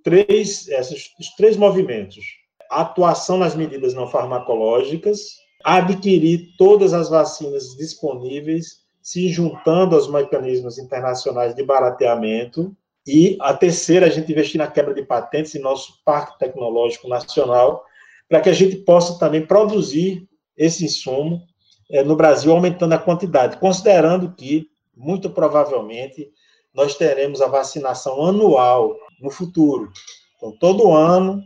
três, 0.03 0.67
esses 0.67 1.36
três 1.38 1.55
movimentos. 1.55 2.25
A 2.71 2.81
atuação 2.81 3.38
nas 3.38 3.55
medidas 3.55 3.93
não 3.93 4.07
farmacológicas, 4.07 5.19
adquirir 5.63 6.55
todas 6.57 6.93
as 6.93 7.09
vacinas 7.09 7.77
disponíveis, 7.77 8.81
se 9.03 9.29
juntando 9.29 9.95
aos 9.95 10.09
mecanismos 10.09 10.79
internacionais 10.79 11.53
de 11.53 11.63
barateamento, 11.63 12.75
e 13.05 13.38
a 13.39 13.53
terceira, 13.53 14.07
a 14.07 14.09
gente 14.09 14.31
investir 14.31 14.57
na 14.57 14.65
quebra 14.65 14.95
de 14.95 15.03
patentes 15.03 15.53
em 15.53 15.59
nosso 15.59 16.01
parque 16.03 16.39
tecnológico 16.39 17.07
nacional, 17.07 17.86
para 18.34 18.41
que 18.41 18.49
a 18.49 18.53
gente 18.53 18.77
possa 18.77 19.19
também 19.19 19.45
produzir 19.45 20.27
esse 20.57 20.84
insumo 20.84 21.43
é, 21.91 22.03
no 22.03 22.15
Brasil, 22.15 22.51
aumentando 22.51 22.93
a 22.93 22.97
quantidade, 22.97 23.57
considerando 23.57 24.34
que, 24.34 24.65
muito 24.97 25.29
provavelmente, 25.29 26.31
nós 26.73 26.95
teremos 26.95 27.43
a 27.43 27.47
vacinação 27.47 28.25
anual 28.25 28.97
no 29.21 29.29
futuro. 29.29 29.91
Então, 30.36 30.51
todo 30.57 30.91
ano, 30.91 31.43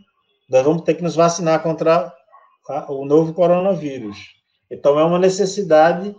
nós 0.50 0.64
vamos 0.64 0.84
ter 0.84 0.94
que 0.94 1.04
nos 1.04 1.14
vacinar 1.14 1.62
contra 1.62 2.10
a, 2.70 2.90
o 2.90 3.04
novo 3.04 3.34
coronavírus. 3.34 4.18
Então, 4.72 4.98
é 4.98 5.04
uma 5.04 5.20
necessidade 5.20 6.16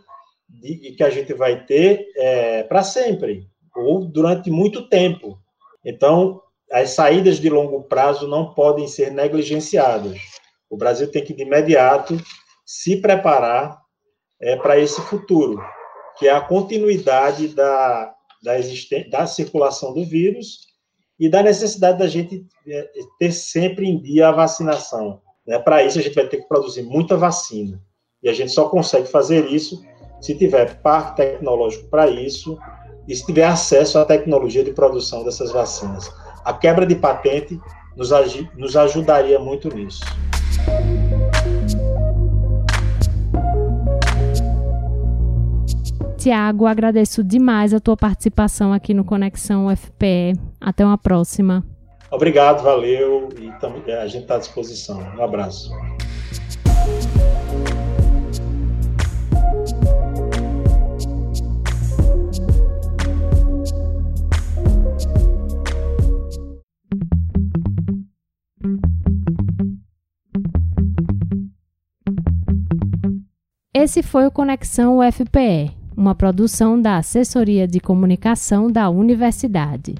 de, 0.46 0.92
que 0.98 1.02
a 1.02 1.08
gente 1.08 1.32
vai 1.32 1.64
ter 1.64 2.08
é, 2.14 2.62
para 2.64 2.82
sempre, 2.82 3.48
ou 3.74 4.04
durante 4.04 4.50
muito 4.50 4.86
tempo. 4.86 5.38
Então, 5.82 6.42
as 6.70 6.90
saídas 6.90 7.40
de 7.40 7.48
longo 7.48 7.84
prazo 7.84 8.28
não 8.28 8.52
podem 8.52 8.86
ser 8.86 9.10
negligenciadas. 9.10 10.37
O 10.70 10.76
Brasil 10.76 11.10
tem 11.10 11.24
que, 11.24 11.34
de 11.34 11.42
imediato, 11.42 12.16
se 12.64 12.96
preparar 12.96 13.80
é, 14.40 14.56
para 14.56 14.78
esse 14.78 15.00
futuro, 15.02 15.60
que 16.18 16.28
é 16.28 16.32
a 16.32 16.40
continuidade 16.40 17.48
da, 17.48 18.14
da, 18.42 18.52
da 19.10 19.26
circulação 19.26 19.94
do 19.94 20.04
vírus 20.04 20.66
e 21.18 21.28
da 21.28 21.42
necessidade 21.42 21.98
da 21.98 22.06
gente 22.06 22.46
é, 22.66 22.90
ter 23.18 23.32
sempre 23.32 23.86
em 23.86 24.00
dia 24.00 24.28
a 24.28 24.32
vacinação. 24.32 25.20
Né? 25.46 25.58
Para 25.58 25.82
isso, 25.82 25.98
a 25.98 26.02
gente 26.02 26.14
vai 26.14 26.28
ter 26.28 26.38
que 26.38 26.48
produzir 26.48 26.82
muita 26.82 27.16
vacina. 27.16 27.82
E 28.22 28.28
a 28.28 28.32
gente 28.32 28.52
só 28.52 28.68
consegue 28.68 29.08
fazer 29.08 29.46
isso 29.46 29.82
se 30.20 30.36
tiver 30.36 30.80
parque 30.82 31.16
tecnológico 31.16 31.88
para 31.88 32.08
isso 32.08 32.58
e 33.06 33.14
se 33.14 33.24
tiver 33.24 33.44
acesso 33.44 33.98
à 33.98 34.04
tecnologia 34.04 34.62
de 34.62 34.72
produção 34.72 35.24
dessas 35.24 35.52
vacinas. 35.52 36.12
A 36.44 36.52
quebra 36.52 36.84
de 36.84 36.94
patente 36.94 37.58
nos, 37.96 38.10
nos 38.56 38.76
ajudaria 38.76 39.38
muito 39.38 39.74
nisso. 39.74 40.04
Tiago, 46.28 46.66
agradeço 46.66 47.24
demais 47.24 47.72
a 47.72 47.80
tua 47.80 47.96
participação 47.96 48.70
aqui 48.70 48.92
no 48.92 49.02
Conexão 49.02 49.74
FPE. 49.74 50.34
Até 50.60 50.84
uma 50.84 50.98
próxima. 50.98 51.64
Obrigado, 52.10 52.62
valeu 52.62 53.30
e 53.40 53.92
a 53.94 54.06
gente 54.06 54.24
está 54.24 54.34
à 54.34 54.38
disposição. 54.38 55.00
Um 55.16 55.24
abraço. 55.24 55.70
Esse 73.74 74.02
foi 74.02 74.26
o 74.26 74.30
Conexão 74.30 74.98
UFPE, 74.98 75.77
uma 75.98 76.14
produção 76.14 76.80
da 76.80 76.96
Assessoria 76.96 77.66
de 77.66 77.80
Comunicação 77.80 78.70
da 78.70 78.88
Universidade. 78.88 79.96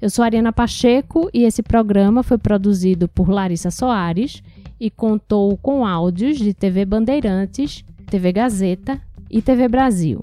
Eu 0.00 0.08
sou 0.08 0.24
Ariana 0.24 0.50
Pacheco 0.50 1.28
e 1.32 1.44
esse 1.44 1.62
programa 1.62 2.22
foi 2.22 2.38
produzido 2.38 3.06
por 3.06 3.28
Larissa 3.28 3.70
Soares 3.70 4.42
e 4.80 4.90
contou 4.90 5.54
com 5.58 5.84
áudios 5.84 6.38
de 6.38 6.54
TV 6.54 6.86
Bandeirantes, 6.86 7.84
TV 8.06 8.32
Gazeta 8.32 8.98
e 9.30 9.42
TV 9.42 9.68
Brasil. 9.68 10.22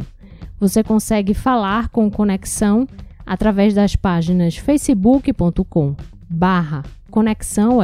Você 0.59 0.83
consegue 0.83 1.35
falar 1.35 1.89
com 1.89 2.09
Conexão 2.09 2.87
através 3.23 3.75
das 3.75 3.95
páginas 3.95 4.57
facebook.com 4.57 5.95
barra 6.27 6.83
Conexão 7.11 7.77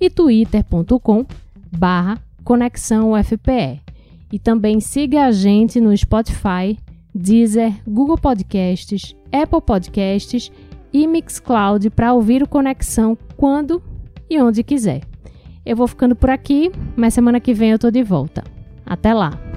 e 0.00 0.08
twitter.com 0.08 1.26
barra 1.70 2.18
Conexão 2.42 3.12
UFPE. 3.12 3.91
E 4.32 4.38
também 4.38 4.80
siga 4.80 5.26
a 5.26 5.30
gente 5.30 5.78
no 5.78 5.94
Spotify, 5.96 6.78
Deezer, 7.14 7.74
Google 7.86 8.16
Podcasts, 8.16 9.14
Apple 9.30 9.60
Podcasts 9.60 10.50
e 10.92 11.06
Mixcloud 11.06 11.90
para 11.90 12.14
ouvir 12.14 12.42
o 12.42 12.48
Conexão 12.48 13.16
quando 13.36 13.82
e 14.30 14.40
onde 14.40 14.62
quiser. 14.62 15.02
Eu 15.64 15.76
vou 15.76 15.86
ficando 15.86 16.16
por 16.16 16.30
aqui, 16.30 16.72
mas 16.96 17.14
semana 17.14 17.38
que 17.38 17.52
vem 17.52 17.70
eu 17.70 17.78
tô 17.78 17.90
de 17.90 18.02
volta. 18.02 18.42
Até 18.86 19.12
lá! 19.12 19.51